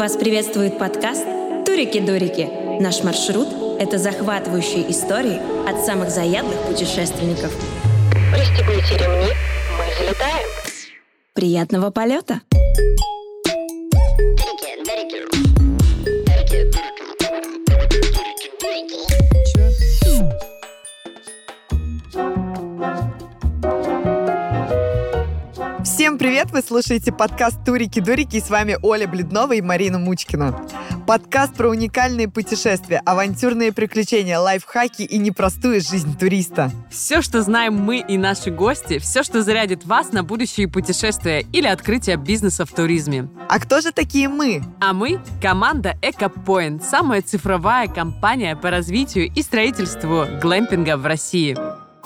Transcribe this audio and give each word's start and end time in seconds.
Вас 0.00 0.16
приветствует 0.16 0.78
подкаст 0.78 1.26
«Турики-дурики». 1.66 2.80
Наш 2.80 3.04
маршрут– 3.04 3.48
это 3.78 3.98
захватывающие 3.98 4.90
истории 4.90 5.38
от 5.68 5.84
самых 5.84 6.08
заядлых 6.08 6.58
путешественников. 6.62 7.54
Пристегните 8.32 8.96
ремни, 8.96 9.28
мы 9.76 9.94
взлетаем. 9.94 10.48
Приятного 11.34 11.90
полета! 11.90 12.40
Всем 12.50 13.09
привет! 26.20 26.50
Вы 26.50 26.60
слушаете 26.60 27.12
подкаст 27.12 27.64
«Турики-дурики» 27.64 28.36
и 28.36 28.40
с 28.42 28.50
вами 28.50 28.76
Оля 28.82 29.08
Бледнова 29.08 29.54
и 29.54 29.62
Марина 29.62 29.98
Мучкина. 29.98 30.54
Подкаст 31.06 31.54
про 31.54 31.70
уникальные 31.70 32.28
путешествия, 32.28 33.00
авантюрные 33.06 33.72
приключения, 33.72 34.38
лайфхаки 34.38 35.00
и 35.00 35.16
непростую 35.16 35.80
жизнь 35.80 36.18
туриста. 36.18 36.70
Все, 36.90 37.22
что 37.22 37.40
знаем 37.40 37.74
мы 37.74 38.00
и 38.00 38.18
наши 38.18 38.50
гости, 38.50 38.98
все, 38.98 39.22
что 39.22 39.42
зарядит 39.42 39.86
вас 39.86 40.12
на 40.12 40.22
будущие 40.22 40.68
путешествия 40.68 41.40
или 41.54 41.66
открытие 41.66 42.18
бизнеса 42.18 42.66
в 42.66 42.70
туризме. 42.70 43.30
А 43.48 43.58
кто 43.58 43.80
же 43.80 43.90
такие 43.90 44.28
мы? 44.28 44.62
А 44.78 44.92
мы– 44.92 45.22
команда 45.40 45.96
EcoPoint, 46.02 46.82
самая 46.84 47.22
цифровая 47.22 47.88
компания 47.88 48.56
по 48.56 48.68
развитию 48.68 49.32
и 49.34 49.40
строительству 49.40 50.26
глэмпинга 50.42 50.98
в 50.98 51.06
России. 51.06 51.56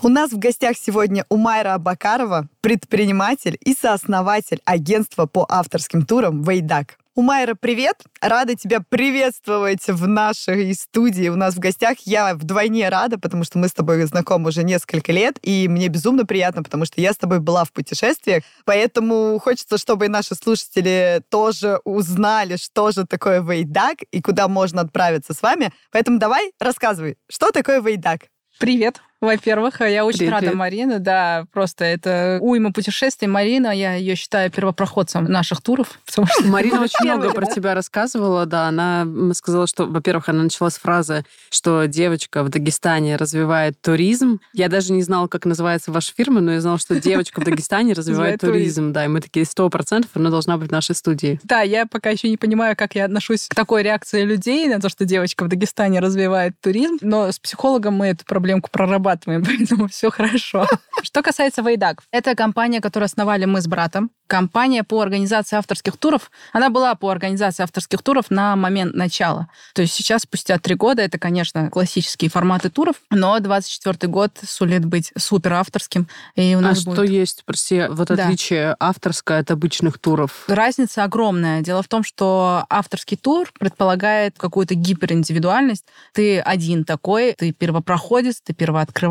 У 0.04 0.10
нас 0.10 0.32
в 0.32 0.38
гостях 0.38 0.76
сегодня 0.76 1.24
Умайра 1.30 1.72
Абакарова, 1.72 2.46
предприниматель 2.60 3.56
и 3.64 3.72
сооснователь 3.72 4.60
агентства 4.66 5.24
по 5.24 5.46
авторским 5.48 6.04
турам 6.04 6.42
«Вейдак». 6.42 6.98
Умайра, 7.14 7.54
привет! 7.58 8.02
Рада 8.20 8.54
тебя 8.54 8.80
приветствовать 8.86 9.88
в 9.88 10.06
нашей 10.06 10.74
студии. 10.74 11.30
У 11.30 11.36
нас 11.36 11.54
в 11.54 11.58
гостях 11.58 12.00
я 12.00 12.34
вдвойне 12.34 12.90
рада, 12.90 13.18
потому 13.18 13.44
что 13.44 13.56
мы 13.56 13.68
с 13.68 13.72
тобой 13.72 14.04
знакомы 14.04 14.50
уже 14.50 14.62
несколько 14.62 15.10
лет, 15.10 15.38
и 15.40 15.68
мне 15.68 15.88
безумно 15.88 16.26
приятно, 16.26 16.62
потому 16.62 16.84
что 16.84 17.00
я 17.00 17.14
с 17.14 17.16
тобой 17.16 17.40
была 17.40 17.64
в 17.64 17.72
путешествиях. 17.72 18.44
Поэтому 18.66 19.40
хочется, 19.42 19.78
чтобы 19.78 20.10
наши 20.10 20.34
слушатели 20.34 21.22
тоже 21.30 21.80
узнали, 21.84 22.56
что 22.56 22.90
же 22.90 23.06
такое 23.06 23.40
Вейдак 23.40 24.02
и 24.10 24.20
куда 24.20 24.48
можно 24.48 24.82
отправиться 24.82 25.32
с 25.32 25.40
вами. 25.40 25.72
Поэтому 25.90 26.18
давай 26.18 26.52
рассказывай, 26.60 27.16
что 27.26 27.52
такое 27.52 27.80
Вейдак? 27.80 28.24
Привет! 28.58 29.00
Во-первых, 29.24 29.80
я 29.80 30.04
очень 30.04 30.18
Привет, 30.18 30.32
рада. 30.34 30.56
Марина, 30.56 30.98
да, 30.98 31.46
просто 31.52 31.84
это 31.84 32.38
уйма 32.42 32.72
путешествий. 32.72 33.26
Марина, 33.26 33.74
я 33.74 33.94
ее 33.94 34.16
считаю 34.16 34.50
первопроходцем 34.50 35.24
наших 35.24 35.62
туров, 35.62 35.98
потому 36.06 36.28
что 36.28 36.44
Марина 36.44 36.82
очень 36.82 37.04
много 37.04 37.30
про 37.32 37.46
тебя 37.46 37.74
рассказывала, 37.74 38.44
да. 38.44 38.68
Она 38.68 39.06
сказала, 39.32 39.66
что, 39.66 39.86
во-первых, 39.86 40.28
она 40.28 40.42
начала 40.42 40.68
с 40.68 40.76
фразы, 40.76 41.24
что 41.50 41.86
девочка 41.86 42.42
в 42.42 42.50
Дагестане 42.50 43.16
развивает 43.16 43.80
туризм. 43.80 44.40
Я 44.52 44.68
даже 44.68 44.92
не 44.92 45.02
знала, 45.02 45.26
как 45.26 45.46
называется 45.46 45.90
ваша 45.90 46.12
фирма, 46.14 46.40
но 46.40 46.52
я 46.52 46.60
знала, 46.60 46.78
что 46.78 47.00
девочка 47.00 47.40
в 47.40 47.44
Дагестане 47.44 47.92
развивает 47.94 48.40
туризм. 48.40 48.92
Да, 48.92 49.06
и 49.06 49.08
мы 49.08 49.20
такие, 49.22 49.46
сто 49.46 49.68
процентов 49.70 50.10
она 50.14 50.28
должна 50.30 50.58
быть 50.58 50.68
в 50.68 50.72
нашей 50.72 50.94
студии. 50.94 51.40
Да, 51.44 51.62
я 51.62 51.86
пока 51.86 52.10
еще 52.10 52.28
не 52.28 52.36
понимаю, 52.36 52.76
как 52.76 52.94
я 52.94 53.06
отношусь 53.06 53.48
к 53.48 53.54
такой 53.54 53.82
реакции 53.82 54.22
людей 54.22 54.68
на 54.68 54.80
то, 54.80 54.90
что 54.90 55.06
девочка 55.06 55.44
в 55.44 55.48
Дагестане 55.48 56.00
развивает 56.00 56.60
туризм, 56.60 56.98
но 57.00 57.32
с 57.32 57.38
психологом 57.38 57.94
мы 57.94 58.08
эту 58.08 58.26
проблемку 58.26 58.68
прорабатываем, 58.70 59.13
поэтому 59.24 59.88
все 59.88 60.10
хорошо. 60.10 60.66
Что 61.02 61.22
касается 61.22 61.62
Вейдак, 61.62 62.02
это 62.10 62.34
компания, 62.34 62.80
которую 62.80 63.06
основали 63.06 63.44
мы 63.44 63.60
с 63.60 63.66
братом. 63.66 64.10
Компания 64.26 64.84
по 64.84 65.00
организации 65.00 65.56
авторских 65.56 65.96
туров. 65.98 66.30
Она 66.52 66.70
была 66.70 66.94
по 66.94 67.10
организации 67.10 67.62
авторских 67.62 68.02
туров 68.02 68.30
на 68.30 68.56
момент 68.56 68.94
начала. 68.94 69.48
То 69.74 69.82
есть 69.82 69.92
сейчас, 69.94 70.22
спустя 70.22 70.58
три 70.58 70.74
года, 70.74 71.02
это, 71.02 71.18
конечно, 71.18 71.68
классические 71.70 72.30
форматы 72.30 72.70
туров, 72.70 72.96
но 73.10 73.38
24 73.38 74.10
год 74.10 74.32
сулит 74.46 74.84
быть 74.84 75.12
супер 75.16 75.52
авторским. 75.54 76.08
И 76.36 76.54
у 76.54 76.58
А 76.58 76.62
нас 76.62 76.80
что 76.80 76.92
будет... 76.92 77.10
есть, 77.10 77.42
прости, 77.44 77.84
вот 77.90 78.08
Да. 78.08 78.24
отличие 78.24 78.74
авторское 78.80 79.40
от 79.40 79.50
обычных 79.50 79.98
туров? 79.98 80.44
Разница 80.48 81.04
огромная. 81.04 81.60
Дело 81.60 81.82
в 81.82 81.88
том, 81.88 82.02
что 82.02 82.64
авторский 82.70 83.16
тур 83.16 83.48
предполагает 83.58 84.36
какую-то 84.38 84.74
гипериндивидуальность. 84.74 85.84
Ты 86.12 86.40
один 86.40 86.84
такой, 86.84 87.34
ты 87.34 87.52
первопроходец, 87.52 88.40
ты 88.42 88.54
первооткрыватель. 88.54 89.03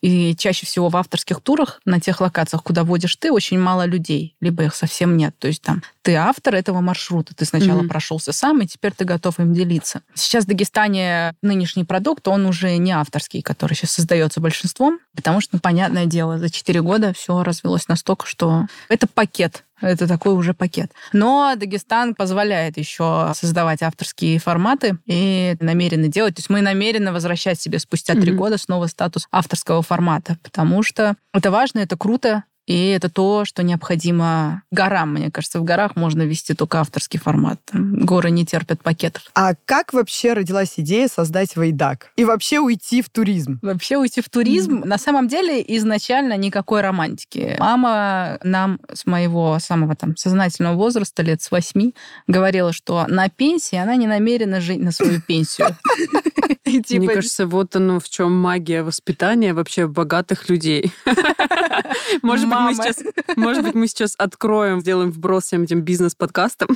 И 0.00 0.34
чаще 0.36 0.66
всего 0.66 0.88
в 0.88 0.96
авторских 0.96 1.40
турах 1.40 1.80
на 1.84 2.00
тех 2.00 2.20
локациях, 2.20 2.62
куда 2.62 2.84
водишь 2.84 3.16
ты, 3.16 3.30
очень 3.32 3.58
мало 3.58 3.84
людей, 3.86 4.36
либо 4.40 4.64
их 4.64 4.74
совсем 4.74 5.16
нет. 5.16 5.34
То 5.38 5.48
есть 5.48 5.62
там 5.62 5.82
ты 6.02 6.14
автор 6.14 6.54
этого 6.54 6.80
маршрута, 6.80 7.34
ты 7.34 7.44
сначала 7.44 7.78
Мгм. 7.80 7.88
прошелся 7.88 8.32
сам, 8.32 8.62
и 8.62 8.66
теперь 8.66 8.92
ты 8.92 9.04
готов 9.04 9.38
им 9.40 9.52
делиться. 9.52 10.02
Сейчас 10.14 10.44
в 10.44 10.48
Дагестане 10.48 11.34
нынешний 11.42 11.84
продукт, 11.84 12.28
он 12.28 12.46
уже 12.46 12.76
не 12.76 12.92
авторский, 12.92 13.42
который 13.42 13.74
сейчас 13.74 13.92
создается 13.92 14.40
большинством, 14.40 14.98
потому 15.14 15.40
что, 15.40 15.56
ну, 15.56 15.60
понятное 15.60 16.06
дело, 16.06 16.38
за 16.38 16.48
4 16.50 16.80
года 16.82 17.12
все 17.12 17.42
развелось 17.42 17.88
настолько, 17.88 18.26
что 18.26 18.66
это 18.88 19.06
пакет 19.06 19.64
это 19.80 20.06
такой 20.08 20.32
уже 20.34 20.54
пакет. 20.54 20.92
Но 21.12 21.54
Дагестан 21.56 22.14
позволяет 22.14 22.78
еще 22.78 23.32
создавать 23.34 23.82
авторские 23.82 24.38
форматы 24.38 24.98
и 25.06 25.56
намеренно 25.60 26.08
делать. 26.08 26.36
То 26.36 26.40
есть 26.40 26.50
мы 26.50 26.60
намерены 26.62 27.12
возвращать 27.12 27.60
себе 27.60 27.78
спустя 27.78 28.14
три 28.14 28.30
Мгм. 28.32 28.38
года 28.38 28.58
снова 28.58 28.86
статус 28.86 29.26
авторского 29.30 29.82
формата, 29.82 30.38
потому 30.42 30.82
что 30.82 31.16
это 31.32 31.50
важно, 31.50 31.80
это 31.80 31.96
круто, 31.96 32.44
и 32.66 32.88
это 32.88 33.08
то, 33.08 33.44
что 33.44 33.62
необходимо 33.62 34.62
горам. 34.70 35.14
Мне 35.14 35.30
кажется, 35.30 35.60
в 35.60 35.64
горах 35.64 35.96
можно 35.96 36.22
вести 36.22 36.54
только 36.54 36.80
авторский 36.80 37.18
формат. 37.18 37.60
Горы 37.72 38.30
не 38.30 38.44
терпят 38.44 38.82
пакетов. 38.82 39.22
А 39.34 39.54
как 39.64 39.92
вообще 39.92 40.32
родилась 40.32 40.74
идея 40.76 41.08
создать 41.08 41.56
Вейдак? 41.56 42.10
И 42.16 42.24
вообще 42.24 42.58
уйти 42.58 43.02
в 43.02 43.08
туризм? 43.08 43.60
Вообще 43.62 43.96
уйти 43.96 44.20
в 44.20 44.28
туризм, 44.28 44.82
на 44.84 44.98
самом 44.98 45.28
деле, 45.28 45.64
изначально 45.76 46.36
никакой 46.36 46.80
романтики. 46.80 47.56
Мама 47.58 48.38
нам 48.42 48.80
с 48.92 49.06
моего 49.06 49.58
самого 49.60 49.94
там 49.94 50.16
сознательного 50.16 50.74
возраста, 50.74 51.22
лет 51.22 51.42
с 51.42 51.50
восьми, 51.50 51.94
говорила, 52.26 52.72
что 52.72 53.06
на 53.08 53.28
пенсии 53.28 53.76
она 53.76 53.96
не 53.96 54.06
намерена 54.06 54.60
жить 54.60 54.80
на 54.80 54.90
свою 54.90 55.20
пенсию. 55.20 55.68
И 56.66 56.70
Мне 56.70 56.82
типа, 56.82 57.12
кажется, 57.14 57.46
вот 57.46 57.76
оно 57.76 58.00
в 58.00 58.08
чем 58.08 58.32
магия 58.32 58.82
воспитания 58.82 59.54
вообще 59.54 59.86
богатых 59.86 60.48
людей. 60.48 60.92
Может 62.22 62.48
быть, 62.48 62.58
мы 62.58 62.74
сейчас, 62.74 63.02
может 63.36 63.62
быть, 63.62 63.74
мы 63.74 63.86
сейчас 63.86 64.14
откроем, 64.18 64.80
сделаем 64.80 65.10
вброс 65.12 65.44
всем 65.44 65.62
этим 65.62 65.82
бизнес-подкастам. 65.82 66.68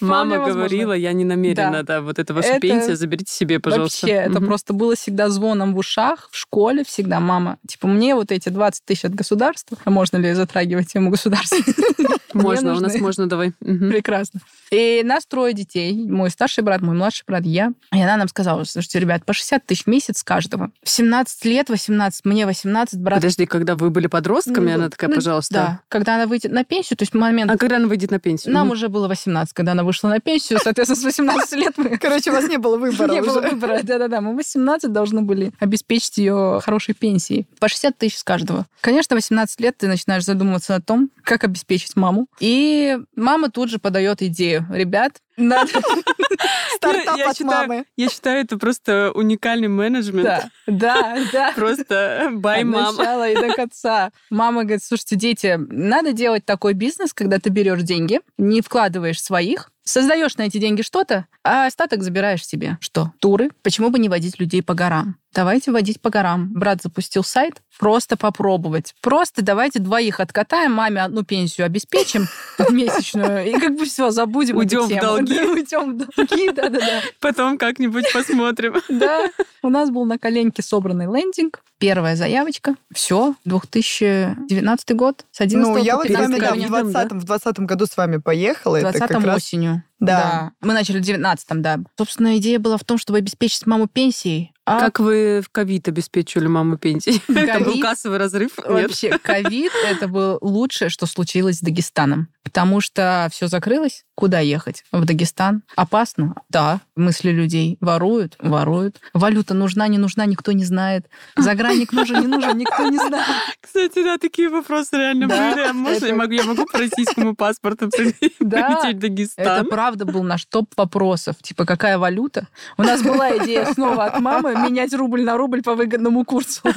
Мама 0.00 0.38
возможно. 0.38 0.54
говорила, 0.54 0.92
я 0.92 1.12
не 1.12 1.24
намерена, 1.24 1.82
да, 1.82 2.00
вот 2.00 2.18
это 2.18 2.32
ваша 2.32 2.48
Это 2.48 2.60
пенсия, 2.60 2.96
заберите 2.96 3.32
себе, 3.32 3.60
пожалуйста. 3.60 4.06
Вообще, 4.06 4.16
это 4.16 4.40
просто 4.40 4.72
было 4.72 4.94
всегда 4.94 5.28
звоном 5.28 5.74
в 5.74 5.78
ушах, 5.78 6.28
в 6.30 6.36
школе 6.36 6.84
всегда. 6.84 7.20
Мама, 7.20 7.58
типа, 7.66 7.88
мне 7.88 8.14
вот 8.14 8.32
эти 8.32 8.48
20 8.48 8.84
тысяч 8.84 9.04
от 9.04 9.14
государства, 9.14 9.76
а 9.84 9.90
можно 9.90 10.16
ли 10.16 10.32
затрагивать 10.32 10.92
тему 10.92 11.10
государства? 11.10 11.58
Можно, 12.32 12.76
у 12.76 12.80
нас 12.80 12.94
можно, 12.96 13.28
давай. 13.28 13.52
Прекрасно. 13.60 14.40
И 14.70 15.02
нас 15.04 15.26
трое 15.26 15.52
детей. 15.52 16.06
Мой 16.08 16.30
старший 16.30 16.62
брат, 16.64 16.80
мой 16.80 16.94
младший 16.94 17.24
брат, 17.26 17.44
я. 17.44 17.72
И 17.92 18.00
она 18.00 18.16
нам 18.16 18.28
сказала, 18.28 18.64
слушайте, 18.64 19.00
ребят, 19.00 19.24
по 19.24 19.32
60 19.32 19.66
тысяч 19.66 19.84
в 19.84 19.86
месяц 19.86 20.22
каждого. 20.22 20.70
В 20.82 20.90
17 20.90 21.44
лет, 21.44 21.68
18, 21.68 22.24
мне 22.24 22.46
18, 22.46 23.00
брат... 23.00 23.18
Подожди, 23.18 23.46
когда 23.46 23.76
вы 23.76 23.90
были 23.90 24.06
подростками, 24.06 24.70
Ну, 24.70 24.74
она 24.74 24.90
такая, 24.90 25.10
ну, 25.10 25.16
пожалуйста. 25.16 25.54
Да, 25.54 25.80
когда 25.88 26.16
она 26.16 26.26
выйдет 26.26 26.52
на 26.52 26.64
пенсию, 26.64 26.96
то 26.96 27.02
есть 27.02 27.14
момент... 27.14 27.50
А 27.50 27.58
когда 27.58 27.76
она 27.76 27.88
выйдет 27.88 28.10
на 28.10 28.18
пенсию? 28.18 28.54
Нам 28.54 28.70
уже 28.70 28.88
было 28.88 29.08
18, 29.08 29.52
когда 29.52 29.72
она 29.72 29.84
вышла 29.84 30.08
на 30.08 30.20
пенсию, 30.20 30.58
соответственно, 30.62 31.00
с 31.00 31.04
18 31.04 31.52
лет 31.52 31.74
мы... 31.76 31.96
Короче, 32.00 32.30
у 32.30 32.34
вас 32.34 32.48
не 32.48 32.58
было 32.58 32.76
выбора 32.76 33.12
Не 33.12 33.22
было 33.22 33.40
выбора, 33.40 33.80
да-да-да. 33.82 34.20
Мы 34.20 34.36
18 34.36 34.92
должны 34.92 35.22
были 35.22 35.52
обеспечить 35.58 36.18
ее 36.18 36.60
хорошей 36.64 36.94
пенсией. 36.94 37.46
По 37.58 37.68
60 37.68 37.98
тысяч 37.98 38.18
с 38.18 38.24
каждого. 38.24 38.66
Конечно, 38.80 39.16
18 39.16 39.60
лет 39.60 39.76
ты 39.78 39.88
начинаешь 39.88 40.24
задумываться 40.24 40.74
о 40.74 40.80
том, 40.80 41.10
как 41.22 41.44
обеспечить 41.44 41.96
маму. 41.96 42.19
И 42.40 42.98
мама 43.16 43.50
тут 43.50 43.70
же 43.70 43.78
подает 43.78 44.22
идею. 44.22 44.66
Ребят, 44.70 45.20
надо... 45.40 45.70
Стартап 46.76 47.16
Я 47.18 47.30
от 47.30 47.36
считаю- 47.36 47.68
мамы. 47.68 47.84
Я 47.96 48.08
считаю, 48.08 48.42
это 48.44 48.56
просто 48.58 49.10
уникальный 49.14 49.68
менеджмент. 49.68 50.24
Да, 50.24 50.50
да, 50.66 51.18
да. 51.32 51.52
Просто 51.54 52.28
бай 52.32 52.60
От 52.60 52.66
мам. 52.66 52.96
начала 52.96 53.28
и 53.28 53.34
до 53.34 53.52
конца. 53.54 54.10
Мама 54.30 54.62
говорит, 54.62 54.82
слушайте, 54.82 55.16
дети, 55.16 55.56
надо 55.58 56.12
делать 56.12 56.44
такой 56.44 56.74
бизнес, 56.74 57.12
когда 57.12 57.38
ты 57.38 57.50
берешь 57.50 57.82
деньги, 57.82 58.20
не 58.38 58.60
вкладываешь 58.62 59.20
своих, 59.22 59.70
создаешь 59.84 60.36
на 60.36 60.42
эти 60.42 60.58
деньги 60.58 60.82
что-то, 60.82 61.26
а 61.42 61.66
остаток 61.66 62.02
забираешь 62.02 62.46
себе. 62.46 62.78
Что? 62.80 63.12
Туры. 63.18 63.50
Почему 63.62 63.90
бы 63.90 63.98
не 63.98 64.08
водить 64.08 64.38
людей 64.38 64.62
по 64.62 64.74
горам? 64.74 65.16
Давайте 65.32 65.70
водить 65.70 66.00
по 66.00 66.10
горам. 66.10 66.52
Брат 66.52 66.82
запустил 66.82 67.22
сайт, 67.22 67.62
просто 67.78 68.16
попробовать. 68.16 68.94
Просто 69.00 69.42
давайте 69.42 69.78
двоих 69.78 70.18
откатаем, 70.20 70.72
маме 70.72 71.02
одну 71.02 71.22
пенсию 71.22 71.66
обеспечим 71.66 72.26
месячную, 72.70 73.46
и 73.48 73.52
как 73.58 73.76
бы 73.76 73.84
все, 73.84 74.10
забудем 74.10 74.56
Уйдем 74.56 74.82
в 74.82 75.00
долги. 75.00 75.29
уйдем 75.52 75.92
в 75.92 75.96
долги, 75.96 76.50
да-да-да. 76.50 77.02
Потом 77.20 77.58
как-нибудь 77.58 78.12
посмотрим. 78.12 78.74
Да, 79.00 79.30
у 79.62 79.70
нас 79.70 79.90
был 79.90 80.04
на 80.04 80.18
коленке 80.18 80.62
собранный 80.62 81.06
лендинг, 81.06 81.62
первая 81.78 82.16
заявочка. 82.16 82.74
Все, 82.92 83.34
2019 83.44 84.96
год, 84.96 85.24
с 85.30 85.40
11 85.40 85.74
Ну, 85.74 85.82
я 85.82 85.96
вот 85.96 86.06
с 86.06 86.10
вами, 86.10 86.38
да, 86.38 86.46
в 86.46 86.50
ковидом, 86.50 86.90
20 86.90 87.12
в 87.12 87.24
20 87.24 87.60
году 87.60 87.86
с 87.86 87.96
вами 87.96 88.18
поехала. 88.18 88.76
В 88.76 88.84
это 88.84 88.98
20 88.98 89.08
как 89.08 89.24
раз... 89.24 89.36
осенью. 89.36 89.82
Да. 90.00 90.52
Мы 90.60 90.72
начали 90.72 90.98
в 90.98 91.02
19-м, 91.02 91.62
да. 91.62 91.78
Собственно, 91.96 92.36
идея 92.38 92.58
была 92.58 92.78
в 92.78 92.84
том, 92.84 92.98
чтобы 92.98 93.18
обеспечить 93.18 93.66
маму 93.66 93.86
пенсией. 93.86 94.52
А 94.64 94.78
Как 94.78 95.00
вы 95.00 95.42
в 95.44 95.50
ковид 95.50 95.88
обеспечивали 95.88 96.46
маму 96.46 96.78
пенсии? 96.78 97.20
Это 97.28 97.58
был 97.58 97.66
Ковид? 97.72 97.82
кассовый 97.82 98.18
разрыв? 98.18 98.52
Нет? 98.58 98.68
Вообще, 98.68 99.18
ковид— 99.18 99.72
это 99.86 100.06
было 100.06 100.38
лучшее, 100.40 100.90
что 100.90 101.06
случилось 101.06 101.56
с 101.56 101.60
Дагестаном. 101.60 102.28
Потому 102.42 102.80
что 102.80 103.28
все 103.30 103.48
закрылось. 103.48 104.04
Куда 104.14 104.40
ехать? 104.40 104.84
В 104.92 105.04
Дагестан. 105.04 105.62
Опасно? 105.76 106.34
Да. 106.48 106.80
Мысли 106.96 107.30
людей. 107.30 107.78
Воруют? 107.80 108.36
Воруют. 108.38 109.00
Валюта 109.14 109.54
нужна, 109.54 109.88
не 109.88 109.98
нужна, 109.98 110.26
никто 110.26 110.52
не 110.52 110.64
знает. 110.64 111.06
Загранник 111.36 111.92
нужен, 111.92 112.20
не 112.20 112.26
нужен, 112.26 112.56
никто 112.58 112.88
не 112.88 112.98
знает. 112.98 113.26
Кстати, 113.60 114.02
да, 114.02 114.18
такие 114.18 114.48
вопросы 114.50 114.96
реально 114.96 115.28
Да, 115.28 115.50
были. 115.54 115.64
А 115.68 115.72
можно 115.72 115.96
это- 115.96 116.06
я 116.08 116.14
могу, 116.14 116.32
я 116.32 116.44
могу 116.44 116.66
по 116.66 116.78
российскому 116.78 117.34
паспорту 117.34 117.88
прилететь 117.96 118.34
Да, 118.40 118.68
в 118.80 118.84
Это 118.84 118.98
Дагестан? 118.98 119.66
правда 119.68 120.04
был 120.04 120.22
наш 120.22 120.44
топ 120.46 120.66
вопросов. 120.76 121.36
Типа, 121.42 121.64
какая 121.64 121.98
валюта? 121.98 122.48
У 122.76 122.82
нас 122.82 123.02
была 123.02 123.36
идея 123.38 123.72
снова 123.72 124.06
от 124.06 124.20
мамы 124.20 124.54
менять 124.54 124.92
рубль 124.94 125.22
на 125.22 125.36
рубль 125.36 125.62
по 125.62 125.74
выгодному 125.74 126.24
курсу. 126.24 126.60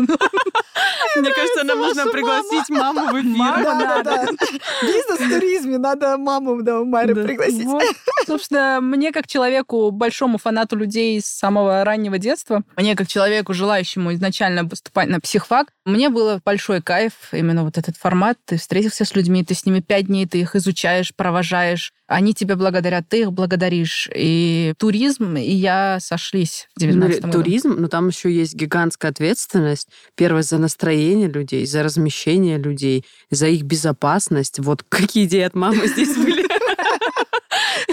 Мне 1.16 1.32
кажется, 1.32 1.64
нам 1.64 1.80
нужно 1.80 2.06
пригласить 2.08 2.70
маму 2.70 3.08
в 3.12 3.20
эфир. 3.22 3.38
Мама 3.38 4.04
Туризме. 5.54 5.78
Надо 5.78 6.18
маму, 6.18 6.62
да, 6.64 6.84
Майры 6.84 7.16
Да. 7.16 7.24
пригласить. 7.24 7.66
Вот. 7.66 7.84
Собственно, 8.28 8.80
мне 8.82 9.12
как 9.12 9.28
человеку, 9.28 9.92
большому 9.92 10.38
фанату 10.38 10.76
людей 10.76 11.20
с 11.22 11.26
самого 11.26 11.84
раннего 11.84 12.18
детства, 12.18 12.64
мне 12.78 12.96
как 12.96 13.08
человеку, 13.08 13.54
желающему 13.54 14.14
изначально 14.14 14.66
поступать 14.66 15.10
на 15.10 15.20
психфак, 15.20 15.68
мне 15.86 16.10
было 16.10 16.40
большой 16.46 16.82
кайф 16.82 17.14
именно 17.32 17.64
вот 17.64 17.78
этот 17.78 17.98
формат. 17.98 18.38
Ты 18.46 18.58
встретился 18.58 19.06
с 19.06 19.16
людьми, 19.16 19.44
ты 19.44 19.54
с 19.54 19.66
ними 19.66 19.80
пять 19.82 20.08
дней, 20.08 20.26
ты 20.26 20.40
их 20.40 20.56
изучаешь, 20.56 21.14
провожаешь. 21.16 21.92
Они 22.08 22.34
тебе 22.34 22.56
благодарят, 22.56 23.08
ты 23.10 23.22
их 23.22 23.32
благодаришь. 23.34 24.10
И 24.14 24.74
туризм 24.78 25.36
и 25.36 25.52
я 25.52 25.98
сошлись 26.00 26.68
в 26.76 26.80
19 26.80 27.22
Ну, 27.22 27.28
году. 27.28 27.40
туризм, 27.44 27.76
но 27.78 27.88
там 27.88 28.10
еще 28.10 28.32
есть 28.32 28.54
гигантская 28.56 29.12
ответственность. 29.12 29.88
Первое 30.16 30.44
за 30.44 30.58
настроение 30.58 31.28
людей, 31.28 31.66
за 31.66 31.82
размещение 31.84 32.58
людей, 32.58 33.06
за 33.32 33.48
их 33.48 33.64
безопасность. 33.64 34.60
Вот 34.60 34.84
какие 34.88 35.26
идеи 35.26 35.42
от 35.44 35.56
мамы 35.56 35.88
здесь 35.88 36.16
были. 36.16 36.48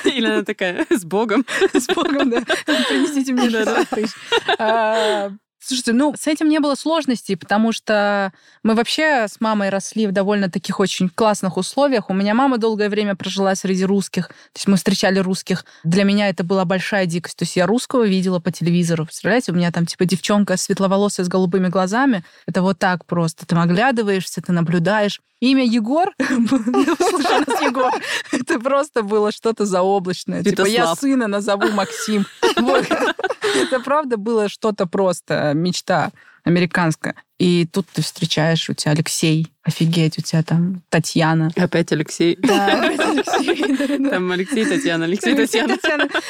Или 0.05 0.27
она 0.27 0.43
такая, 0.43 0.87
с 0.91 1.05
Богом. 1.05 1.45
С 1.73 1.87
Богом, 1.87 2.31
да. 2.31 2.41
Принесите 2.65 3.33
мне 3.33 3.51
600 3.51 3.89
тысяч. 3.89 4.11
А, 4.59 5.31
Слушайте, 5.63 5.93
ну, 5.93 6.15
с 6.19 6.27
этим 6.27 6.49
не 6.49 6.59
было 6.59 6.75
сложностей, 6.75 7.37
потому 7.37 7.73
что 7.73 8.33
мы 8.63 8.75
вообще 8.75 9.27
с 9.29 9.41
мамой 9.41 9.69
росли 9.69 10.07
в 10.07 10.13
довольно 10.13 10.51
таких 10.51 10.81
очень 10.81 11.11
классных 11.11 11.59
условиях. 11.59 12.09
У 12.09 12.15
меня 12.15 12.35
мама 12.35 12.57
долгое 12.57 12.89
время 12.89 13.15
прожила 13.15 13.55
среди 13.55 13.85
русских, 13.85 14.29
то 14.29 14.57
есть 14.57 14.67
мы 14.69 14.77
встречали 14.79 15.19
русских. 15.19 15.67
Для 15.85 16.05
меня 16.05 16.31
это 16.31 16.45
была 16.45 16.65
большая 16.65 17.05
дикость. 17.05 17.37
То 17.37 17.43
есть 17.43 17.57
я 17.57 17.67
русского 17.67 18.07
видела 18.07 18.41
по 18.41 18.51
телевизору. 18.51 19.05
Представляете, 19.05 19.53
у 19.53 19.55
меня 19.55 19.71
там 19.71 19.85
типа 19.85 20.07
девчонка 20.07 20.57
светловолосая 20.57 21.27
с 21.27 21.29
голубыми 21.29 21.69
глазами. 21.69 22.25
Это 22.47 22.63
вот 22.63 22.79
так 22.79 23.05
просто. 23.05 23.47
Ты 23.47 23.55
оглядываешься, 23.55 24.41
ты 24.41 24.53
наблюдаешь. 24.53 25.21
Имя 25.41 25.65
Егор, 25.65 26.13
слушай 26.19 27.65
Егор, 27.65 27.91
это 28.31 28.61
просто 28.61 29.03
было 29.03 29.33
что-то 29.33 29.65
заоблачное. 29.65 30.45
Типа 30.45 30.67
я 30.67 30.95
сына 30.95 31.29
назову 31.29 31.69
Максим. 31.71 32.27
Это 32.43 33.81
правда 33.81 34.19
было 34.19 34.49
что-то 34.49 34.87
просто, 34.87 35.53
мечта 35.55 36.11
американская. 36.45 37.15
И 37.39 37.67
тут 37.73 37.87
ты 37.93 38.03
встречаешь, 38.03 38.69
у 38.69 38.75
тебя 38.75 38.93
Алексей, 38.93 39.47
офигеть, 39.63 40.19
у 40.19 40.23
тебя 40.23 40.43
там 40.43 40.83
Татьяна. 40.91 41.51
Опять 41.57 41.91
Алексей. 41.93 42.37
Да, 42.37 42.67
опять 42.67 43.01
Алексей. 43.01 43.77
да-да-да. 43.77 44.11
Там 44.11 44.31
Алексей, 44.33 44.65
Татьяна, 44.65 45.05
Алексей, 45.07 45.35
Татьяна. 45.35 45.79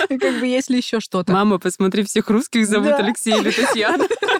Как 0.08 0.40
бы 0.40 0.46
есть 0.46 0.70
ли 0.70 0.76
еще 0.78 1.00
что-то. 1.00 1.32
Мама, 1.32 1.58
посмотри, 1.58 2.04
всех 2.04 2.28
русских 2.30 2.66
зовут. 2.66 2.92
Алексей 2.92 3.36
или 3.38 3.50
Татьяна. 3.50 4.04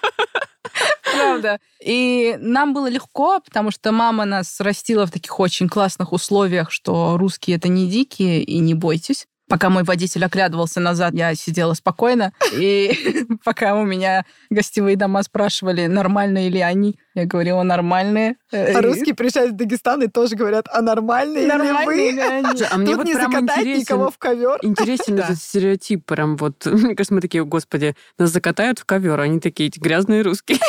Правда. 1.21 1.59
И 1.85 2.37
нам 2.41 2.75
было 2.75 2.89
легко, 2.89 3.41
потому 3.41 3.71
что 3.71 3.93
мама 3.93 4.25
нас 4.25 4.61
растила 4.61 5.07
в 5.07 5.11
таких 5.11 5.39
очень 5.41 5.69
классных 5.69 6.13
условиях, 6.13 6.71
что 6.71 7.17
русские 7.19 7.57
это 7.57 7.69
не 7.69 7.89
дикие, 7.89 8.43
и 8.43 8.59
не 8.59 8.75
бойтесь. 8.75 9.27
Пока 9.49 9.69
мой 9.69 9.83
водитель 9.83 10.25
оглядывался 10.25 10.79
назад, 10.79 11.13
я 11.15 11.35
сидела 11.35 11.75
спокойно. 11.75 12.33
И 12.53 13.27
пока 13.45 13.75
у 13.75 13.85
меня 13.85 14.25
гостевые 14.49 14.95
дома 14.97 15.25
спрашивали, 15.25 15.87
нормальные 15.87 16.51
ли 16.51 16.61
они, 16.61 17.01
я 17.17 17.25
говорила, 17.25 17.65
нормальные. 17.65 18.37
А 18.53 18.81
русские 18.81 19.17
приезжают 19.17 19.55
в 19.55 19.57
Дагестан 19.57 20.05
и 20.05 20.07
тоже 20.07 20.37
говорят, 20.37 20.67
а 20.73 20.83
нормальные 20.83 21.43
ли 21.43 21.49
Нормальные 21.49 21.85
вы? 21.85 22.13
ли 22.13 22.21
они? 22.21 22.63
А 22.71 22.77
мне 22.77 22.87
Тут 22.91 22.99
вот 22.99 23.07
не 23.09 23.15
прям 23.15 23.33
закатать 23.33 23.67
никого 23.67 24.11
в 24.13 24.19
ковер. 24.19 24.57
интересен 24.63 25.17
Да. 25.17 25.25
этот 25.25 25.39
стереотип 25.39 26.07
прям 26.07 26.37
вот. 26.37 26.65
Мне 26.67 26.95
кажется, 26.95 27.15
мы 27.15 27.21
такие, 27.21 27.45
господи, 27.45 27.97
нас 28.19 28.31
закатают 28.31 28.79
в 28.79 28.85
ковер, 28.85 29.19
а 29.19 29.25
они 29.25 29.41
такие 29.41 29.69
эти 29.69 29.81
грязные 29.81 30.23
русские. 30.23 30.59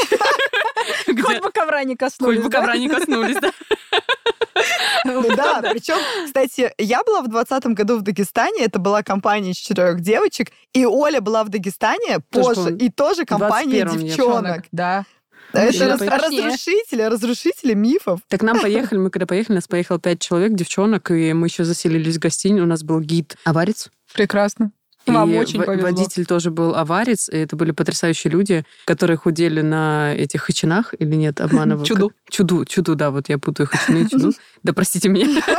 Хоть 1.19 1.41
бы 1.41 1.51
ковра 1.51 1.83
не 1.83 1.95
коснулись. 1.95 2.37
Хоть 2.37 2.45
бы 2.45 2.49
да? 2.49 2.59
ковра 2.59 2.77
не 2.77 2.89
коснулись, 2.89 3.37
да? 3.39 3.51
Ну 5.03 5.23
да, 5.35 5.61
причем, 5.61 5.95
кстати, 6.25 6.71
я 6.77 7.03
была 7.03 7.21
в 7.21 7.27
20 7.27 7.65
году 7.67 7.97
в 7.97 8.01
Дагестане, 8.03 8.65
это 8.65 8.77
была 8.79 9.01
компания 9.01 9.51
из 9.51 9.57
четырех 9.57 10.01
девочек, 10.01 10.51
и 10.73 10.85
Оля 10.85 11.21
была 11.21 11.43
в 11.43 11.49
Дагестане 11.49 12.19
Тоже, 12.29 12.61
позже, 12.61 12.77
и 12.77 12.89
тоже 12.89 13.25
компания 13.25 13.81
21-м 13.81 13.99
я 13.99 14.07
девчонок. 14.07 14.63
Да. 14.71 15.05
Это 15.53 15.87
раз- 15.87 16.01
разрушители, 16.01 17.01
разрушители 17.01 17.73
мифов. 17.73 18.19
Так 18.27 18.41
нам 18.41 18.59
поехали, 18.59 18.99
мы 18.99 19.09
когда 19.09 19.25
поехали, 19.25 19.55
нас 19.55 19.67
поехало 19.67 19.99
пять 19.99 20.19
человек, 20.19 20.53
девчонок, 20.53 21.11
и 21.11 21.33
мы 21.33 21.47
еще 21.47 21.63
заселились 21.63 22.17
в 22.17 22.19
гостиницу, 22.19 22.63
у 22.63 22.67
нас 22.67 22.83
был 22.83 22.99
гид 23.01 23.35
аварец. 23.43 23.89
Прекрасно. 24.13 24.71
И 25.07 25.11
Вам 25.11 25.35
очень 25.35 25.59
во- 25.59 25.65
повезло. 25.65 25.87
водитель 25.89 26.25
тоже 26.25 26.51
был 26.51 26.75
аварец, 26.75 27.27
и 27.29 27.37
это 27.37 27.55
были 27.55 27.71
потрясающие 27.71 28.31
люди, 28.31 28.63
которые 28.85 29.17
худели 29.17 29.61
на 29.61 30.13
этих 30.15 30.43
хачинах, 30.43 30.93
или 30.99 31.15
нет, 31.15 31.41
обманываю? 31.41 31.85
Чуду. 31.85 32.11
Чуду, 32.29 32.65
чуду, 32.65 32.95
да, 32.95 33.09
вот 33.09 33.27
я 33.29 33.39
путаю 33.39 33.67
хачины 33.67 34.03
и 34.03 34.09
чуду. 34.09 34.31
Да 34.63 34.73
простите 34.73 35.09
меня. 35.09 35.41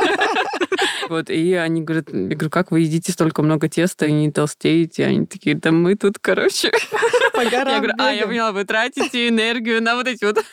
Вот, 1.09 1.29
и 1.29 1.53
они 1.53 1.81
говорят, 1.81 2.07
я 2.11 2.29
говорю, 2.35 2.49
как 2.49 2.71
вы 2.71 2.79
едите 2.79 3.11
столько 3.11 3.43
много 3.43 3.67
теста 3.67 4.05
и 4.05 4.11
не 4.11 4.31
толстеете? 4.31 5.05
Они 5.05 5.25
такие, 5.25 5.55
да 5.55 5.71
мы 5.71 5.95
тут, 5.95 6.17
короче. 6.19 6.71
Я 7.51 7.77
говорю, 7.79 7.93
а, 7.99 8.11
я 8.11 8.25
поняла, 8.25 8.51
вы 8.51 8.63
тратите 8.63 9.27
энергию 9.27 9.81
на 9.83 9.95
вот 9.95 10.07
эти 10.07 10.23
вот 10.23 10.43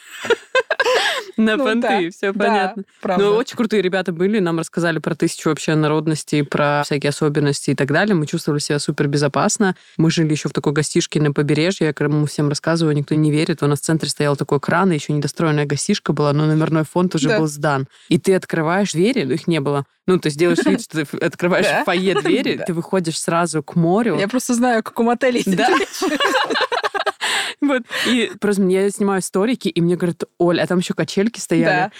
на 1.36 1.56
Ну 1.56 1.64
понты, 1.64 1.80
да, 1.88 2.10
все 2.10 2.32
да, 2.32 2.44
понятно. 2.46 2.82
правда. 3.00 3.24
Ну, 3.24 3.30
очень 3.36 3.56
крутые 3.56 3.82
ребята 3.82 4.12
были, 4.12 4.38
нам 4.40 4.58
рассказали 4.58 4.98
про 4.98 5.14
тысячу 5.14 5.48
вообще 5.48 5.74
народностей, 5.74 6.42
про 6.42 6.82
всякие 6.84 7.10
особенности 7.10 7.70
и 7.70 7.74
так 7.74 7.88
далее. 7.92 8.14
Мы 8.14 8.26
чувствовали 8.26 8.60
себя 8.60 8.78
супер 8.78 9.06
безопасно. 9.08 9.74
Мы 9.96 10.10
жили 10.10 10.30
еще 10.32 10.48
в 10.48 10.52
такой 10.52 10.72
гостишке 10.72 11.20
на 11.20 11.32
побережье. 11.32 11.86
Я 11.88 11.92
когда 11.92 12.26
всем 12.26 12.48
рассказываю, 12.48 12.94
никто 12.96 13.14
не 13.14 13.30
верит. 13.30 13.62
У 13.62 13.66
нас 13.66 13.80
в 13.80 13.82
центре 13.84 14.08
стоял 14.10 14.36
такой 14.36 14.60
кран, 14.60 14.92
и 14.92 14.94
еще 14.94 15.12
недостроенная 15.12 15.64
гостишка 15.66 16.12
была, 16.12 16.32
но 16.32 16.46
номерной 16.46 16.84
фонд 16.84 17.14
уже 17.14 17.28
Да. 17.28 17.38
был 17.38 17.46
сдан. 17.46 17.86
И 18.08 18.18
ты 18.18 18.34
открываешь 18.34 18.92
двери, 18.92 19.24
но 19.24 19.34
их 19.34 19.46
не 19.46 19.60
было. 19.60 19.84
Ну, 20.06 20.18
то 20.18 20.26
есть 20.26 20.38
делаешь 20.38 20.58
вид, 20.64 20.82
что 20.82 21.04
ты 21.04 21.16
открываешь 21.18 21.66
Да. 21.70 21.84
фойе 21.84 22.14
двери, 22.20 22.54
Да. 22.58 22.64
ты 22.64 22.72
выходишь 22.74 23.18
сразу 23.20 23.62
к 23.62 23.76
морю. 23.76 24.18
Я 24.18 24.28
просто 24.28 24.54
знаю, 24.54 24.82
как 24.82 24.98
у 24.98 25.02
мотелей 25.04 25.42
Да. 25.46 25.68
Вот. 27.60 27.82
И 28.06 28.32
просто 28.40 28.62
я 28.64 28.88
снимаю 28.90 29.20
сторики, 29.22 29.68
и 29.68 29.80
мне 29.80 29.96
говорят, 29.96 30.24
Оля, 30.38 30.62
а 30.62 30.66
там 30.66 30.78
еще 30.78 30.94
качельки 30.94 31.38
стояли. 31.40 31.90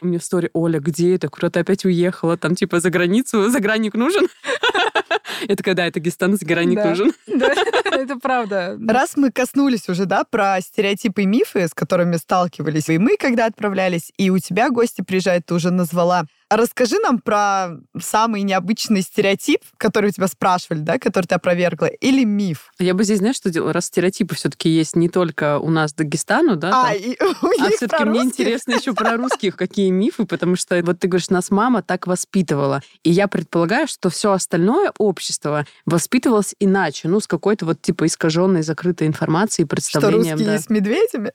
У 0.00 0.06
меня 0.06 0.18
в 0.18 0.24
стори, 0.24 0.50
Оля, 0.52 0.80
где 0.80 1.14
это? 1.14 1.28
Куда 1.28 1.50
ты 1.50 1.60
опять 1.60 1.84
уехала? 1.84 2.36
Там 2.36 2.54
типа 2.54 2.80
за 2.80 2.90
границу, 2.90 3.48
загранник 3.50 3.94
нужен? 3.94 4.26
Я 5.48 5.56
такая, 5.56 5.74
да, 5.74 5.86
это 5.86 5.94
Дагестан, 6.00 6.36
загранник 6.36 6.76
Да. 6.76 6.88
нужен. 6.90 7.12
Да, 7.26 7.52
это 7.90 8.16
правда. 8.16 8.78
Раз 8.88 9.16
мы 9.16 9.30
коснулись 9.30 9.88
уже, 9.88 10.04
да, 10.06 10.24
про 10.24 10.60
стереотипы 10.60 11.22
и 11.22 11.26
мифы, 11.26 11.66
с 11.66 11.74
которыми 11.74 12.16
сталкивались, 12.16 12.88
и 12.88 12.98
мы, 12.98 13.16
когда 13.16 13.46
отправлялись, 13.46 14.12
и 14.18 14.30
у 14.30 14.38
тебя 14.38 14.70
гости 14.70 15.02
приезжают, 15.02 15.46
ты 15.46 15.54
уже 15.54 15.70
назвала. 15.70 16.24
Расскажи 16.56 16.98
нам 16.98 17.18
про 17.20 17.70
самый 18.00 18.42
необычный 18.42 19.02
стереотип, 19.02 19.60
который 19.78 20.10
у 20.10 20.12
тебя 20.12 20.28
спрашивали, 20.28 20.80
да, 20.80 20.98
который 20.98 21.26
ты 21.26 21.34
опровергла, 21.34 21.86
или 21.86 22.24
миф. 22.24 22.72
Я 22.78 22.94
бы 22.94 23.04
здесь, 23.04 23.18
знаешь, 23.18 23.36
что 23.36 23.50
делала? 23.50 23.72
Раз 23.72 23.86
стереотипы 23.86 24.34
все-таки 24.34 24.68
есть 24.68 24.96
не 24.96 25.08
только 25.08 25.58
у 25.58 25.70
нас 25.70 25.92
Дагестану, 25.94 26.56
да, 26.56 26.68
А, 26.68 26.88
там, 26.88 26.96
и 26.96 27.16
у 27.42 27.46
А 27.60 27.66
них 27.68 27.76
все-таки 27.76 28.02
про 28.02 28.10
мне 28.10 28.20
интересно 28.22 28.72
еще 28.72 28.92
про 28.94 29.16
русских, 29.16 29.56
какие 29.56 29.90
мифы, 29.90 30.26
потому 30.26 30.56
что 30.56 30.80
вот 30.82 30.98
ты 30.98 31.08
говоришь, 31.08 31.30
нас 31.30 31.50
мама 31.50 31.82
так 31.82 32.06
воспитывала. 32.06 32.82
И 33.02 33.10
я 33.10 33.28
предполагаю, 33.28 33.86
что 33.88 34.10
все 34.10 34.32
остальное 34.32 34.92
общество 34.98 35.66
воспитывалось 35.86 36.54
иначе, 36.58 37.08
ну, 37.08 37.20
с 37.20 37.26
какой-то 37.26 37.66
вот 37.66 37.80
типа 37.80 38.06
искаженной, 38.06 38.62
закрытой 38.62 39.06
информацией, 39.06 39.66
Что 39.66 39.74
представлением. 39.76 40.36
русские 40.36 40.56
да. 40.56 40.58
с 40.58 40.68
медведями? 40.68 41.32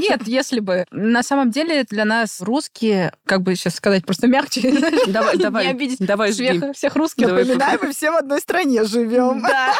Нет, 0.00 0.26
если 0.26 0.60
бы. 0.60 0.86
На 0.90 1.22
самом 1.22 1.50
деле 1.50 1.84
для 1.88 2.04
нас 2.04 2.40
русские, 2.40 3.12
как 3.24 3.42
бы 3.42 3.54
сейчас 3.54 3.74
сказать 3.76 4.04
просто 4.04 4.26
помягче. 4.32 4.60
Давай, 5.06 5.36
Не 5.36 5.42
давай, 5.42 5.68
обидеть 5.68 5.98
давай, 6.00 6.32
всех, 6.32 6.74
всех 6.74 6.96
русских. 6.96 7.26
Давай, 7.26 7.44
Напоминаю, 7.44 7.78
мы 7.82 7.92
все 7.92 8.10
в 8.10 8.16
одной 8.16 8.40
стране 8.40 8.84
живем. 8.84 9.42
Да. 9.42 9.74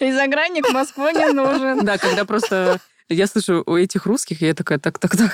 И 0.00 0.12
загранник 0.12 0.68
в 0.68 0.72
Москву 0.72 1.08
не 1.10 1.32
нужен. 1.32 1.84
Да, 1.84 1.98
когда 1.98 2.24
просто 2.24 2.80
я 3.08 3.26
слышу 3.26 3.62
у 3.66 3.76
этих 3.76 4.06
русских, 4.06 4.42
и 4.42 4.46
я 4.46 4.54
такая, 4.54 4.78
так, 4.78 4.98
так, 4.98 5.16
так. 5.16 5.32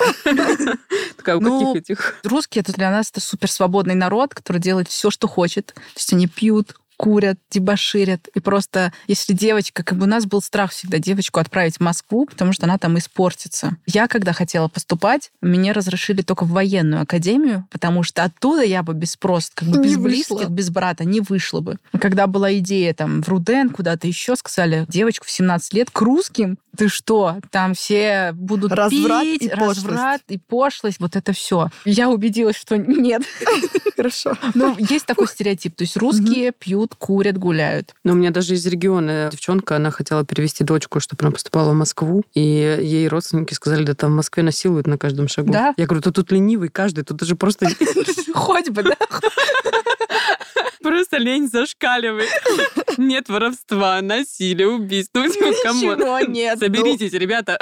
Такая, 1.17 1.37
у 1.37 1.41
Ну, 1.41 1.73
каких 1.73 1.83
этих? 1.83 2.15
Русские 2.23 2.61
это 2.61 2.73
для 2.73 2.91
нас 2.91 3.09
это 3.09 3.19
супер 3.19 3.49
свободный 3.49 3.95
народ, 3.95 4.33
который 4.33 4.59
делает 4.59 4.89
все, 4.89 5.09
что 5.09 5.27
хочет. 5.27 5.67
То 5.67 5.81
есть 5.95 6.13
они 6.13 6.27
пьют, 6.27 6.75
курят, 7.03 7.37
дебоширят. 7.51 8.27
И 8.29 8.39
просто, 8.39 8.93
если 9.07 9.33
девочка, 9.33 9.83
как 9.83 9.97
бы 9.97 10.05
у 10.05 10.09
нас 10.09 10.25
был 10.25 10.41
страх 10.41 10.71
всегда 10.71 10.99
девочку 10.99 11.39
отправить 11.39 11.77
в 11.77 11.79
Москву, 11.81 12.25
потому 12.25 12.53
что 12.53 12.65
она 12.65 12.77
там 12.77 12.97
испортится. 12.97 13.75
Я, 13.85 14.07
когда 14.07 14.31
хотела 14.33 14.67
поступать, 14.69 15.31
мне 15.41 15.71
разрешили 15.73 16.21
только 16.21 16.45
в 16.45 16.51
военную 16.51 17.01
академию, 17.03 17.67
потому 17.71 18.03
что 18.03 18.23
оттуда 18.23 18.63
я 18.63 18.83
бы 18.83 18.93
без 18.93 19.11
спроса, 19.11 19.51
как 19.53 19.67
бы 19.67 19.77
Не 19.79 19.83
без 19.83 19.95
вышла. 19.97 20.03
близких, 20.35 20.49
без 20.49 20.69
брата 20.69 21.03
не 21.03 21.19
вышла 21.19 21.59
бы. 21.59 21.77
Когда 21.99 22.27
была 22.27 22.53
идея 22.59 22.93
там 22.93 23.21
в 23.21 23.27
Руден, 23.27 23.69
куда-то 23.69 24.07
еще, 24.07 24.35
сказали, 24.35 24.85
девочку 24.87 25.25
в 25.25 25.31
17 25.31 25.73
лет 25.73 25.89
к 25.91 25.99
русским, 26.01 26.57
ты 26.75 26.87
что, 26.87 27.37
там 27.51 27.75
все 27.75 28.31
будут 28.33 28.71
Разврат 28.71 29.23
пить, 29.23 29.43
и 29.43 29.49
пошлость. 29.49 29.85
разврат 29.85 30.21
и 30.29 30.37
пошлость, 30.39 30.99
вот 30.99 31.15
это 31.15 31.31
все. 31.33 31.69
Я 31.85 32.09
убедилась, 32.09 32.55
что 32.55 32.77
нет. 32.77 33.21
Хорошо. 33.95 34.35
Ну, 34.55 34.75
есть 34.79 35.05
такой 35.05 35.27
стереотип. 35.27 35.75
То 35.75 35.83
есть 35.83 35.97
русские 35.97 36.51
пьют, 36.51 36.92
курят, 36.95 37.37
гуляют. 37.37 37.95
Но 38.03 38.13
у 38.13 38.15
меня 38.15 38.31
даже 38.31 38.55
из 38.55 38.65
региона 38.65 39.29
девчонка, 39.31 39.75
она 39.75 39.91
хотела 39.91 40.25
перевести 40.25 40.63
дочку, 40.63 40.99
чтобы 40.99 41.23
она 41.23 41.31
поступала 41.31 41.71
в 41.71 41.75
Москву, 41.75 42.23
и 42.33 42.41
ей 42.41 43.07
родственники 43.07 43.53
сказали, 43.53 43.83
да 43.83 43.93
там 43.93 44.11
в 44.11 44.15
Москве 44.15 44.43
насилуют 44.43 44.87
на 44.87 44.97
каждом 44.97 45.27
шагу. 45.27 45.51
Да? 45.51 45.73
Я 45.77 45.85
говорю, 45.85 46.01
да 46.03 46.11
тут 46.11 46.31
ленивый 46.31 46.69
каждый, 46.69 47.03
тут 47.03 47.17
даже 47.17 47.35
просто, 47.35 47.67
Хоть 48.33 48.69
бы, 48.69 48.83
да? 48.83 48.97
просто 50.83 51.17
лень 51.17 51.49
зашкаливает. 51.49 52.29
Нет 52.97 53.29
воровства, 53.29 54.01
насилия, 54.01 54.67
убийств. 54.67 55.11
Ну. 55.15 55.25
Ничего 55.25 56.19
нет. 56.19 56.59
Соберитесь, 56.59 57.13
ребята. 57.13 57.57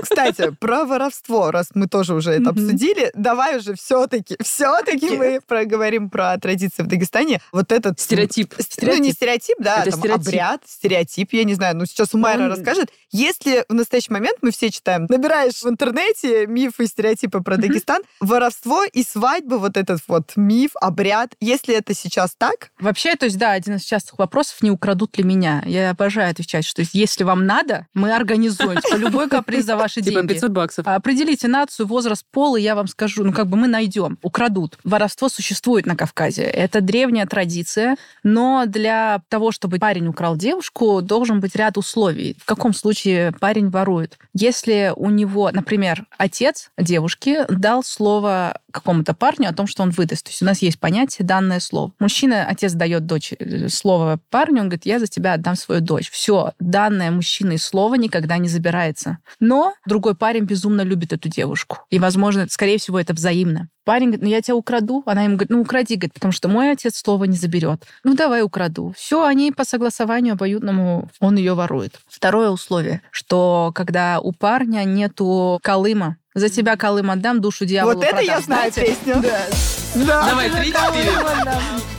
Кстати, 0.00 0.50
про 0.58 0.84
воровство, 0.84 1.50
раз 1.50 1.68
мы 1.74 1.86
тоже 1.86 2.14
уже 2.14 2.32
это 2.32 2.50
обсудили, 2.50 3.10
давай 3.14 3.58
уже 3.58 3.74
все-таки, 3.74 4.36
все-таки 4.42 5.10
мы 5.10 5.40
проговорим 5.46 6.10
про 6.10 6.36
традиции 6.38 6.82
в 6.82 6.86
Дагестане. 6.86 7.40
Вот 7.52 7.70
этот 7.70 8.00
Стереотип. 8.00 8.54
Ну, 8.82 8.96
не 8.96 9.12
стереотип, 9.12 9.56
да, 9.58 9.84
там 9.84 10.12
обряд, 10.12 10.62
стереотип, 10.66 11.32
я 11.32 11.44
не 11.44 11.54
знаю. 11.54 11.76
Ну, 11.76 11.86
сейчас 11.86 12.14
у 12.14 12.18
Майра 12.18 12.48
расскажет. 12.48 12.90
Если 13.10 13.64
в 13.68 13.74
настоящий 13.74 14.12
момент 14.12 14.38
мы 14.42 14.50
все 14.50 14.70
читаем, 14.70 15.06
набираешь 15.08 15.62
в 15.62 15.68
интернете 15.68 16.46
мифы 16.46 16.84
и 16.84 16.86
стереотипы 16.86 17.40
про. 17.40 17.56
Дагестан, 17.62 18.02
воровство 18.20 18.84
и 18.84 19.04
свадьба, 19.04 19.56
вот 19.56 19.76
этот 19.76 20.00
вот 20.08 20.32
миф, 20.36 20.70
обряд, 20.80 21.34
если 21.40 21.74
это 21.74 21.94
сейчас 21.94 22.34
так, 22.36 22.51
Вообще, 22.78 23.16
то 23.16 23.26
есть, 23.26 23.38
да, 23.38 23.52
один 23.52 23.76
из 23.76 23.82
частых 23.82 24.18
вопросов, 24.18 24.62
не 24.62 24.70
украдут 24.70 25.16
ли 25.18 25.24
меня. 25.24 25.62
Я 25.66 25.90
обожаю 25.90 26.30
отвечать, 26.30 26.64
что 26.64 26.82
если 26.92 27.24
вам 27.24 27.46
надо, 27.46 27.86
мы 27.94 28.14
организуем. 28.14 28.80
Типа, 28.80 28.96
любой 28.96 29.28
каприз 29.28 29.64
за 29.64 29.76
ваши 29.76 30.00
Типа 30.02 30.20
деньги. 30.20 30.34
500 30.34 30.50
баксов. 30.50 30.86
Определите 30.86 31.48
нацию, 31.48 31.86
возраст, 31.86 32.24
пол, 32.30 32.56
и 32.56 32.62
я 32.62 32.74
вам 32.74 32.88
скажу, 32.88 33.24
ну 33.24 33.32
как 33.32 33.48
бы 33.48 33.56
мы 33.56 33.68
найдем, 33.68 34.18
украдут. 34.22 34.78
Воровство 34.84 35.28
существует 35.28 35.86
на 35.86 35.96
Кавказе. 35.96 36.42
Это 36.42 36.80
древняя 36.80 37.26
традиция, 37.26 37.96
но 38.22 38.64
для 38.66 39.22
того, 39.28 39.52
чтобы 39.52 39.78
парень 39.78 40.08
украл 40.08 40.36
девушку, 40.36 41.02
должен 41.02 41.40
быть 41.40 41.56
ряд 41.56 41.78
условий. 41.78 42.36
В 42.40 42.44
каком 42.44 42.72
случае 42.74 43.32
парень 43.32 43.70
ворует? 43.70 44.18
Если 44.34 44.92
у 44.96 45.10
него, 45.10 45.50
например, 45.52 46.06
отец 46.18 46.70
девушки 46.78 47.44
дал 47.48 47.82
слово 47.82 48.60
какому-то 48.72 49.14
парню 49.14 49.48
о 49.48 49.52
том, 49.52 49.66
что 49.66 49.82
он 49.82 49.90
выдаст. 49.90 50.24
То 50.24 50.30
есть 50.30 50.42
у 50.42 50.46
нас 50.46 50.62
есть 50.62 50.80
понятие 50.80 51.26
данное 51.26 51.60
слово. 51.60 51.92
Мужчина, 52.00 52.41
отец 52.44 52.72
дает 52.72 53.06
дочь 53.06 53.32
э, 53.38 53.68
слово 53.68 54.18
парню, 54.30 54.60
он 54.60 54.68
говорит, 54.68 54.86
я 54.86 54.98
за 54.98 55.06
тебя 55.06 55.34
отдам 55.34 55.56
свою 55.56 55.80
дочь. 55.80 56.10
Все, 56.10 56.52
данное 56.58 57.10
мужчиной 57.10 57.58
слово 57.58 57.94
никогда 57.94 58.38
не 58.38 58.48
забирается. 58.48 59.18
Но 59.40 59.74
другой 59.86 60.14
парень 60.14 60.44
безумно 60.44 60.82
любит 60.82 61.12
эту 61.12 61.28
девушку. 61.28 61.78
И, 61.90 61.98
возможно, 61.98 62.46
скорее 62.48 62.78
всего, 62.78 62.98
это 62.98 63.14
взаимно. 63.14 63.68
Парень 63.84 64.06
говорит, 64.06 64.22
ну 64.22 64.28
я 64.28 64.40
тебя 64.40 64.54
украду. 64.54 65.02
Она 65.06 65.24
ему 65.24 65.34
говорит, 65.34 65.50
ну 65.50 65.60
укради, 65.60 65.96
говорит, 65.96 66.14
потому 66.14 66.32
что 66.32 66.48
мой 66.48 66.70
отец 66.70 66.96
слово 66.96 67.24
не 67.24 67.36
заберет. 67.36 67.84
Ну 68.04 68.14
давай 68.14 68.42
украду. 68.42 68.94
Все, 68.96 69.24
они 69.24 69.50
по 69.50 69.64
согласованию 69.64 70.34
обоюдному, 70.34 71.08
он 71.18 71.36
ее 71.36 71.54
ворует. 71.54 72.00
Второе 72.06 72.50
условие, 72.50 73.02
что 73.10 73.72
когда 73.74 74.20
у 74.20 74.32
парня 74.32 74.84
нету 74.84 75.58
колыма, 75.62 76.16
за 76.34 76.48
тебя 76.48 76.76
колым 76.76 77.10
отдам, 77.10 77.40
душу 77.40 77.64
дьяволу 77.64 77.96
вот 77.96 78.04
это 78.04 78.20
я 78.20 78.40
знаю 78.40 78.72
Знаете? 78.72 78.92
песню. 78.92 79.22
Да. 79.22 79.46
Да. 79.94 80.26
Давай, 80.26 80.48
три, 80.50 80.72
четыре. 80.72 81.12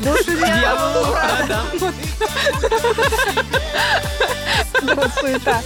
Душу 0.03 0.31
Дьяволу 0.35 1.13
продам. 1.13 1.93
Вот 4.81 5.11
суета. 5.19 5.61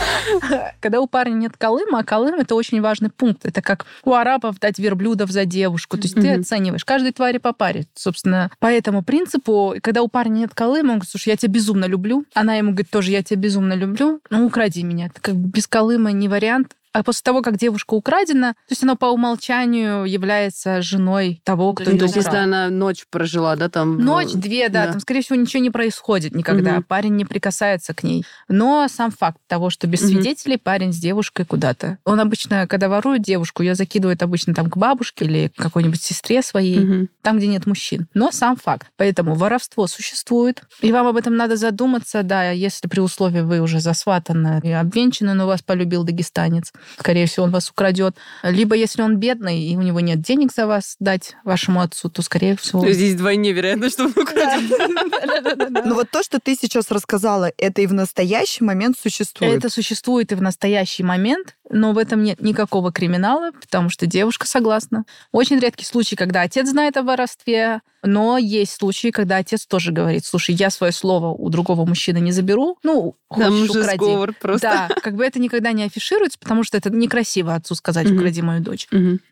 Когда 0.79 0.99
у 0.99 1.07
парня 1.07 1.33
нет 1.33 1.53
колыма, 1.57 1.99
а 1.99 2.03
колым 2.03 2.35
это 2.35 2.53
очень 2.55 2.81
важный 2.81 3.09
пункт. 3.09 3.45
Это 3.45 3.61
как 3.61 3.85
у 4.03 4.13
арабов 4.13 4.59
дать 4.59 4.77
верблюдов 4.77 5.31
за 5.31 5.45
девушку. 5.45 5.97
То 5.97 6.03
есть 6.03 6.15
ты 6.15 6.35
оцениваешь. 6.35 6.85
Каждой 6.85 7.13
твари 7.13 7.37
по 7.37 7.53
паре. 7.53 7.85
Собственно, 7.95 8.51
по 8.59 8.67
этому 8.67 9.03
принципу, 9.03 9.75
когда 9.81 10.01
у 10.01 10.07
парня 10.07 10.39
нет 10.39 10.53
колыма, 10.53 10.91
он 10.91 10.97
говорит, 10.97 11.09
слушай, 11.09 11.29
я 11.29 11.37
тебя 11.37 11.53
безумно 11.53 11.85
люблю. 11.85 12.25
Она 12.33 12.55
ему 12.55 12.71
говорит, 12.71 12.91
тоже, 12.91 13.11
я 13.11 13.23
тебя 13.23 13.39
безумно 13.39 13.73
люблю. 13.73 14.21
Ну, 14.29 14.45
укради 14.45 14.83
меня. 14.83 15.07
Это 15.07 15.21
как 15.21 15.35
бы 15.35 15.49
без 15.49 15.67
колыма 15.67 16.11
не 16.11 16.27
вариант. 16.27 16.73
А 16.99 17.03
после 17.03 17.21
того, 17.23 17.41
как 17.41 17.57
девушка 17.57 17.93
украдена, 17.93 18.53
то 18.53 18.71
есть 18.71 18.83
она 18.83 18.95
по 18.95 19.05
умолчанию 19.07 20.05
является 20.05 20.81
женой 20.81 21.41
того, 21.43 21.73
кто 21.73 21.85
Ну, 21.85 21.91
ее 21.91 21.99
то 21.99 22.05
есть, 22.05 22.15
если 22.15 22.29
украл. 22.29 22.43
она 22.43 22.69
ночь 22.69 23.05
прожила, 23.09 23.55
да, 23.55 23.69
там... 23.69 23.97
Ночь, 23.99 24.33
ну, 24.33 24.41
две, 24.41 24.69
да, 24.69 24.85
да. 24.87 24.91
там, 24.93 24.99
скорее 25.01 25.21
всего, 25.21 25.35
ничего 25.35 25.61
не 25.61 25.69
происходит 25.69 26.33
никогда. 26.35 26.75
Мгм. 26.75 26.83
Парень 26.83 27.15
не 27.15 27.25
прикасается 27.25 27.93
к 27.93 28.03
ней. 28.03 28.25
Но 28.47 28.87
сам 28.89 29.11
факт 29.11 29.37
того, 29.47 29.69
что 29.69 29.87
без 29.87 30.01
Мгм. 30.01 30.09
свидетелей 30.09 30.57
парень 30.57 30.91
с 30.93 30.97
девушкой 30.97 31.45
куда-то. 31.45 31.97
Он 32.05 32.19
обычно, 32.19 32.67
когда 32.67 32.89
ворует 32.89 33.21
девушку, 33.21 33.63
ее 33.63 33.75
закидывает 33.75 34.23
обычно 34.23 34.53
там 34.53 34.69
к 34.69 34.77
бабушке 34.77 35.25
или 35.25 35.47
к 35.49 35.61
какой-нибудь 35.61 36.01
сестре 36.01 36.41
своей, 36.41 36.79
Мгм. 36.79 37.09
там, 37.21 37.37
где 37.37 37.47
нет 37.47 37.65
мужчин. 37.67 38.07
Но 38.13 38.31
сам 38.31 38.55
факт. 38.55 38.87
Поэтому 38.97 39.35
воровство 39.35 39.87
существует. 39.87 40.63
И 40.81 40.91
вам 40.91 41.07
об 41.07 41.17
этом 41.17 41.35
надо 41.35 41.55
задуматься, 41.57 42.23
да, 42.23 42.51
если 42.51 42.87
при 42.87 42.99
условии 42.99 43.41
вы 43.41 43.59
уже 43.59 43.79
засватаны 43.79 44.59
и 44.63 44.71
обвенчаны, 44.71 45.33
но 45.33 45.47
вас 45.47 45.61
полюбил 45.61 46.03
дагестанец, 46.03 46.71
скорее 46.99 47.25
всего, 47.25 47.45
он 47.45 47.51
вас 47.51 47.69
украдет. 47.69 48.15
Либо 48.43 48.75
если 48.75 49.01
он 49.01 49.17
бедный, 49.17 49.59
и 49.59 49.75
у 49.75 49.81
него 49.81 49.99
нет 49.99 50.21
денег 50.21 50.51
за 50.53 50.67
вас 50.67 50.95
дать 50.99 51.35
вашему 51.43 51.81
отцу, 51.81 52.09
то, 52.09 52.21
скорее 52.21 52.55
всего... 52.55 52.81
То 52.81 52.91
Здесь 52.91 53.13
вдвойне 53.13 53.51
вероятно, 53.51 53.89
что 53.89 54.05
он 54.05 54.13
украдет. 54.15 55.85
Ну 55.85 55.95
вот 55.95 56.09
то, 56.11 56.23
что 56.23 56.39
ты 56.39 56.55
сейчас 56.55 56.91
рассказала, 56.91 57.51
это 57.57 57.81
и 57.81 57.87
в 57.87 57.93
настоящий 57.93 58.63
момент 58.63 58.97
существует. 59.01 59.57
Это 59.57 59.69
существует 59.69 60.31
и 60.31 60.35
в 60.35 60.41
настоящий 60.41 61.03
момент, 61.03 61.55
но 61.69 61.93
в 61.93 61.97
этом 61.97 62.23
нет 62.23 62.41
никакого 62.41 62.91
криминала, 62.91 63.51
потому 63.51 63.89
что 63.89 64.05
девушка 64.05 64.47
согласна. 64.47 65.05
Очень 65.31 65.59
редкий 65.59 65.85
случай, 65.85 66.15
когда 66.15 66.41
отец 66.41 66.69
знает 66.69 66.97
о 66.97 67.03
воровстве, 67.03 67.81
но 68.03 68.37
есть 68.37 68.73
случаи, 68.73 69.09
когда 69.09 69.37
отец 69.37 69.65
тоже 69.65 69.91
говорит, 69.91 70.25
слушай, 70.25 70.55
я 70.55 70.69
свое 70.69 70.93
слово 70.93 71.27
у 71.27 71.49
другого 71.49 71.85
мужчины 71.85 72.19
не 72.19 72.31
заберу, 72.31 72.77
ну, 72.83 73.15
Там 73.29 73.51
хочешь, 73.51 73.69
уже 73.69 73.79
укради. 73.79 73.97
сговор 73.97 74.33
просто. 74.39 74.87
Да, 74.89 74.95
как 75.01 75.15
бы 75.15 75.25
это 75.25 75.39
никогда 75.39 75.71
не 75.71 75.83
афишируется, 75.83 76.39
потому 76.39 76.63
что 76.63 76.76
это 76.77 76.89
некрасиво 76.89 77.53
отцу 77.55 77.75
сказать, 77.75 78.09
укради 78.11 78.41
мою 78.41 78.61
дочь. 78.61 78.87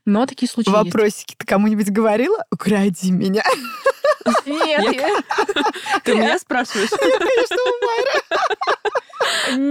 Но 0.05 0.25
такие 0.25 0.49
случаи 0.49 0.69
есть. 0.71 0.85
Вопросики. 0.85 1.35
Ты 1.37 1.45
кому-нибудь 1.45 1.89
говорила? 1.89 2.37
Укради 2.51 3.11
меня. 3.11 3.43
Нет, 4.45 4.93
я- 4.95 5.99
Ты 6.03 6.15
меня 6.15 6.39
спрашиваешь? 6.39 6.89
Конечно, 6.89 7.57
у 7.57 7.85
Майры. 7.85 8.21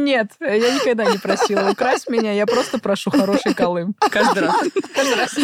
нет, 0.04 0.28
я 0.40 0.74
никогда 0.74 1.04
не 1.04 1.18
просила 1.18 1.70
украсть 1.70 2.08
меня, 2.08 2.32
я 2.32 2.46
просто 2.46 2.78
прошу 2.78 3.10
хороший 3.10 3.54
колым. 3.54 3.94
Каждый 4.10 4.42
раз. 4.44 4.54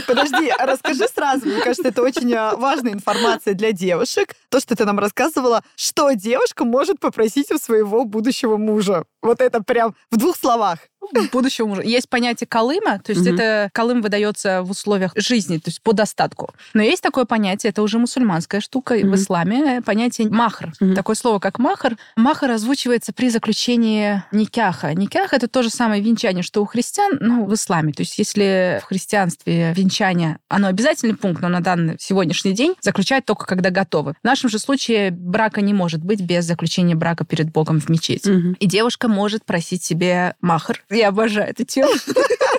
Подожди, 0.06 0.48
а 0.56 0.66
расскажи 0.66 1.06
сразу. 1.12 1.46
Мне 1.46 1.60
кажется, 1.60 1.88
это 1.88 2.02
очень 2.02 2.32
а, 2.34 2.56
важная 2.56 2.92
информация 2.92 3.54
для 3.54 3.72
девушек. 3.72 4.34
То, 4.48 4.60
что 4.60 4.76
ты 4.76 4.84
нам 4.84 4.98
рассказывала, 4.98 5.62
что 5.76 6.12
девушка 6.12 6.64
может 6.64 7.00
попросить 7.00 7.50
у 7.50 7.58
своего 7.58 8.04
будущего 8.04 8.56
мужа. 8.56 9.04
Вот 9.22 9.40
это 9.40 9.62
прям 9.62 9.94
в 10.10 10.16
двух 10.16 10.36
словах. 10.36 10.78
Будущего 11.32 11.66
мужа. 11.66 11.82
Есть 11.82 12.08
понятие 12.08 12.46
колыма, 12.46 12.98
то 12.98 13.12
есть 13.12 13.24
Мгм. 13.26 13.34
это 13.34 13.70
колым 13.72 14.02
выдается 14.02 14.62
в 14.62 14.70
условиях 14.70 15.12
жизни, 15.16 15.56
то 15.58 15.68
есть 15.68 15.82
по 15.82 15.92
достатку. 15.92 16.54
Но 16.74 16.82
есть 16.82 17.02
такое 17.02 17.24
понятие, 17.24 17.70
это 17.70 17.82
уже 17.82 17.98
мусульманская 17.98 18.60
штука 18.60 18.94
в 18.94 19.04
Мгм. 19.04 19.14
исламе, 19.14 19.82
понятие 19.82 20.28
махр. 20.28 20.72
Мгм. 20.80 20.94
Такое 20.94 21.16
слово, 21.16 21.38
как 21.38 21.58
махр. 21.58 21.96
Махр 22.16 22.50
озвучивается 22.50 23.12
при 23.12 23.28
заключении 23.30 24.22
никяха. 24.32 24.94
Никях— 24.94 25.32
это 25.34 25.48
то 25.48 25.62
же 25.62 25.70
самое 25.70 26.02
венчание, 26.02 26.42
что 26.42 26.62
у 26.62 26.66
христиан, 26.66 27.18
ну, 27.20 27.44
в 27.46 27.54
исламе. 27.54 27.92
То 27.92 28.02
есть 28.02 28.18
если 28.18 28.80
в 28.82 28.86
христианстве 28.86 29.72
венчание, 29.76 30.38
оно 30.48 30.68
обязательный 30.68 31.16
пункт, 31.16 31.42
но 31.42 31.48
на 31.48 31.60
данный 31.60 31.96
сегодняшний 31.98 32.52
день 32.52 32.74
заключают 32.80 33.24
только 33.24 33.46
когда 33.46 33.70
готовы. 33.70 34.14
В 34.22 34.24
нашем 34.24 34.48
же 34.50 34.58
случае 34.58 35.10
брака 35.10 35.60
не 35.60 35.72
может 35.74 36.02
быть 36.04 36.20
без 36.20 36.44
заключения 36.44 36.94
брака 36.94 37.24
перед 37.24 37.50
Богом 37.52 37.80
в 37.80 37.88
мечети. 37.88 38.28
Мгм. 38.28 38.52
И 38.54 38.66
девушка 38.66 39.08
может 39.08 39.44
просить 39.44 39.82
себе 39.82 40.34
махр. 40.40 40.82
Я 40.90 41.08
обожаю 41.08 41.50
эту 41.50 41.64
тему. 41.64 41.90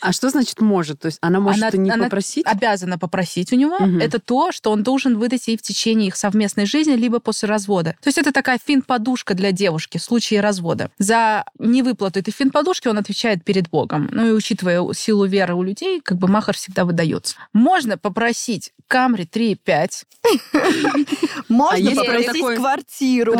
А 0.00 0.12
что 0.12 0.30
значит 0.30 0.60
может? 0.60 1.00
То 1.00 1.06
есть 1.06 1.18
она 1.20 1.40
может 1.40 1.62
Она- 1.62 1.70
и 1.70 1.78
не 1.78 1.90
она 1.90 2.04
попросить? 2.04 2.46
обязана 2.46 2.98
попросить 2.98 3.52
у 3.52 3.56
него, 3.56 3.78
Мгм. 3.78 3.98
это 4.00 4.18
то, 4.18 4.52
что 4.52 4.70
он 4.70 4.82
должен 4.82 5.18
выдать 5.18 5.48
ей 5.48 5.56
в 5.58 5.62
течение 5.62 6.08
их 6.08 6.16
совместной 6.16 6.66
жизни, 6.66 6.92
либо 6.92 7.18
после 7.20 7.48
развода. 7.48 7.96
То 8.02 8.08
есть 8.08 8.18
это 8.18 8.32
такая 8.32 8.58
фин-подушка 8.64 9.34
для 9.34 9.52
девушки 9.52 9.98
в 9.98 10.02
случае 10.02 10.40
развода. 10.40 10.90
За 10.98 11.44
невыплату 11.58 12.20
этой 12.20 12.32
фин-подушки 12.32 12.88
он 12.88 12.98
отвечает 12.98 13.44
перед 13.44 13.68
Богом. 13.70 14.08
Ну 14.12 14.26
и 14.26 14.30
учитывая 14.32 14.92
силу 14.94 15.26
веры 15.26 15.54
у 15.54 15.62
людей, 15.62 16.00
как 16.00 16.18
бы 16.18 16.28
махар 16.28 16.54
всегда 16.56 16.84
выдается. 16.84 17.36
Можно 17.52 17.98
попросить 17.98 18.72
Камри 18.86 19.24
3,5. 19.26 20.04
Можно 21.48 21.76
есть 21.76 21.94
прям 22.00 22.06
попросить 22.06 22.32
такой- 22.32 22.56
квартиру, 22.56 23.34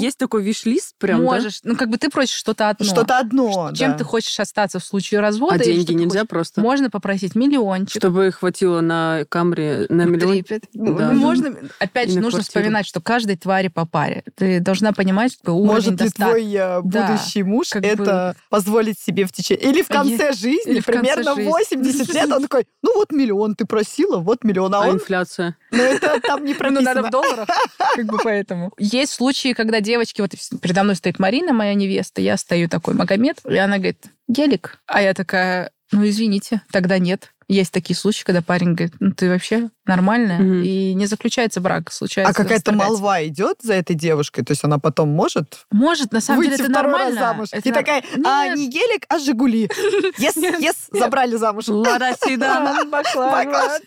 есть 0.00 0.18
такой 0.18 0.42
виш-лист 0.42 0.94
прям? 0.98 1.22
Можешь. 1.24 1.60
Ну 1.64 1.76
как 1.76 1.90
бы 1.90 1.98
ты 1.98 2.08
просишь 2.10 2.36
что-то 2.36 2.68
одно. 2.70 2.86
Что-то 2.86 3.18
одно, 3.18 3.72
Чем 3.74 3.96
ты 3.96 4.04
хочешь 4.04 4.38
остаться 4.40 4.78
в 4.78 4.84
случае 4.84 5.20
развода? 5.20 5.56
А 5.56 5.58
деньги 5.88 6.02
нельзя 6.04 6.20
хочешь? 6.20 6.28
просто? 6.30 6.60
Можно 6.60 6.90
попросить 6.90 7.34
миллиончик. 7.34 7.96
Чтобы 8.00 8.30
хватило 8.32 8.80
на 8.80 9.24
Камри 9.28 9.86
на 9.88 10.04
миллион? 10.04 10.42
Ну, 10.74 10.94
Да. 10.98 11.12
Можно, 11.12 11.54
опять 11.78 12.08
же, 12.10 12.16
нужно 12.16 12.38
квартиру. 12.40 12.42
вспоминать, 12.42 12.86
что 12.86 13.00
каждой 13.00 13.36
твари 13.36 13.68
по 13.68 13.86
паре. 13.86 14.24
Ты 14.36 14.60
должна 14.60 14.92
понимать, 14.92 15.32
что 15.32 15.52
уровень 15.52 15.66
Может 15.74 15.90
ли 15.92 15.96
достатка. 15.96 16.24
твой 16.32 16.54
э, 16.54 16.80
Да, 16.84 17.08
будущий 17.08 17.42
муж 17.42 17.68
как 17.70 17.84
это 17.84 18.36
позволить 18.50 18.98
себе 18.98 19.24
в 19.26 19.32
течение... 19.32 19.70
Или 19.70 19.82
в 19.82 19.88
конце 19.88 20.32
жизни, 20.32 20.72
или 20.72 20.80
в 20.80 20.86
конце 20.86 21.00
примерно 21.00 21.34
жизни. 21.34 21.48
80 21.48 22.14
лет, 22.14 22.32
он 22.32 22.42
такой, 22.42 22.66
ну 22.82 22.94
вот 22.94 23.12
миллион 23.12 23.54
ты 23.54 23.64
просила, 23.66 24.18
вот 24.18 24.44
миллион, 24.44 24.74
а 24.74 24.78
А 24.84 24.88
он... 24.88 24.96
инфляция? 24.96 25.56
Ну 25.70 25.82
это 25.82 26.20
там 26.20 26.44
не 26.44 26.54
Ну, 26.60 26.70
надо 26.82 27.00
прописано. 27.00 27.08
в 27.08 27.10
долларах, 27.10 27.48
как 27.96 28.06
бы 28.06 28.18
поэтому. 28.22 28.72
Есть 28.78 29.12
случаи, 29.12 29.52
когда 29.52 29.80
девочки, 29.80 30.20
вот 30.20 30.30
передо 30.60 30.82
мной 30.82 30.96
стоит 30.96 31.18
Марина, 31.18 31.52
моя 31.52 31.74
невеста, 31.74 32.20
я 32.20 32.36
стою 32.36 32.68
такой, 32.68 32.94
Магомед, 32.94 33.38
и 33.48 33.56
она 33.56 33.76
говорит, 33.76 33.98
гелик. 34.28 34.78
А 34.86 35.02
я 35.02 35.14
такая, 35.14 35.70
ну, 35.90 36.06
извините, 36.06 36.62
тогда 36.70 36.98
нет. 36.98 37.32
Есть 37.48 37.72
такие 37.72 37.96
случаи, 37.96 38.24
когда 38.24 38.42
парень 38.42 38.74
говорит, 38.74 38.94
ну, 39.00 39.10
ты 39.12 39.28
вообще 39.30 39.70
нормальная, 39.86 40.38
Мгм. 40.38 40.62
и 40.62 40.92
не 40.92 41.06
заключается 41.06 41.62
брак, 41.62 41.90
случается 41.90 42.30
А 42.30 42.34
какая-то 42.34 42.72
молва 42.72 43.26
идет 43.26 43.56
за 43.62 43.72
этой 43.72 43.96
девушкой? 43.96 44.44
То 44.44 44.52
есть 44.52 44.62
она 44.64 44.78
потом 44.78 45.08
может 45.08 45.64
Может, 45.70 46.12
на 46.12 46.20
самом 46.20 46.40
выйти 46.40 46.50
деле 46.58 46.64
это 46.64 46.72
нормально. 46.72 47.18
замуж? 47.18 47.48
Это 47.52 47.66
И 47.66 47.72
нар- 47.72 47.80
такая, 47.80 48.02
а 48.22 48.48
Нет. 48.48 48.58
не 48.58 48.68
гелик, 48.68 49.06
а 49.08 49.18
Жигули. 49.18 49.62
Ес, 50.18 50.36
ес, 50.36 50.88
забрали 50.92 51.36
замуж. 51.36 51.68
Лада 51.68 52.14
Седан. 52.22 52.90
Баклажан. 52.90 53.80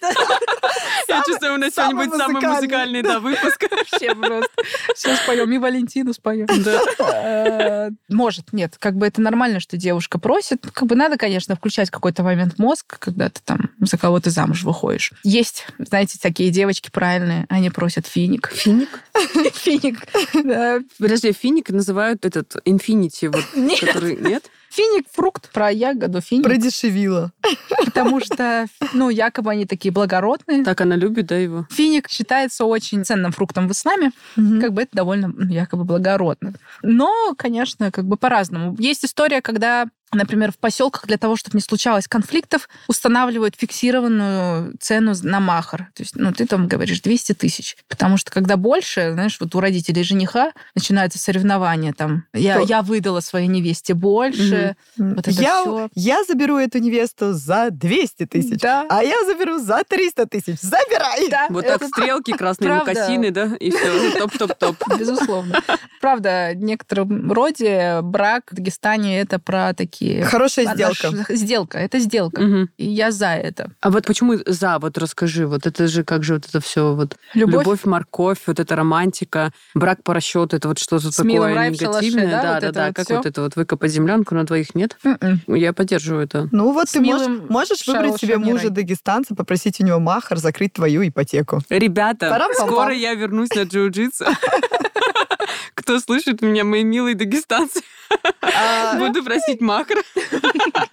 Я 1.07 1.21
чувствую, 1.25 1.53
у 1.53 1.57
нас 1.57 1.71
сегодня 1.73 1.91
самый 1.91 2.05
будет 2.07 2.17
самый 2.19 2.41
музыкальный. 2.55 3.01
да, 3.03 3.19
выпуск. 3.19 3.63
Вообще 3.71 4.15
просто. 4.15 4.49
Сейчас 4.95 5.19
споем. 5.19 5.51
И 5.51 5.57
Валентину 5.59 6.13
споем. 6.13 6.47
Э, 7.23 7.89
Может, 8.09 8.53
нет. 8.53 8.75
Как 8.79 8.95
бы 8.95 9.05
это 9.05 9.21
нормально, 9.21 9.59
что 9.59 9.77
девушка 9.77 10.17
просит. 10.19 10.65
Как 10.73 10.87
бы 10.87 10.95
надо, 10.95 11.17
конечно, 11.17 11.55
включать 11.55 11.89
какой-то 11.89 12.23
момент 12.23 12.57
мозг, 12.57 12.97
когда 12.99 13.29
ты 13.29 13.39
там 13.51 13.69
за 13.79 13.97
кого 13.97 14.19
ты 14.19 14.29
замуж 14.29 14.63
выходишь. 14.63 15.11
Есть, 15.23 15.65
знаете, 15.77 16.17
такие 16.21 16.51
девочки 16.51 16.89
правильные, 16.89 17.45
они 17.49 17.69
просят 17.69 18.07
финик. 18.07 18.51
Финик? 18.53 18.89
Финик. 19.55 20.07
да. 20.45 20.79
Подожди, 20.97 21.33
финик 21.33 21.69
называют 21.69 22.25
этот 22.25 22.55
инфинити, 22.65 23.25
вот, 23.25 23.43
который... 23.79 24.15
Нет? 24.15 24.49
Финик 24.71 25.05
фрукт 25.11 25.51
про 25.51 25.69
ягоду 25.69 26.21
финик, 26.21 26.45
Продешевила. 26.45 27.31
потому 27.85 28.21
что, 28.21 28.67
ну, 28.93 29.09
якобы 29.09 29.51
они 29.51 29.65
такие 29.65 29.91
благородные. 29.91 30.63
Так 30.63 30.79
она 30.81 30.95
любит, 30.95 31.25
да, 31.27 31.35
его? 31.35 31.67
Финик 31.69 32.09
считается 32.09 32.63
очень 32.65 33.03
ценным 33.03 33.33
фруктом 33.33 33.67
в 33.67 33.71
исламе. 33.73 34.11
как 34.35 34.73
бы 34.73 34.83
это 34.83 34.95
довольно 34.95 35.33
якобы 35.51 35.83
благородно. 35.83 36.53
Но, 36.83 37.33
конечно, 37.37 37.91
как 37.91 38.05
бы 38.05 38.15
по-разному. 38.15 38.75
Есть 38.79 39.03
история, 39.03 39.41
когда 39.41 39.87
Например, 40.13 40.51
в 40.51 40.57
поселках 40.57 41.07
для 41.07 41.17
того, 41.17 41.37
чтобы 41.37 41.57
не 41.57 41.61
случалось 41.61 42.07
конфликтов, 42.07 42.67
устанавливают 42.87 43.55
фиксированную 43.55 44.75
цену 44.77 45.13
на 45.23 45.39
махар. 45.39 45.89
То 45.95 46.03
есть, 46.03 46.17
ну, 46.17 46.33
ты 46.33 46.45
там 46.45 46.67
говоришь 46.67 46.99
200 46.99 47.33
тысяч. 47.33 47.77
Потому 47.87 48.17
что 48.17 48.29
когда 48.29 48.57
больше, 48.57 49.13
знаешь, 49.13 49.37
вот 49.39 49.55
у 49.55 49.61
родителей 49.61 50.03
жениха 50.03 50.51
начинаются 50.75 51.17
соревнования 51.17 51.93
там. 51.93 52.25
Я, 52.33 52.59
я 52.59 52.81
выдала 52.81 53.21
своей 53.21 53.47
невесте 53.47 53.93
больше. 53.93 54.60
Вот 54.97 55.27
это 55.27 55.31
я, 55.31 55.61
всё. 55.61 55.89
я 55.95 56.23
заберу 56.23 56.57
эту 56.57 56.79
невесту 56.79 57.33
за 57.33 57.69
200 57.71 58.25
тысяч, 58.25 58.59
Да. 58.59 58.85
а 58.89 59.03
я 59.03 59.23
заберу 59.25 59.59
за 59.59 59.83
300 59.87 60.25
тысяч. 60.27 60.59
Забирай! 60.61 61.29
Да, 61.29 61.47
Вот 61.49 61.65
это 61.65 61.79
так 61.79 61.87
стрелки, 61.95 62.31
красные 62.33 62.69
правда. 62.69 62.91
мокасины, 62.91 63.31
да, 63.31 63.55
и 63.59 63.71
все, 63.71 64.19
топ-топ-топ. 64.19 64.75
Безусловно. 64.99 65.61
Правда, 66.01 66.51
в 66.53 66.63
некотором 66.63 67.31
роде 67.31 67.99
брак 68.01 68.43
в 68.51 68.55
Дагестане 68.55 69.19
это 69.21 69.39
про 69.39 69.73
такие... 69.73 70.23
Хорошая 70.23 70.73
сделка. 70.73 71.09
Сделка, 71.29 71.77
это 71.77 71.99
сделка. 71.99 72.41
Мгм. 72.41 72.69
И 72.77 72.85
я 72.87 73.11
за 73.11 73.27
это. 73.35 73.71
А 73.81 73.89
вот 73.89 74.05
почему 74.05 74.35
за? 74.45 74.77
Вот 74.79 74.97
расскажи, 74.97 75.47
вот 75.47 75.65
это 75.67 75.87
же 75.87 76.03
как 76.03 76.23
же 76.23 76.35
вот 76.35 76.45
это 76.47 76.59
все 76.59 76.93
вот 76.93 77.17
Любовь, 77.33 77.65
любовь, 77.65 77.85
морковь, 77.85 78.39
вот 78.47 78.59
эта 78.59 78.75
романтика, 78.75 79.51
брак 79.73 80.03
по 80.03 80.13
расчету, 80.13 80.55
это 80.57 80.67
вот 80.67 80.79
что-то 80.79 81.15
такое 81.15 81.69
негативное, 81.69 82.29
да, 82.31 82.41
да, 82.41 82.53
вот 82.53 82.61
да, 82.61 82.67
это 82.67 82.71
да, 82.73 82.87
вот 82.87 82.95
как 82.95 83.09
вот 83.09 83.25
это 83.25 83.41
вот 83.41 83.55
выкопать 83.55 83.91
землянку 83.91 84.35
на 84.35 84.45
двоих 84.51 84.75
нет? 84.75 84.97
М-м. 85.05 85.39
Я 85.55 85.71
поддерживаю 85.71 86.25
это. 86.25 86.49
Ну 86.51 86.73
вот 86.73 86.89
С 86.89 86.91
ты 86.91 86.99
можешь, 86.99 87.27
можешь 87.49 87.87
выбрать 87.87 88.19
себе 88.19 88.37
мужа 88.37 88.69
дагестанца, 88.69 89.33
попросить 89.33 89.79
у 89.79 89.85
него 89.85 89.99
махар, 89.99 90.37
закрыть 90.37 90.73
твою 90.73 91.07
ипотеку. 91.07 91.61
Ребята, 91.69 92.29
Парам-пам-пам. 92.29 92.67
скоро 92.67 92.93
я 92.93 93.13
вернусь 93.13 93.49
на 93.55 93.61
джиу-джитсу. 93.61 94.25
Кто 95.73 95.99
слышит 95.99 96.41
меня, 96.41 96.63
мои 96.65 96.83
милые 96.83 97.15
дагестанцы, 97.15 97.81
А, 98.41 98.95
буду 98.99 99.23
просить 99.23 99.61
махр. 99.61 99.95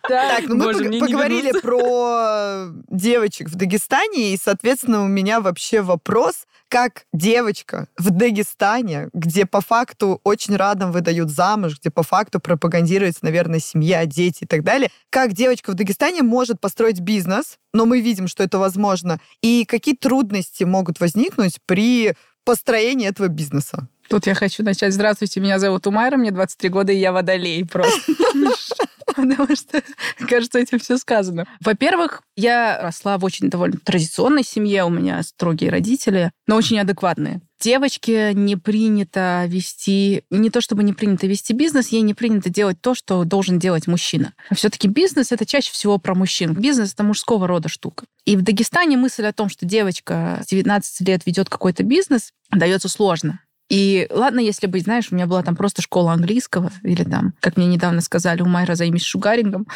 Так, 0.08 0.44
ну 0.48 0.54
мы 0.56 1.00
поговорили 1.00 1.52
про 1.60 2.68
девочек 2.88 3.48
в 3.50 3.56
Дагестане, 3.56 4.32
и, 4.32 4.38
соответственно, 4.42 5.04
у 5.04 5.06
меня 5.08 5.40
вообще 5.40 5.82
вопрос, 5.82 6.46
как 6.68 7.04
девочка 7.12 7.88
в 7.96 8.10
Дагестане, 8.10 9.08
где 9.12 9.46
по 9.46 9.60
факту 9.60 10.20
очень 10.24 10.56
рано 10.56 10.90
выдают 10.90 11.30
замуж, 11.30 11.78
где 11.78 11.90
по 11.90 12.02
факту 12.02 12.40
пропагандируется, 12.40 13.20
наверное, 13.22 13.58
семья, 13.58 14.06
дети 14.06 14.44
и 14.44 14.46
так 14.46 14.62
далее, 14.62 14.90
как 15.10 15.32
девочка 15.32 15.70
в 15.70 15.74
Дагестане 15.74 16.22
может 16.22 16.60
построить 16.60 17.00
бизнес, 17.00 17.58
но 17.72 17.86
мы 17.86 18.00
видим, 18.00 18.28
что 18.28 18.42
это 18.42 18.58
возможно, 18.58 19.20
и 19.42 19.64
какие 19.64 19.96
трудности 19.96 20.64
могут 20.64 21.00
возникнуть 21.00 21.58
при 21.66 22.14
построении 22.44 23.08
этого 23.08 23.28
бизнеса? 23.28 23.88
Тут 24.08 24.26
я 24.26 24.34
хочу 24.34 24.62
начать. 24.62 24.94
Здравствуйте, 24.94 25.40
меня 25.40 25.58
зовут 25.58 25.86
Умайра, 25.86 26.16
мне 26.16 26.30
23 26.30 26.70
года, 26.70 26.92
и 26.92 26.96
я 26.96 27.12
водолей 27.12 27.64
просто. 27.66 28.12
Потому 29.18 29.56
что, 29.56 29.82
кажется, 30.28 30.60
этим 30.60 30.78
все 30.78 30.96
сказано. 30.96 31.46
Во-первых, 31.60 32.22
я 32.36 32.80
росла 32.80 33.18
в 33.18 33.24
очень 33.24 33.50
довольно 33.50 33.78
традиционной 33.82 34.44
семье, 34.44 34.84
у 34.84 34.90
меня 34.90 35.22
строгие 35.24 35.70
родители, 35.70 36.30
но 36.46 36.54
очень 36.54 36.78
адекватные. 36.78 37.40
Девочке 37.60 38.32
не 38.34 38.54
принято 38.54 39.44
вести, 39.48 40.22
не 40.30 40.50
то 40.50 40.60
чтобы 40.60 40.84
не 40.84 40.92
принято 40.92 41.26
вести 41.26 41.52
бизнес, 41.52 41.88
ей 41.88 42.02
не 42.02 42.14
принято 42.14 42.48
делать 42.48 42.80
то, 42.80 42.94
что 42.94 43.24
должен 43.24 43.58
делать 43.58 43.88
мужчина. 43.88 44.34
все-таки 44.54 44.86
бизнес 44.86 45.32
это 45.32 45.44
чаще 45.44 45.72
всего 45.72 45.98
про 45.98 46.14
мужчин. 46.14 46.54
Бизнес 46.54 46.92
это 46.94 47.02
мужского 47.02 47.48
рода 47.48 47.68
штука. 47.68 48.04
И 48.24 48.36
в 48.36 48.42
Дагестане 48.42 48.96
мысль 48.96 49.26
о 49.26 49.32
том, 49.32 49.48
что 49.48 49.66
девочка 49.66 50.40
с 50.44 50.50
19 50.50 51.08
лет 51.08 51.26
ведет 51.26 51.48
какой-то 51.48 51.82
бизнес, 51.82 52.30
дается 52.52 52.88
сложно. 52.88 53.40
И 53.68 54.06
ладно, 54.10 54.40
если 54.40 54.66
быть, 54.66 54.84
знаешь, 54.84 55.08
у 55.10 55.14
меня 55.14 55.26
была 55.26 55.42
там 55.42 55.54
просто 55.54 55.82
школа 55.82 56.12
английского, 56.12 56.72
или 56.82 57.04
там, 57.04 57.34
как 57.40 57.56
мне 57.56 57.66
недавно 57.66 58.00
сказали, 58.00 58.42
у 58.42 58.46
Майра 58.46 58.74
займись 58.74 59.04
шугарингом. 59.04 59.66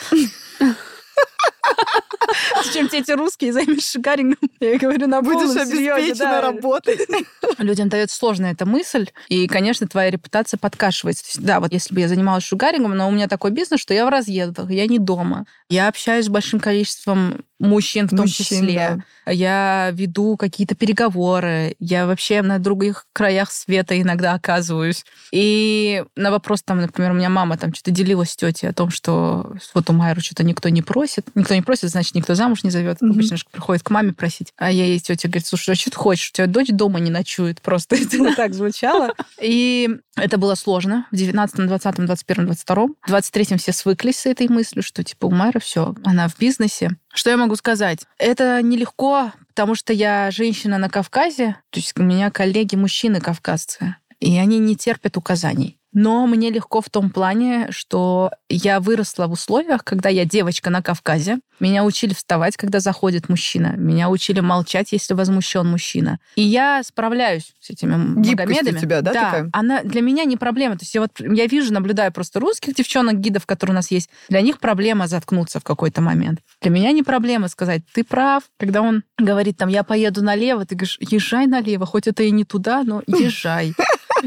Зачем 2.65 2.89
тебе 2.89 3.01
эти 3.01 3.13
русские, 3.13 3.53
займись 3.53 3.91
шугарингом? 3.91 4.39
Я 4.61 4.79
говорю, 4.79 5.07
на 5.07 5.23
Будешь 5.23 5.57
обеспечена 5.57 6.15
да. 6.15 6.41
работой. 6.41 6.99
Людям 7.59 7.89
дается 7.89 8.17
сложная 8.17 8.53
эта 8.53 8.67
мысль, 8.67 9.09
и, 9.29 9.47
конечно, 9.47 9.87
твоя 9.87 10.11
репутация 10.11 10.59
подкашивается. 10.59 11.25
Есть, 11.27 11.43
да, 11.43 11.61
вот 11.61 11.73
если 11.73 11.95
бы 11.95 12.01
я 12.01 12.09
занималась 12.09 12.45
шугарингом, 12.45 12.97
но 12.97 13.09
у 13.09 13.11
меня 13.11 13.29
такой 13.29 13.51
бизнес, 13.51 13.81
что 13.81 13.95
я 13.95 14.07
в 14.07 14.09
разъездах, 14.09 14.71
я 14.71 14.87
не 14.87 14.99
дома. 14.99 15.47
Я 15.69 15.89
общаюсь 15.89 16.27
с 16.27 16.29
большим 16.29 16.61
количеством 16.61 17.45
мужчин 17.63 18.07
в 18.07 18.11
том 18.11 18.21
Мужчин, 18.21 18.45
числе. 18.45 19.05
Я 19.27 19.91
веду 19.93 20.37
какие-то 20.37 20.75
переговоры. 20.75 21.77
Я 21.79 22.07
вообще 22.07 22.43
на 22.43 22.59
других 22.59 23.07
краях 23.13 23.51
света 23.53 24.01
иногда 24.01 24.35
оказываюсь. 24.35 25.05
И 25.31 26.05
на 26.17 26.31
вопрос 26.31 26.63
там, 26.63 26.81
например, 26.81 27.13
у 27.13 27.15
меня 27.15 27.31
мама 27.31 27.57
там 27.57 27.73
что-то 27.73 27.93
делилась 27.93 28.31
с 28.31 28.37
тетей 28.37 28.69
о 28.69 28.75
том, 28.75 28.91
что 28.91 29.55
вот 29.75 29.89
у 29.89 29.93
Майру 29.93 30.21
что-то 30.21 30.43
никто 30.43 30.69
не 30.69 30.83
просит. 30.83 31.27
Никто 31.35 31.55
не 31.55 31.63
просит, 31.63 31.91
значит, 31.91 32.15
никто 32.15 32.35
замуж 32.35 32.52
не 32.63 32.71
зовет. 32.71 33.01
Мгм. 33.01 33.13
Обычно 33.13 33.37
же 33.37 33.45
приходит 33.51 33.83
к 33.83 33.91
маме 33.91 34.13
просить. 34.13 34.53
А 34.57 34.71
я 34.71 34.85
ей 34.85 34.99
тетя 34.99 35.29
говорит, 35.29 35.47
слушай, 35.47 35.71
а 35.71 35.75
что 35.75 35.91
ты 35.91 35.97
хочешь? 35.97 36.31
У 36.31 36.33
тебя 36.33 36.47
дочь 36.47 36.69
дома 36.69 37.01
не 37.01 37.11
ночует. 37.11 37.61
Просто 37.63 37.97
это 38.01 38.35
так 38.35 38.55
звучало. 38.55 39.15
И 39.41 39.89
это 40.17 40.39
было 40.39 40.55
сложно 40.55 41.07
в 41.11 41.17
19, 41.17 41.67
20, 41.67 41.95
21, 42.07 42.47
22. 42.47 42.87
В 42.87 43.09
23 43.09 43.57
все 43.57 43.73
свыклись 43.73 44.19
с 44.19 44.27
этой 44.27 44.49
мыслью, 44.49 44.83
что 44.83 45.03
типа 45.03 45.27
у 45.27 45.31
Майры 45.31 45.61
все, 45.61 45.95
она 46.05 46.29
в 46.29 46.39
бизнесе. 46.39 46.97
Что 47.13 47.31
я 47.31 47.37
могу 47.37 47.57
сказать? 47.57 48.01
Это 48.19 48.63
нелегко, 48.63 49.33
потому 49.49 49.75
что 49.75 49.93
я 49.93 50.31
женщина 50.31 50.79
на 50.79 50.89
Кавказе, 50.89 51.57
то 51.71 51.79
есть 51.79 51.99
у 51.99 52.03
меня 52.03 52.31
коллеги 52.31 52.75
мужчины 52.75 53.21
кавказцы, 53.21 53.97
и 54.21 54.37
они 54.39 54.59
не 54.59 54.77
терпят 54.77 55.17
указаний. 55.17 55.79
Но 55.93 56.27
мне 56.27 56.51
легко 56.51 56.81
в 56.81 56.89
том 56.89 57.11
плане, 57.11 57.69
что 57.71 58.31
я 58.49 58.81
выросла 58.81 59.27
в 59.27 59.33
условиях, 59.33 59.85
когда 59.85 60.09
я 60.09 60.25
девочка 60.25 60.71
на 60.71 60.83
Кавказе. 60.83 61.39
Меня 61.61 61.85
учили 61.85 62.15
вставать, 62.15 62.57
когда 62.57 62.81
заходит 62.81 63.29
мужчина. 63.29 63.75
Меня 63.77 64.11
учили 64.11 64.41
молчать, 64.41 64.93
если 64.93 65.15
возмущен 65.15 65.67
мужчина. 65.67 66.19
И 66.35 66.43
я 66.43 66.83
справляюсь 66.83 67.53
с 67.61 67.71
этими 67.71 68.21
Гибкость 68.21 68.49
Магомедами. 68.49 68.77
у 68.77 68.81
тебя, 68.81 69.01
да, 69.01 69.13
да, 69.13 69.25
такая? 69.25 69.51
она 69.53 69.83
для 69.83 70.01
меня 70.01 70.25
не 70.25 70.37
проблема. 70.37 70.77
То 70.77 70.83
есть 70.83 70.95
я 70.95 71.03
вот 71.03 71.13
я 71.21 71.47
вижу, 71.47 71.73
наблюдаю 71.73 72.11
просто 72.11 72.41
русских 72.41 72.75
девчонок, 72.75 73.21
гидов, 73.21 73.47
которые 73.47 73.75
у 73.75 73.77
нас 73.77 73.91
есть. 73.91 74.11
Для 74.29 74.41
них 74.41 74.59
проблема 74.59 75.07
заткнуться 75.07 75.61
в 75.61 75.65
какой-то 75.65 76.01
момент. 76.01 76.41
Для 76.63 76.71
меня 76.71 76.91
не 76.93 77.03
проблема 77.03 77.49
сказать, 77.49 77.83
ты 77.93 78.03
прав. 78.03 78.45
Когда 78.59 78.83
он 78.83 79.05
говорит 79.19 79.57
там, 79.57 79.69
я 79.69 79.85
поеду 79.85 80.25
налево, 80.25 80.67
ты 80.67 80.75
говоришь, 80.75 80.99
езжай 81.01 81.47
налево, 81.47 81.87
хоть 81.87 82.07
это 82.07 82.23
и 82.23 82.31
не 82.31 82.45
туда, 82.45 82.83
но 82.83 83.03
езжай. 83.07 83.75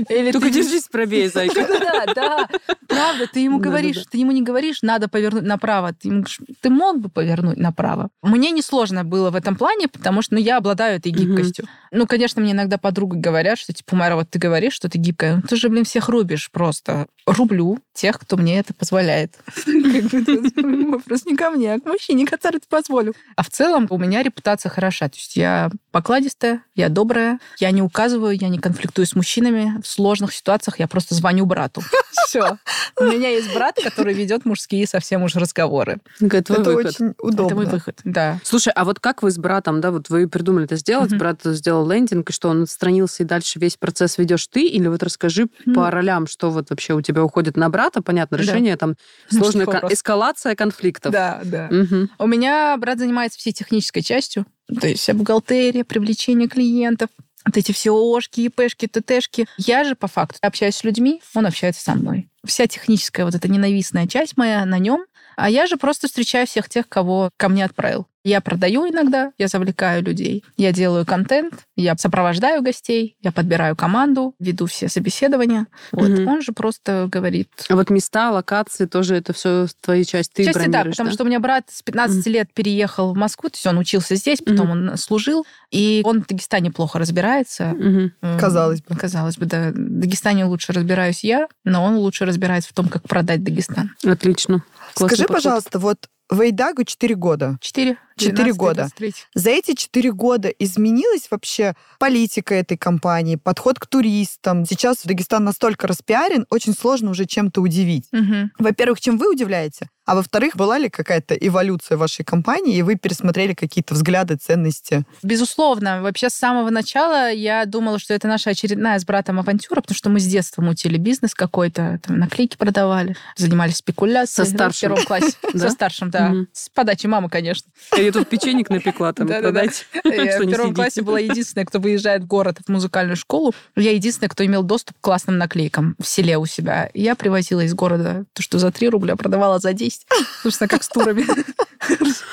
Или 0.09 0.31
Только 0.31 0.47
ты- 0.47 0.53
держись 0.53 0.87
правее, 0.89 1.29
зайка. 1.29 1.65
да, 1.67 2.13
да, 2.13 2.49
правда, 2.87 3.27
ты 3.31 3.39
ему 3.39 3.59
говоришь, 3.59 4.03
ты 4.09 4.17
ему 4.17 4.31
не 4.31 4.41
говоришь, 4.41 4.81
надо 4.81 5.07
повернуть 5.07 5.43
направо, 5.43 5.93
ты 5.93 6.09
ему 6.09 6.21
говоришь, 6.21 6.39
ты 6.61 6.69
мог 6.69 6.99
бы 6.99 7.09
повернуть 7.09 7.57
направо. 7.57 8.09
Мне 8.21 8.51
несложно 8.51 9.03
было 9.03 9.31
в 9.31 9.35
этом 9.35 9.55
плане, 9.55 9.87
потому 9.87 10.21
что 10.21 10.35
ну, 10.35 10.41
я 10.41 10.57
обладаю 10.57 10.97
этой 10.97 11.11
гибкостью. 11.11 11.67
Ну, 11.91 12.07
конечно, 12.07 12.41
мне 12.41 12.51
иногда 12.51 12.77
подруги 12.77 13.17
говорят, 13.17 13.57
что 13.57 13.73
типа, 13.73 13.95
Майра, 13.95 14.15
вот 14.15 14.29
ты 14.29 14.39
говоришь, 14.39 14.73
что 14.73 14.89
ты 14.89 14.97
гибкая, 14.97 15.37
ну, 15.37 15.41
ты 15.41 15.55
же, 15.55 15.69
блин, 15.69 15.85
всех 15.85 16.09
рубишь 16.09 16.49
просто. 16.51 17.07
Рублю 17.25 17.79
тех, 17.93 18.19
кто 18.19 18.37
мне 18.37 18.59
это 18.59 18.73
позволяет. 18.73 19.35
Вопрос 19.65 21.25
не 21.25 21.35
ко 21.35 21.49
мне, 21.49 21.73
а 21.73 21.79
к 21.79 21.85
мужчине, 21.85 22.25
который 22.25 22.57
это 22.57 22.67
позволил. 22.69 23.15
А 23.35 23.43
в 23.43 23.49
целом 23.49 23.87
у 23.89 23.97
меня 23.97 24.21
репутация 24.21 24.69
хороша. 24.69 25.07
То 25.09 25.15
есть 25.17 25.35
я 25.35 25.71
покладистая, 25.91 26.61
я 26.75 26.89
добрая, 26.89 27.39
я 27.59 27.71
не 27.71 27.81
указываю, 27.81 28.37
я 28.37 28.49
не 28.49 28.59
конфликтую 28.59 29.05
с 29.05 29.15
мужчинами. 29.15 29.81
В 29.85 29.87
сложных 29.87 30.33
ситуациях 30.33 30.79
я 30.79 30.87
просто 30.87 31.13
звоню 31.13 31.45
брату. 31.45 31.83
Все. 32.25 32.57
У 32.99 33.03
меня 33.03 33.29
есть 33.29 33.53
брат, 33.53 33.77
который 33.83 34.15
ведет 34.15 34.43
мужские 34.43 34.87
совсем 34.87 35.21
уж 35.21 35.35
разговоры. 35.35 35.99
Это 36.19 36.53
выход. 36.53 36.85
очень 36.87 37.05
Это 37.09 37.15
мой 37.23 37.31
удобно. 37.31 37.65
выход, 37.69 37.99
да. 38.03 38.39
Слушай, 38.43 38.73
а 38.75 38.83
вот 38.83 38.99
как 38.99 39.21
вы 39.21 39.29
с 39.29 39.37
братом, 39.37 39.81
да, 39.81 39.91
вот 39.91 40.09
вы 40.09 40.27
придумали 40.27 40.65
это 40.65 40.75
сделать, 40.75 41.15
брат 41.15 41.41
сделал 41.43 41.87
лендинг, 41.87 42.31
и 42.31 42.33
что 42.33 42.49
он 42.49 42.63
отстранился, 42.63 43.21
и 43.21 43.25
дальше 43.27 43.59
весь 43.59 43.77
процесс 43.77 44.17
ведешь 44.17 44.47
ты, 44.47 44.65
или 44.65 44.87
вот 44.87 45.03
расскажи 45.03 45.47
по 45.75 45.91
ролям, 45.91 46.25
что 46.25 46.49
вот 46.49 46.71
вообще 46.71 46.93
у 46.95 47.01
тебя 47.01 47.23
уходит 47.23 47.55
на 47.55 47.69
брата, 47.69 48.01
понятно, 48.01 48.37
Да. 48.37 48.43
решение 48.43 48.75
там 48.77 48.95
сложная 49.29 49.67
кон- 49.67 49.93
эскалация 49.93 50.55
конфликтов. 50.55 51.11
Да, 51.11 51.41
да. 51.43 51.69
У 52.17 52.25
меня 52.25 52.75
брат 52.77 52.97
занимается 52.97 53.37
всей 53.37 53.53
технической 53.53 54.01
частью, 54.01 54.47
то 54.81 54.87
есть 54.87 55.01
вся 55.01 55.13
бухгалтерия, 55.13 55.83
привлечение 55.83 56.47
клиентов, 56.49 57.09
вот 57.45 57.57
эти 57.57 57.71
все 57.71 57.91
ООшки, 57.91 58.41
ИПшки, 58.41 58.87
ТТшки. 58.87 59.47
Я 59.57 59.83
же 59.83 59.95
по 59.95 60.07
факту 60.07 60.39
общаюсь 60.41 60.75
с 60.75 60.83
людьми, 60.83 61.21
он 61.33 61.45
общается 61.45 61.81
со 61.83 61.95
мной. 61.95 62.29
Вся 62.45 62.67
техническая 62.67 63.25
вот 63.25 63.35
эта 63.35 63.47
ненавистная 63.47 64.07
часть 64.07 64.37
моя 64.37 64.65
на 64.65 64.79
нем, 64.79 65.05
а 65.35 65.49
я 65.49 65.67
же 65.67 65.77
просто 65.77 66.07
встречаю 66.07 66.47
всех 66.47 66.69
тех, 66.69 66.87
кого 66.87 67.29
ко 67.37 67.49
мне 67.49 67.65
отправил. 67.65 68.07
Я 68.25 68.41
продаю 68.41 68.89
иногда, 68.89 69.33
я 69.37 69.47
завлекаю 69.47 70.01
людей, 70.01 70.43
я 70.57 70.71
делаю 70.71 71.05
контент, 71.05 71.53
я 71.75 71.95
сопровождаю 71.95 72.63
гостей, 72.63 73.15
я 73.21 73.31
подбираю 73.31 73.75
команду, 73.75 74.33
веду 74.39 74.65
все 74.65 74.89
собеседования. 74.89 75.67
Вот. 75.91 76.09
Мгм. 76.09 76.27
Он 76.27 76.41
же 76.41 76.51
просто 76.51 77.07
говорит, 77.11 77.49
А 77.69 77.75
вот 77.75 77.91
места, 77.91 78.31
локации 78.31 78.87
тоже 78.87 79.17
это 79.17 79.31
все 79.33 79.67
твоя 79.79 80.03
часть, 80.03 80.33
ты 80.33 80.43
Части 80.43 80.67
да, 80.69 80.85
потому 80.85 81.11
что 81.11 81.23
у 81.23 81.27
меня 81.27 81.39
брат 81.39 81.65
с 81.69 81.83
15 81.83 82.25
лет 82.25 82.51
переехал 82.51 83.13
в 83.13 83.15
Москву, 83.15 83.49
то 83.49 83.57
есть 83.57 83.67
он 83.67 83.77
учился 83.77 84.15
здесь, 84.15 84.41
потом 84.41 84.71
он 84.71 84.97
служил, 84.97 85.45
и 85.69 86.01
он 86.03 86.23
в 86.23 86.25
Дагестане 86.27 86.71
плохо 86.71 86.97
разбирается. 86.97 87.65
М, 87.65 88.11
Казалось 88.39 88.81
бы. 88.81 88.95
Казалось 88.95 89.37
бы, 89.37 89.45
да. 89.45 89.69
В 89.69 89.99
Дагестане 89.99 90.45
лучше 90.45 90.73
разбираюсь 90.73 91.23
я, 91.23 91.47
но 91.63 91.83
он 91.83 91.97
лучше 91.97 92.25
разбирается 92.25 92.71
в 92.71 92.73
том, 92.73 92.87
как 92.87 93.03
продать 93.03 93.43
Дагестан. 93.43 93.91
Отлично. 94.03 94.63
Классный 94.95 95.15
Скажи, 95.17 95.27
подход. 95.27 95.43
пожалуйста, 95.43 95.79
вот 95.79 96.09
Вейдагу 96.31 96.83
4 96.83 97.15
года. 97.15 97.57
Четыре. 97.61 97.97
Четыре 98.17 98.53
12, 98.53 98.57
года. 98.57 98.75
23. 98.75 99.13
За 99.33 99.49
эти 99.49 99.73
четыре 99.73 100.11
года 100.11 100.47
изменилась 100.47 101.27
вообще 101.29 101.75
политика 101.99 102.55
этой 102.55 102.77
компании, 102.77 103.35
подход 103.35 103.79
к 103.79 103.87
туристам. 103.87 104.65
Сейчас 104.65 105.03
Дагестан 105.03 105.43
настолько 105.43 105.87
распиарен, 105.87 106.45
очень 106.49 106.73
сложно 106.73 107.11
уже 107.11 107.25
чем-то 107.25 107.61
удивить. 107.61 108.05
Мгм. 108.11 108.51
Во-первых, 108.57 109.01
чем 109.01 109.17
вы 109.17 109.31
удивляете? 109.31 109.89
А 110.05 110.13
во-вторых, 110.13 110.55
была 110.55 110.77
ли 110.77 110.87
какая-то 110.87 111.33
эволюция 111.33 111.97
вашей 111.97 112.23
компании, 112.23 112.77
и 112.77 112.83
вы 112.83 112.95
пересмотрели 112.95 113.55
какие-то 113.55 113.95
взгляды, 113.95 114.35
ценности? 114.35 115.03
Безусловно. 115.23 116.03
Вообще, 116.03 116.29
с 116.29 116.35
самого 116.35 116.69
начала 116.69 117.31
я 117.31 117.65
думала, 117.65 117.97
что 117.97 118.13
это 118.13 118.27
наша 118.27 118.51
очередная 118.51 118.99
с 118.99 119.03
братом 119.03 119.39
авантюра, 119.39 119.81
потому 119.81 119.95
что 119.95 120.11
мы 120.11 120.19
с 120.19 120.25
детства 120.27 120.61
мутили 120.61 120.97
бизнес 120.97 121.33
какой-то, 121.33 121.99
там, 122.05 122.19
наклейки 122.19 122.55
продавали, 122.55 123.15
занимались 123.35 123.77
спекуляцией. 123.77 124.45
Со 124.45 124.53
старшим. 124.53 124.77
В 124.77 124.81
первом 124.81 125.05
классе. 125.05 125.37
Со 125.55 125.69
старшим, 125.71 126.11
да. 126.11 126.33
С 126.53 126.69
подачи 126.69 127.07
мамы, 127.07 127.29
конечно. 127.29 127.71
Я 128.05 128.11
тут 128.11 128.29
печенек 128.29 128.69
напекла, 128.69 129.13
там, 129.13 129.27
продайте. 129.27 129.85
Я 130.03 130.39
в 130.39 130.47
первом 130.47 130.75
классе 130.75 131.01
была 131.01 131.19
единственная, 131.19 131.65
кто 131.65 131.79
выезжает 131.79 132.23
в 132.23 132.27
город 132.27 132.59
в 132.65 132.71
музыкальную 132.71 133.15
школу. 133.15 133.53
Я 133.75 133.91
единственная, 133.93 134.29
кто 134.29 134.45
имел 134.45 134.61
доступ 134.61 134.95
к 134.97 135.01
классным 135.01 135.39
наклейкам 135.39 135.95
в 135.99 136.05
селе 136.05 136.37
у 136.37 136.45
себя. 136.45 136.91
Я 136.93 137.15
привозила 137.15 137.61
из 137.61 137.73
города 137.73 138.25
то, 138.33 138.43
что 138.43 138.59
за 138.59 138.71
3 138.71 138.89
рубля 138.89 139.15
продавала 139.15 139.57
за 139.57 139.73
10. 139.73 140.05
Собственно, 140.43 140.67
как 140.67 140.83
с 140.83 140.87
турами. 140.87 141.25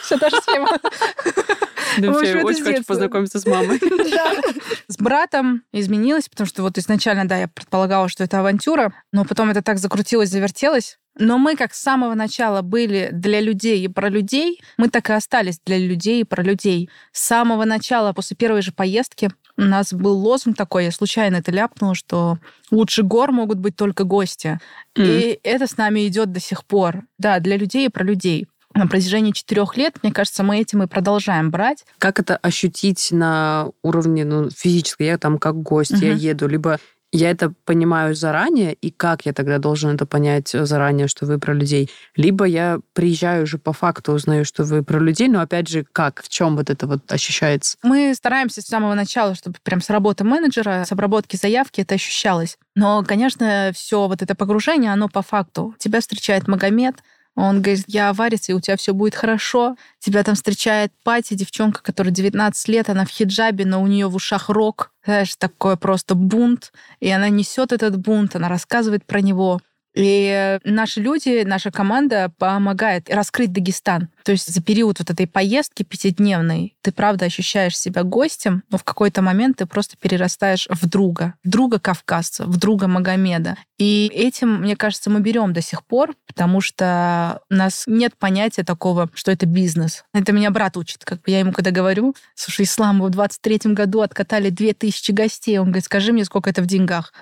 Все 0.03 0.19
та 0.19 0.29
же 0.29 0.37
схема. 0.43 0.79
Да, 1.99 2.11
В 2.11 2.15
вообще, 2.15 2.33
это 2.33 2.47
очень 2.47 2.65
хочу 2.65 2.85
познакомиться 2.85 3.39
с 3.39 3.47
мамой. 3.47 3.81
С 4.89 4.97
братом 4.97 5.63
изменилось, 5.73 6.29
потому 6.29 6.47
что 6.47 6.63
вот 6.63 6.79
изначально, 6.79 7.27
да, 7.27 7.37
я 7.39 7.49
предполагала, 7.49 8.09
что 8.09 8.25
это 8.25 8.41
авантюра, 8.41 8.93
но 9.13 9.25
потом 9.25 9.51
это 9.51 9.63
так 9.63 9.79
закрутилось, 9.79 10.31
завертелось. 10.31 10.99
Но 11.19 11.37
мы 11.37 11.57
как 11.57 11.75
с 11.75 11.83
самого 11.83 12.15
начала 12.15 12.63
были 12.63 13.11
для 13.13 13.41
людей 13.41 13.85
и 13.85 13.89
про 13.89 14.09
людей, 14.09 14.63
мы 14.79 14.89
так 14.89 15.11
и 15.11 15.13
остались 15.13 15.61
для 15.65 15.77
людей 15.79 16.23
и 16.23 16.25
про 16.25 16.43
людей. 16.43 16.89
С 17.13 17.23
самого 17.23 17.65
начала, 17.65 18.13
после 18.13 18.37
первой 18.37 18.63
же 18.63 18.73
поездки, 18.73 19.31
у 19.59 19.63
нас 19.63 19.93
был 19.93 20.17
лозунг 20.17 20.57
такой, 20.57 20.87
я 20.87 20.91
случайно 20.91 21.37
это 21.37 21.51
ляпнула, 21.51 21.95
что 21.95 22.39
лучше 22.71 23.03
гор 23.03 23.33
могут 23.33 23.59
быть 23.59 23.77
только 23.77 24.05
гости. 24.05 24.59
И 24.97 25.39
это 25.43 25.67
с 25.67 25.77
нами 25.77 26.07
идет 26.07 26.33
до 26.33 26.41
сих 26.41 26.65
пор. 26.65 27.03
Да, 27.19 27.39
для 27.41 27.57
людей 27.59 27.87
и 27.87 27.91
про 27.91 28.05
людей. 28.05 28.49
На 28.75 28.87
протяжении 28.87 29.33
четырех 29.33 29.77
лет, 29.77 29.97
мне 30.03 30.13
кажется, 30.13 30.43
мы 30.43 30.59
этим 30.61 30.83
и 30.83 30.87
продолжаем 30.87 31.51
брать. 31.51 31.85
Как 31.99 32.19
это 32.19 32.37
ощутить 32.37 33.09
на 33.11 33.69
уровне 33.83 34.25
ну, 34.25 34.51
физически? 34.51 35.03
Я 35.05 35.19
там 35.19 35.39
как 35.39 35.57
гость, 35.63 35.93
я 35.93 36.13
Мгм. 36.13 36.19
еду, 36.19 36.49
либо 36.49 36.79
я 37.15 37.31
это 37.31 37.53
понимаю 37.67 38.15
заранее, 38.15 38.73
и 38.73 38.91
как 38.91 39.27
я 39.27 39.35
тогда 39.35 39.59
должен 39.59 39.95
это 39.95 40.07
понять 40.07 40.49
заранее, 40.49 41.09
что 41.09 41.27
вы 41.27 41.39
про 41.39 41.53
людей? 41.53 41.91
Либо 42.17 42.47
я 42.47 42.81
приезжаю 42.95 43.43
уже 43.45 43.59
по 43.59 43.75
факту, 43.75 44.13
узнаю, 44.13 44.47
что 44.47 44.65
вы 44.65 44.83
про 44.83 44.99
людей, 44.99 45.29
но 45.29 45.43
опять 45.43 45.69
же, 45.69 45.85
как, 45.93 46.23
в 46.23 46.31
чем 46.31 46.57
вот 46.57 46.71
это 46.71 46.87
вот 46.87 47.13
ощущается? 47.13 47.77
Мы 47.83 48.15
стараемся 48.15 48.63
с 48.63 48.67
самого 48.67 48.95
начала, 48.95 49.35
чтобы 49.35 49.57
прям 49.63 49.83
с 49.83 49.91
работы 49.91 50.25
менеджера, 50.25 50.85
с 50.87 50.93
обработки 50.93 51.37
заявки 51.37 51.83
это 51.83 51.97
ощущалось. 51.97 52.57
Но, 52.75 53.05
конечно, 53.07 53.73
все 53.75 54.09
вот 54.09 54.23
это 54.23 54.35
погружение, 54.35 54.91
оно 54.91 55.11
по 55.11 55.21
факту. 55.21 55.75
Тебя 55.79 56.01
встречает 56.01 56.49
Магомед, 56.49 56.97
он 57.35 57.63
говорит, 57.63 57.85
я 57.89 58.11
аварится, 58.11 58.53
и 58.53 58.55
у 58.55 58.61
тебя 58.61 58.77
все 58.77 58.93
будет 58.93 59.15
хорошо. 59.15 59.77
Тебя 59.99 60.23
там 60.23 60.35
встречает 60.35 60.93
Пати, 61.03 61.35
девчонка, 61.35 61.83
которая 61.83 62.13
19 62.13 62.69
лет, 62.69 62.91
она 62.91 63.07
в 63.07 63.09
хиджабе, 63.09 63.65
но 63.65 63.83
у 63.83 63.87
нее 63.87 64.07
в 64.07 64.15
ушах 64.15 64.51
рок. 64.51 64.93
Знаешь, 65.05 65.37
такой 65.37 65.77
просто 65.77 66.15
бунт. 66.15 66.73
И 67.01 67.09
она 67.09 67.31
несет 67.31 67.73
этот 67.73 67.97
бунт, 67.97 68.37
она 68.37 68.49
рассказывает 68.49 69.07
про 69.07 69.21
него. 69.21 69.61
И 69.95 70.59
наши 70.65 71.01
люди, 71.01 71.43
наша 71.45 71.71
команда 71.71 72.33
помогает 72.39 73.11
раскрыть 73.11 73.53
Дагестан. 73.53 74.09
То 74.25 74.33
есть 74.33 74.53
за 74.53 74.63
период 74.63 75.01
вот 75.01 75.11
этой 75.11 75.27
поездки 75.27 75.83
пятидневной 75.83 76.77
ты, 76.83 76.93
правда, 76.93 77.27
ощущаешь 77.27 77.77
себя 77.77 78.03
гостем, 78.03 78.63
но 78.71 78.79
в 78.79 78.85
какой-то 78.85 79.23
момент 79.23 79.59
ты 79.59 79.67
просто 79.67 79.97
перерастаешь 79.97 80.67
в 80.71 80.89
друга. 80.89 81.35
В 81.45 81.49
друга 81.49 81.79
кавказца, 81.79 82.45
в 82.45 82.57
друга 82.57 82.87
Магомеда. 82.87 83.57
И 83.79 84.11
этим, 84.15 84.61
мне 84.61 84.77
кажется, 84.77 85.11
мы 85.11 85.21
берем 85.21 85.53
до 85.53 85.61
сих 85.61 85.85
пор, 85.85 86.15
потому 86.27 86.61
что 86.61 87.41
у 87.51 87.55
нас 87.55 87.85
нет 87.87 88.17
понятия 88.17 88.63
такого, 88.65 89.11
что 89.15 89.31
это 89.33 89.45
бизнес. 89.47 90.05
Это 90.15 90.33
меня 90.33 90.51
брат 90.51 90.77
учит. 90.77 91.05
Как 91.05 91.21
бы 91.23 91.31
я 91.31 91.41
ему 91.41 91.53
когда 91.53 91.71
говорю, 91.71 92.15
слушай, 92.35 92.65
Ислам, 92.65 93.03
в 93.03 93.07
23-м 93.07 93.75
году 93.75 94.01
откатали 94.01 94.51
2000 94.51 95.13
гостей. 95.13 95.59
Он 95.59 95.67
говорит, 95.67 95.85
скажи 95.85 96.13
мне, 96.13 96.25
сколько 96.25 96.49
это 96.49 96.63
в 96.63 96.67
деньгах. 96.67 97.13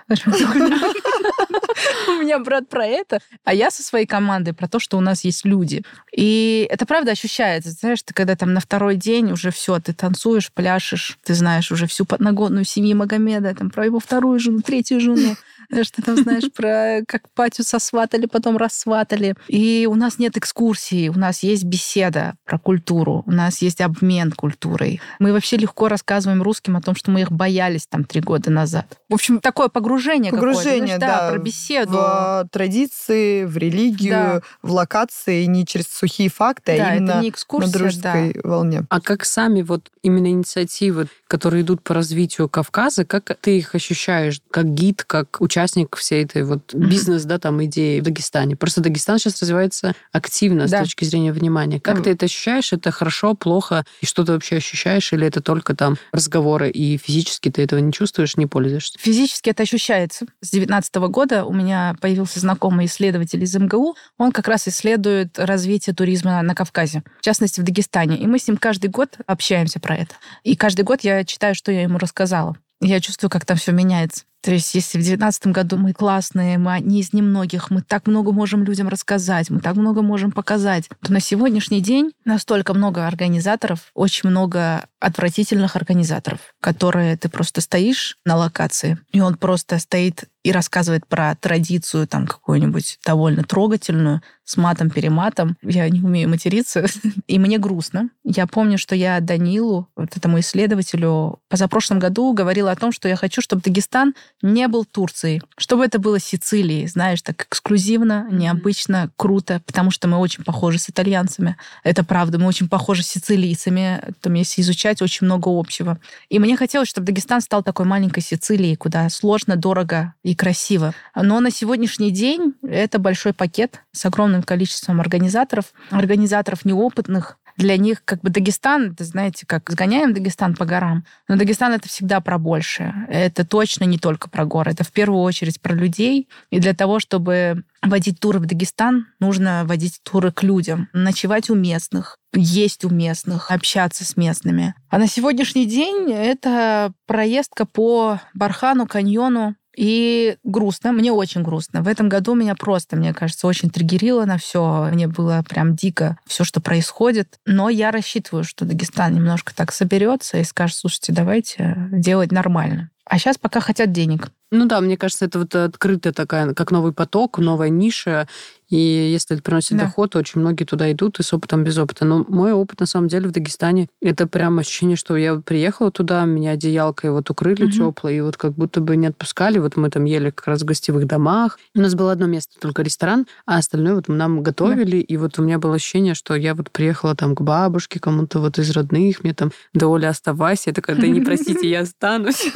Меня 2.30 2.38
брат 2.38 2.68
про 2.68 2.86
это, 2.86 3.18
а 3.42 3.52
я 3.52 3.72
со 3.72 3.82
своей 3.82 4.06
командой 4.06 4.52
про 4.52 4.68
то, 4.68 4.78
что 4.78 4.96
у 4.96 5.00
нас 5.00 5.24
есть 5.24 5.44
люди. 5.44 5.82
И 6.12 6.64
это 6.70 6.86
правда 6.86 7.10
ощущается. 7.10 7.72
Знаешь, 7.72 8.04
ты 8.04 8.14
когда 8.14 8.36
там 8.36 8.52
на 8.52 8.60
второй 8.60 8.94
день 8.94 9.32
уже 9.32 9.50
все, 9.50 9.80
ты 9.80 9.92
танцуешь, 9.92 10.52
пляшешь, 10.52 11.18
ты 11.24 11.34
знаешь 11.34 11.72
уже 11.72 11.88
всю 11.88 12.04
подноготную 12.04 12.64
семьи 12.64 12.94
Магомеда, 12.94 13.52
там 13.56 13.68
про 13.68 13.84
его 13.84 13.98
вторую 13.98 14.38
жену, 14.38 14.60
третью 14.60 15.00
жену. 15.00 15.34
Что 15.82 16.02
там 16.02 16.16
знаешь 16.16 16.50
про 16.54 17.00
как 17.06 17.28
патю 17.34 17.62
сосватали, 17.62 18.26
потом 18.26 18.56
рассватали. 18.56 19.34
И 19.48 19.86
у 19.90 19.94
нас 19.94 20.18
нет 20.18 20.36
экскурсии, 20.36 21.08
у 21.08 21.18
нас 21.18 21.42
есть 21.42 21.64
беседа 21.64 22.34
про 22.44 22.58
культуру, 22.58 23.22
у 23.26 23.30
нас 23.30 23.62
есть 23.62 23.80
обмен 23.80 24.32
культурой. 24.32 25.00
Мы 25.18 25.32
вообще 25.32 25.56
легко 25.56 25.88
рассказываем 25.88 26.42
русским 26.42 26.76
о 26.76 26.80
том, 26.82 26.94
что 26.94 27.10
мы 27.10 27.22
их 27.22 27.32
боялись 27.32 27.86
там 27.86 28.04
три 28.04 28.20
года 28.20 28.50
назад. 28.50 28.98
В 29.08 29.14
общем, 29.14 29.40
такое 29.40 29.68
погружение 29.68 30.32
Погружение, 30.32 30.80
какое-то. 30.80 30.98
Знаешь, 30.98 31.20
да, 31.20 31.30
про 31.30 31.38
беседу. 31.38 31.92
В 31.92 32.48
традиции, 32.50 33.44
в 33.44 33.56
религию, 33.56 34.10
Да. 34.10 34.40
в 34.62 34.72
локации, 34.72 35.44
не 35.44 35.66
через 35.66 35.86
сухие 35.86 36.28
факты, 36.28 36.76
Да, 36.76 36.84
а 36.84 36.86
это 36.94 36.96
именно 36.96 37.14
не 37.20 37.28
на 37.28 37.30
экскурсия, 37.30 37.72
дружеской 37.72 38.40
волне. 38.42 38.84
А 38.88 39.00
как 39.00 39.24
сами 39.24 39.62
вот 39.62 39.90
именно 40.02 40.28
инициативы, 40.28 41.06
которые 41.26 41.62
идут 41.62 41.82
по 41.82 41.94
развитию 41.94 42.48
Кавказа, 42.48 43.04
как 43.04 43.36
ты 43.40 43.58
их 43.58 43.74
ощущаешь 43.74 44.40
как 44.50 44.66
гид, 44.74 45.04
как 45.04 45.40
участник 45.40 45.59
всей 45.66 46.24
этой 46.24 46.44
вот 46.44 46.74
бизнес, 46.74 47.24
да, 47.24 47.38
там 47.38 47.62
идеи 47.64 48.00
в 48.00 48.04
Дагестане? 48.04 48.56
Просто 48.56 48.80
Дагестан 48.80 49.18
сейчас 49.18 49.40
развивается 49.40 49.94
активно 50.12 50.66
с 50.68 50.70
Да. 50.70 50.80
точки 50.82 51.04
зрения 51.04 51.32
внимания. 51.32 51.80
Как 51.80 51.98
М. 51.98 52.02
ты 52.04 52.10
это 52.10 52.26
ощущаешь? 52.26 52.72
Это 52.72 52.90
хорошо, 52.90 53.34
плохо? 53.34 53.84
И 54.00 54.06
что 54.06 54.24
ты 54.24 54.32
вообще 54.32 54.56
ощущаешь? 54.56 55.12
Или 55.12 55.26
это 55.26 55.40
только 55.40 55.74
там 55.74 55.96
разговоры, 56.12 56.70
и 56.70 56.96
физически 56.96 57.50
ты 57.50 57.62
этого 57.62 57.80
не 57.80 57.92
чувствуешь, 57.92 58.36
не 58.36 58.46
пользуешься? 58.46 58.98
Физически 58.98 59.50
это 59.50 59.62
ощущается. 59.62 60.26
С 60.40 60.50
2019 60.50 60.94
года 61.08 61.44
у 61.44 61.52
меня 61.52 61.94
появился 62.00 62.40
знакомый 62.40 62.86
исследователь 62.86 63.42
из 63.42 63.54
МГУ. 63.54 63.96
Он 64.18 64.32
как 64.32 64.48
раз 64.48 64.68
исследует 64.68 65.38
развитие 65.38 65.94
туризма 65.94 66.40
на 66.42 66.54
Кавказе, 66.54 67.02
в 67.20 67.24
частности, 67.24 67.60
в 67.60 67.64
Дагестане. 67.64 68.16
И 68.18 68.26
мы 68.26 68.38
с 68.38 68.46
ним 68.48 68.56
каждый 68.56 68.90
год 68.90 69.16
общаемся 69.26 69.80
про 69.80 69.96
это. 69.96 70.14
И 70.44 70.56
каждый 70.56 70.82
год 70.82 71.00
я 71.02 71.24
читаю, 71.24 71.54
что 71.54 71.72
я 71.72 71.82
ему 71.82 71.98
рассказала. 71.98 72.56
Я 72.80 73.00
чувствую, 73.00 73.30
как 73.30 73.44
там 73.44 73.56
все 73.58 73.72
меняется. 73.72 74.24
То 74.42 74.52
есть, 74.52 74.74
если 74.74 74.98
в 74.98 75.02
2019 75.02 75.48
году 75.48 75.76
мы 75.76 75.92
классные, 75.92 76.56
мы 76.56 76.74
одни 76.74 77.00
из 77.00 77.12
немногих, 77.12 77.70
мы 77.70 77.82
так 77.82 78.06
много 78.06 78.32
можем 78.32 78.64
людям 78.64 78.88
рассказать, 78.88 79.50
мы 79.50 79.60
так 79.60 79.76
много 79.76 80.02
можем 80.02 80.32
показать, 80.32 80.88
то 81.02 81.12
на 81.12 81.20
сегодняшний 81.20 81.80
день 81.80 82.12
настолько 82.24 82.72
много 82.72 83.06
организаторов, 83.06 83.90
очень 83.94 84.30
много 84.30 84.86
отвратительных 84.98 85.76
организаторов, 85.76 86.40
которые 86.60 87.16
ты 87.16 87.28
просто 87.28 87.60
стоишь 87.60 88.16
на 88.24 88.36
локации, 88.36 88.98
и 89.12 89.20
он 89.20 89.36
просто 89.36 89.78
стоит 89.78 90.24
и 90.42 90.52
рассказывает 90.52 91.06
про 91.06 91.34
традицию 91.34 92.06
там 92.06 92.26
какую-нибудь 92.26 92.98
довольно 93.04 93.44
трогательную, 93.44 94.22
с 94.50 94.56
матом-перематом. 94.56 95.56
Я 95.62 95.88
не 95.88 96.00
умею 96.00 96.28
материться, 96.28 96.84
и 97.28 97.38
мне 97.38 97.58
грустно. 97.58 98.10
Я 98.24 98.48
помню, 98.48 98.78
что 98.78 98.96
я 98.96 99.20
Данилу, 99.20 99.88
вот 99.94 100.16
этому 100.16 100.40
исследователю, 100.40 101.38
позапрошлом 101.48 102.00
году 102.00 102.32
говорила 102.32 102.72
о 102.72 102.76
том, 102.76 102.90
что 102.90 103.08
я 103.08 103.14
хочу, 103.14 103.42
чтобы 103.42 103.62
Дагестан 103.62 104.14
не 104.42 104.68
был 104.68 104.84
Турцией, 104.84 105.42
чтобы 105.56 105.84
это 105.84 105.98
было 105.98 106.18
Сицилией, 106.18 106.86
знаешь, 106.86 107.22
так 107.22 107.42
эксклюзивно, 107.42 108.28
необычно, 108.30 109.10
круто, 109.16 109.62
потому 109.66 109.90
что 109.90 110.08
мы 110.08 110.18
очень 110.18 110.44
похожи 110.44 110.78
с 110.78 110.88
итальянцами. 110.88 111.56
Это 111.84 112.04
правда, 112.04 112.38
мы 112.38 112.46
очень 112.46 112.68
похожи 112.68 113.02
с 113.02 113.08
сицилийцами. 113.08 114.00
Там, 114.20 114.34
если 114.34 114.62
изучать, 114.62 115.02
очень 115.02 115.26
много 115.26 115.48
общего. 115.48 115.98
И 116.28 116.38
мне 116.38 116.56
хотелось, 116.56 116.88
чтобы 116.88 117.06
Дагестан 117.06 117.40
стал 117.40 117.62
такой 117.62 117.86
маленькой 117.86 118.22
Сицилией, 118.22 118.76
куда 118.76 119.08
сложно, 119.10 119.56
дорого 119.56 120.14
и 120.22 120.34
красиво. 120.34 120.94
Но 121.14 121.40
на 121.40 121.50
сегодняшний 121.50 122.10
день 122.10 122.54
это 122.62 122.98
большой 122.98 123.32
пакет 123.32 123.80
с 123.92 124.04
огромным 124.06 124.42
количеством 124.42 125.00
организаторов, 125.00 125.72
организаторов 125.90 126.64
неопытных, 126.64 127.36
для 127.56 127.76
них 127.76 128.04
как 128.04 128.20
бы 128.20 128.30
Дагестан, 128.30 128.92
это 128.92 129.04
знаете, 129.04 129.46
как 129.46 129.70
сгоняем 129.70 130.14
Дагестан 130.14 130.54
по 130.54 130.64
горам, 130.64 131.04
но 131.28 131.36
Дагестан 131.36 131.72
это 131.72 131.88
всегда 131.88 132.20
про 132.20 132.38
большее. 132.38 133.06
Это 133.08 133.46
точно 133.46 133.84
не 133.84 133.98
только 133.98 134.28
про 134.28 134.44
горы, 134.44 134.72
это 134.72 134.84
в 134.84 134.92
первую 134.92 135.22
очередь 135.22 135.60
про 135.60 135.74
людей. 135.74 136.28
И 136.50 136.60
для 136.60 136.74
того, 136.74 137.00
чтобы 137.00 137.64
водить 137.82 138.20
туры 138.20 138.38
в 138.38 138.46
Дагестан, 138.46 139.06
нужно 139.20 139.62
водить 139.64 140.00
туры 140.02 140.32
к 140.32 140.42
людям, 140.42 140.88
ночевать 140.92 141.50
у 141.50 141.54
местных, 141.54 142.16
есть 142.34 142.84
у 142.84 142.90
местных, 142.90 143.50
общаться 143.50 144.04
с 144.04 144.16
местными. 144.16 144.74
А 144.88 144.98
на 144.98 145.06
сегодняшний 145.06 145.66
день 145.66 146.12
это 146.12 146.92
проездка 147.06 147.66
по 147.66 148.20
Бархану, 148.34 148.86
каньону, 148.86 149.56
и 149.80 150.36
грустно, 150.44 150.92
мне 150.92 151.10
очень 151.10 151.42
грустно. 151.42 151.80
В 151.80 151.88
этом 151.88 152.10
году 152.10 152.34
меня 152.34 152.54
просто, 152.54 152.96
мне 152.96 153.14
кажется, 153.14 153.46
очень 153.46 153.70
триггерило 153.70 154.26
на 154.26 154.36
все. 154.36 154.90
Мне 154.92 155.08
было 155.08 155.42
прям 155.48 155.74
дико 155.74 156.18
все, 156.26 156.44
что 156.44 156.60
происходит. 156.60 157.38
Но 157.46 157.70
я 157.70 157.90
рассчитываю, 157.90 158.44
что 158.44 158.66
Дагестан 158.66 159.14
немножко 159.14 159.54
так 159.56 159.72
соберется 159.72 160.36
и 160.36 160.44
скажет, 160.44 160.76
слушайте, 160.76 161.14
давайте 161.14 161.88
делать 161.92 162.30
нормально. 162.30 162.90
А 163.06 163.18
сейчас 163.18 163.38
пока 163.38 163.60
хотят 163.60 163.90
денег. 163.90 164.30
Ну 164.52 164.66
да, 164.66 164.80
мне 164.80 164.96
кажется, 164.96 165.26
это 165.26 165.38
вот 165.38 165.54
открытая 165.54 166.12
такая, 166.12 166.54
как 166.54 166.70
новый 166.72 166.92
поток, 166.92 167.38
новая 167.38 167.68
ниша. 167.68 168.26
И 168.68 168.76
если 168.76 169.34
это 169.34 169.42
приносит 169.42 169.76
Да. 169.76 169.86
доход, 169.86 170.10
то 170.12 170.18
очень 170.20 170.40
многие 170.40 170.62
туда 170.64 170.90
идут 170.92 171.18
и 171.18 171.24
с 171.24 171.32
опытом, 171.32 171.64
без 171.64 171.76
опыта. 171.76 172.04
Но 172.04 172.24
мой 172.28 172.52
опыт, 172.52 172.78
на 172.78 172.86
самом 172.86 173.08
деле, 173.08 173.28
в 173.28 173.32
Дагестане, 173.32 173.88
это 174.00 174.28
прям 174.28 174.60
ощущение, 174.60 174.96
что 174.96 175.16
я 175.16 175.36
приехала 175.36 175.90
туда, 175.90 176.24
меня 176.24 176.52
одеялкой 176.52 177.10
вот 177.10 177.28
укрыли 177.30 177.64
Мгм. 177.64 177.72
теплой, 177.72 178.16
и 178.16 178.20
вот 178.20 178.36
как 178.36 178.52
будто 178.52 178.80
бы 178.80 178.94
не 178.96 179.08
отпускали. 179.08 179.58
Вот 179.58 179.76
мы 179.76 179.90
там 179.90 180.04
ели 180.04 180.30
как 180.30 180.46
раз 180.46 180.62
в 180.62 180.64
гостевых 180.64 181.06
домах. 181.06 181.58
У 181.74 181.80
нас 181.80 181.94
было 181.96 182.12
одно 182.12 182.26
место, 182.26 182.60
только 182.60 182.82
ресторан, 182.82 183.26
а 183.44 183.58
остальное 183.58 183.94
вот 183.96 184.06
нам 184.08 184.40
готовили. 184.42 184.98
И 184.98 185.16
вот 185.16 185.38
у 185.40 185.42
меня 185.42 185.58
было 185.58 185.74
ощущение, 185.74 186.14
что 186.14 186.36
я 186.36 186.54
вот 186.54 186.70
приехала 186.70 187.16
там 187.16 187.34
к 187.34 187.40
бабушке, 187.40 187.98
кому-то 187.98 188.38
вот 188.38 188.58
из 188.60 188.70
родных, 188.70 189.24
мне 189.24 189.34
там, 189.34 189.50
да, 189.74 189.88
Оля, 189.88 190.08
оставайся. 190.10 190.70
Я 190.70 190.74
такая, 190.74 190.94
да 190.96 191.06
не 191.08 191.20
простите, 191.20 191.68
я 191.68 191.80
останусь. 191.80 192.52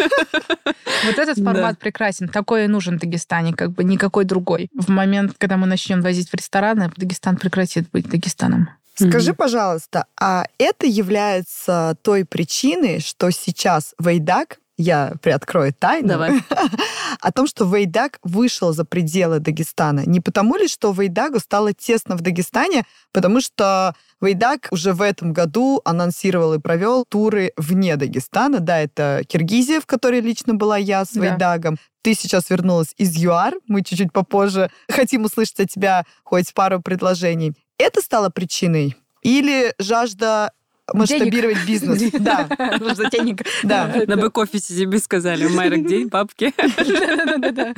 Вот 1.04 1.18
этот 1.18 1.36
Да. 1.44 1.52
формат 1.52 1.78
прекрасен. 1.84 2.28
Такой 2.28 2.64
и 2.64 2.68
нужен 2.68 2.96
Дагестане, 2.98 3.52
как 3.52 3.70
бы 3.70 3.84
никакой 3.84 4.24
другой. 4.24 4.68
В 4.74 4.88
момент, 4.90 5.34
когда 5.38 5.56
мы 5.56 5.66
начнем 5.66 6.00
возить 6.00 6.30
в 6.30 6.34
рестораны, 6.34 6.90
Дагестан 6.96 7.36
прекратит 7.36 7.90
быть 7.92 8.08
Дагестаном. 8.08 8.68
Скажи, 8.96 9.30
Мгм. 9.30 9.36
пожалуйста, 9.36 10.06
а 10.20 10.44
это 10.58 10.86
является 10.86 11.96
той 12.02 12.24
причиной, 12.24 13.00
что 13.00 13.30
сейчас 13.30 13.94
Вейдак, 13.98 14.58
я 14.76 15.12
приоткрою 15.22 15.72
тайну, 15.72 16.08
Давай. 16.08 16.40
о 17.20 17.32
том, 17.32 17.46
что 17.46 17.64
Вейдак 17.64 18.18
вышел 18.22 18.72
за 18.72 18.84
пределы 18.84 19.38
Дагестана. 19.38 20.02
Не 20.06 20.20
потому 20.20 20.56
ли, 20.56 20.68
что 20.68 20.92
Вейдагу 20.92 21.38
стало 21.38 21.72
тесно 21.72 22.16
в 22.16 22.20
Дагестане, 22.20 22.84
потому 23.12 23.40
что 23.40 23.94
Вейдак 24.20 24.68
уже 24.70 24.92
в 24.92 25.02
этом 25.02 25.32
году 25.32 25.80
анонсировал 25.84 26.54
и 26.54 26.58
провел 26.58 27.04
туры 27.08 27.52
вне 27.56 27.96
Дагестана. 27.96 28.60
Да, 28.60 28.80
это 28.80 29.22
Киргизия, 29.28 29.80
в 29.80 29.86
которой 29.86 30.20
лично 30.20 30.54
была 30.54 30.76
я 30.76 31.04
с 31.04 31.10
Да. 31.10 31.20
Вейдагом. 31.20 31.78
Ты 32.02 32.14
сейчас 32.14 32.50
вернулась 32.50 32.94
из 32.96 33.16
ЮАР. 33.16 33.54
Мы 33.66 33.82
чуть-чуть 33.82 34.12
попозже 34.12 34.70
хотим 34.88 35.24
услышать 35.24 35.60
от 35.60 35.70
тебя 35.70 36.04
хоть 36.24 36.52
пару 36.52 36.80
предложений. 36.80 37.54
Это 37.78 38.00
стало 38.00 38.28
причиной? 38.28 38.96
Или 39.22 39.72
жажда 39.78 40.52
масштабировать 40.92 41.66
бизнес? 41.66 42.12
Да, 42.12 42.48
За 42.94 43.08
денег. 43.10 43.42
да. 43.62 43.92
На 44.06 44.16
бэк-офисе 44.16 44.74
тебе 44.74 44.98
сказали, 44.98 45.46
Майра, 45.46 45.76
где 45.76 46.06
бабки? 46.06 46.52
Да-да-да. 46.56 47.74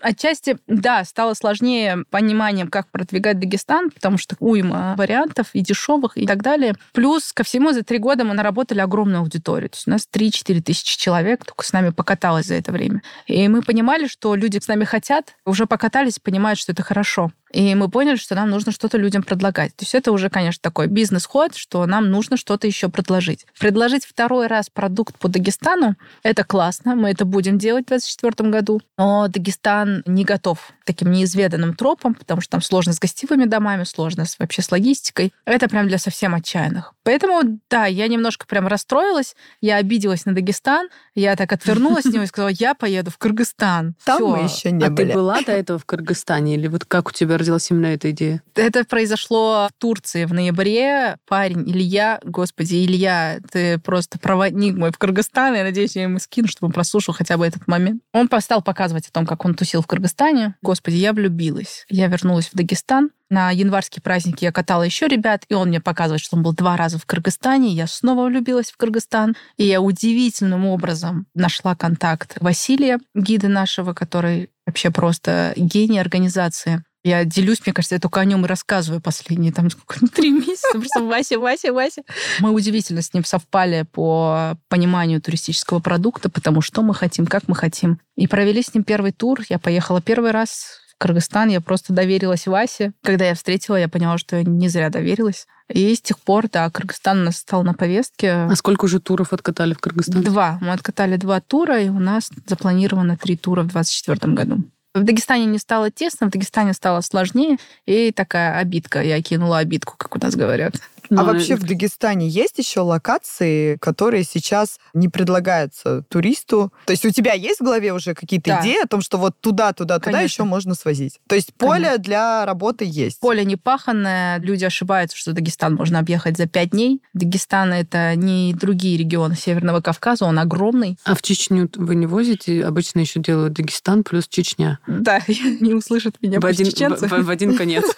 Отчасти, 0.00 0.58
да, 0.66 1.04
стало 1.04 1.34
сложнее 1.34 2.04
пониманием, 2.10 2.68
как 2.68 2.88
продвигать 2.90 3.38
Дагестан, 3.38 3.90
потому 3.90 4.18
что 4.18 4.36
уйма 4.38 4.94
вариантов 4.96 5.48
и 5.52 5.60
дешевых 5.60 6.16
и 6.16 6.26
так 6.26 6.42
далее. 6.42 6.74
Плюс 6.92 7.32
ко 7.32 7.44
всему 7.44 7.72
за 7.72 7.82
три 7.82 7.98
года 7.98 8.24
мы 8.24 8.34
наработали 8.34 8.80
огромную 8.80 9.20
аудиторию. 9.20 9.70
То 9.70 9.76
есть 9.76 9.88
у 9.88 9.90
нас 9.90 10.08
3-4 10.12 10.62
тысячи 10.62 10.98
человек 10.98 11.44
только 11.44 11.64
с 11.64 11.72
нами 11.72 11.90
покаталось 11.90 12.46
за 12.46 12.54
это 12.54 12.72
время. 12.72 13.02
И 13.26 13.48
мы 13.48 13.62
понимали, 13.62 14.06
что 14.06 14.34
люди 14.34 14.58
с 14.58 14.68
нами 14.68 14.84
хотят, 14.84 15.34
уже 15.44 15.66
покатались, 15.66 16.18
понимают, 16.18 16.58
что 16.58 16.72
это 16.72 16.82
хорошо. 16.82 17.32
И 17.52 17.74
мы 17.74 17.88
поняли, 17.88 18.16
что 18.16 18.34
нам 18.34 18.50
нужно 18.50 18.72
что-то 18.72 18.98
людям 18.98 19.22
предлагать. 19.22 19.74
То 19.76 19.82
есть 19.82 19.94
это 19.94 20.12
уже, 20.12 20.28
конечно, 20.30 20.60
такой 20.62 20.88
бизнес-ход, 20.88 21.54
что 21.54 21.86
нам 21.86 22.10
нужно 22.10 22.36
что-то 22.36 22.66
еще 22.66 22.88
предложить. 22.88 23.46
Предложить 23.58 24.04
второй 24.04 24.46
раз 24.48 24.68
продукт 24.68 25.16
по 25.18 25.28
Дагестану— 25.28 25.94
это 26.22 26.44
классно, 26.44 26.94
мы 26.94 27.10
это 27.10 27.24
будем 27.24 27.58
делать 27.58 27.84
в 27.84 27.88
2024 27.88 28.50
году. 28.50 28.80
Но 28.98 29.28
Дагестан 29.28 30.02
не 30.06 30.24
готов 30.24 30.58
к 30.82 30.84
таким 30.84 31.10
неизведанным 31.12 31.74
тропам, 31.74 32.14
потому 32.14 32.40
что 32.40 32.52
там 32.52 32.62
сложно 32.62 32.92
с 32.92 32.98
гостевыми 32.98 33.44
домами, 33.44 33.84
сложно 33.84 34.24
с, 34.24 34.38
вообще 34.38 34.62
с 34.62 34.70
логистикой. 34.70 35.32
Это 35.44 35.68
прям 35.68 35.88
для 35.88 35.98
совсем 35.98 36.34
отчаянных. 36.34 36.94
Поэтому, 37.04 37.60
да, 37.70 37.86
я 37.86 38.08
немножко 38.08 38.46
прям 38.46 38.66
расстроилась, 38.66 39.36
я 39.60 39.76
обиделась 39.76 40.26
на 40.26 40.34
Дагестан, 40.34 40.88
я 41.14 41.36
так 41.36 41.52
отвернулась 41.52 42.04
от 42.06 42.12
него 42.12 42.24
и 42.24 42.26
сказала, 42.26 42.50
я 42.50 42.74
поеду 42.74 43.10
в 43.10 43.18
Кыргызстан. 43.18 43.94
Там 44.04 44.22
мы 44.24 44.38
еще 44.44 44.72
не 44.72 44.84
А 44.84 44.90
были. 44.90 45.08
ты 45.08 45.14
была 45.14 45.40
до 45.42 45.52
этого 45.52 45.78
в 45.78 45.84
Кыргызстане? 45.84 46.54
Или 46.54 46.66
вот 46.66 46.84
как 46.84 47.08
у 47.08 47.12
тебя 47.12 47.35
родилась 47.36 47.70
именно 47.70 47.86
эта 47.86 48.10
идея? 48.10 48.42
Это 48.54 48.84
произошло 48.84 49.68
в 49.70 49.80
Турции 49.80 50.24
в 50.24 50.32
ноябре. 50.32 51.16
Парень 51.26 51.68
Илья, 51.68 52.20
господи, 52.24 52.84
Илья, 52.84 53.38
ты 53.50 53.78
просто 53.78 54.18
проводник 54.18 54.76
мой 54.76 54.90
в 54.92 54.98
Кыргызстан. 54.98 55.54
Я 55.54 55.64
надеюсь, 55.64 55.96
я 55.96 56.04
ему 56.04 56.18
скину, 56.18 56.48
чтобы 56.48 56.68
он 56.68 56.72
прослушал 56.72 57.14
хотя 57.14 57.36
бы 57.36 57.46
этот 57.46 57.66
момент. 57.66 58.02
Он 58.12 58.28
стал 58.40 58.62
показывать 58.62 59.08
о 59.08 59.12
том, 59.12 59.26
как 59.26 59.44
он 59.44 59.54
тусил 59.54 59.82
в 59.82 59.86
Кыргызстане. 59.86 60.56
Господи, 60.62 60.96
я 60.96 61.12
влюбилась. 61.12 61.84
Я 61.88 62.08
вернулась 62.08 62.48
в 62.48 62.54
Дагестан. 62.54 63.10
На 63.28 63.50
январские 63.50 64.02
праздники 64.02 64.44
я 64.44 64.52
катала 64.52 64.84
еще 64.84 65.08
ребят, 65.08 65.44
и 65.48 65.54
он 65.54 65.68
мне 65.68 65.80
показывает, 65.80 66.22
что 66.22 66.36
он 66.36 66.44
был 66.44 66.52
два 66.52 66.76
раза 66.76 66.98
в 66.98 67.06
Кыргызстане. 67.06 67.72
Я 67.72 67.88
снова 67.88 68.26
влюбилась 68.26 68.70
в 68.70 68.76
Кыргызстан. 68.76 69.34
И 69.56 69.64
я 69.64 69.80
удивительным 69.80 70.66
образом 70.66 71.26
нашла 71.34 71.74
контакт 71.74 72.36
Василия, 72.40 73.00
гида 73.14 73.48
нашего, 73.48 73.94
который 73.94 74.50
Вообще 74.66 74.90
просто 74.90 75.52
гений 75.56 76.00
организации. 76.00 76.82
Я 77.06 77.24
делюсь, 77.24 77.60
мне 77.64 77.72
кажется, 77.72 77.94
я 77.94 78.00
только 78.00 78.18
о 78.18 78.24
нем 78.24 78.44
и 78.44 78.48
рассказываю 78.48 79.00
последние 79.00 79.52
там 79.52 79.70
сколько, 79.70 80.04
три 80.08 80.32
месяца. 80.32 80.72
Просто 80.72 81.04
Вася, 81.04 81.38
Вася, 81.38 81.72
Вася. 81.72 82.02
Мы 82.40 82.50
удивительно 82.50 83.00
с 83.00 83.14
ним 83.14 83.24
совпали 83.24 83.86
по 83.92 84.58
пониманию 84.68 85.22
туристического 85.22 85.78
продукта, 85.78 86.28
потому 86.28 86.62
что 86.62 86.82
мы 86.82 86.96
хотим, 86.96 87.26
как 87.26 87.46
мы 87.46 87.54
хотим. 87.54 88.00
И 88.16 88.26
провели 88.26 88.60
с 88.60 88.74
ним 88.74 88.82
первый 88.82 89.12
тур. 89.12 89.40
Я 89.48 89.60
поехала 89.60 90.02
первый 90.02 90.32
раз 90.32 90.80
в 90.92 90.98
Кыргызстан. 90.98 91.48
Я 91.48 91.60
просто 91.60 91.92
доверилась 91.92 92.48
Васе. 92.48 92.92
Когда 93.04 93.26
я 93.26 93.36
встретила, 93.36 93.76
я 93.76 93.88
поняла, 93.88 94.18
что 94.18 94.38
я 94.38 94.42
не 94.42 94.68
зря 94.68 94.90
доверилась. 94.90 95.46
И 95.68 95.94
с 95.94 96.00
тех 96.00 96.18
пор, 96.18 96.48
да, 96.48 96.68
Кыргызстан 96.70 97.20
у 97.20 97.24
нас 97.26 97.36
стал 97.36 97.62
на 97.62 97.72
повестке. 97.72 98.32
А 98.32 98.56
сколько 98.56 98.86
уже 98.86 98.98
туров 98.98 99.32
откатали 99.32 99.74
в 99.74 99.78
Кыргызстан? 99.78 100.24
Два. 100.24 100.58
Мы 100.60 100.72
откатали 100.72 101.14
два 101.18 101.40
тура, 101.40 101.80
и 101.80 101.88
у 101.88 102.00
нас 102.00 102.30
запланировано 102.48 103.16
три 103.16 103.36
тура 103.36 103.62
в 103.62 103.68
2024 103.68 104.34
году. 104.34 104.64
В 104.96 105.02
Дагестане 105.02 105.44
не 105.44 105.58
стало 105.58 105.90
тесно, 105.90 106.26
в 106.26 106.30
Дагестане 106.30 106.72
стало 106.72 107.02
сложнее, 107.02 107.58
и 107.84 108.12
такая 108.12 108.58
обидка. 108.58 109.02
Я 109.02 109.20
кинула 109.20 109.58
обидку, 109.58 109.94
как 109.98 110.16
у 110.16 110.18
нас 110.18 110.34
говорят. 110.34 110.76
А 111.10 111.24
вообще 111.24 111.56
в 111.56 111.62
Дагестане 111.64 112.28
есть 112.28 112.58
еще 112.58 112.80
локации, 112.80 113.76
которые 113.76 114.24
сейчас 114.24 114.78
не 114.94 115.08
предлагаются 115.08 116.02
туристу? 116.08 116.72
То 116.86 116.92
есть 116.92 117.04
у 117.04 117.10
тебя 117.10 117.32
есть 117.32 117.60
в 117.60 117.64
голове 117.64 117.92
уже 117.92 118.14
какие-то 118.14 118.50
Да. 118.50 118.60
идеи 118.62 118.82
о 118.82 118.86
том, 118.86 119.00
что 119.00 119.18
вот 119.18 119.34
туда, 119.40 119.72
туда, 119.72 119.98
туда 119.98 120.12
Конечно. 120.12 120.24
еще 120.24 120.44
можно 120.44 120.74
свозить? 120.74 121.20
То 121.28 121.34
есть 121.34 121.54
поле 121.54 121.84
Конечно. 121.84 121.98
для 121.98 122.46
работы 122.46 122.84
есть? 122.88 123.20
Поле 123.20 123.44
не 123.44 123.56
паханное. 123.56 124.38
Люди 124.40 124.64
ошибаются, 124.64 125.16
что 125.16 125.32
Дагестан 125.32 125.74
можно 125.74 125.98
объехать 125.98 126.36
за 126.36 126.46
пять 126.46 126.70
дней. 126.70 127.00
Дагестан— 127.14 127.72
это 127.74 128.14
не 128.16 128.54
другие 128.54 128.96
регионы 128.96 129.36
Северного 129.36 129.80
Кавказа, 129.80 130.24
он 130.24 130.38
огромный. 130.38 130.98
А 131.04 131.14
в 131.14 131.22
Чечню 131.22 131.70
вы 131.76 131.94
не 131.94 132.06
возите? 132.06 132.64
Обычно 132.64 133.00
еще 133.00 133.20
делают 133.20 133.52
Дагестан 133.54 134.04
плюс 134.04 134.26
Чечня. 134.28 134.78
Да, 134.86 135.20
не 135.60 135.74
услышат 135.74 136.16
меня 136.22 136.40
в, 136.40 136.46
один, 136.46 136.66
чеченцы. 136.66 137.06
в, 137.08 137.10
в 137.24 137.30
один 137.30 137.56
конец. 137.56 137.84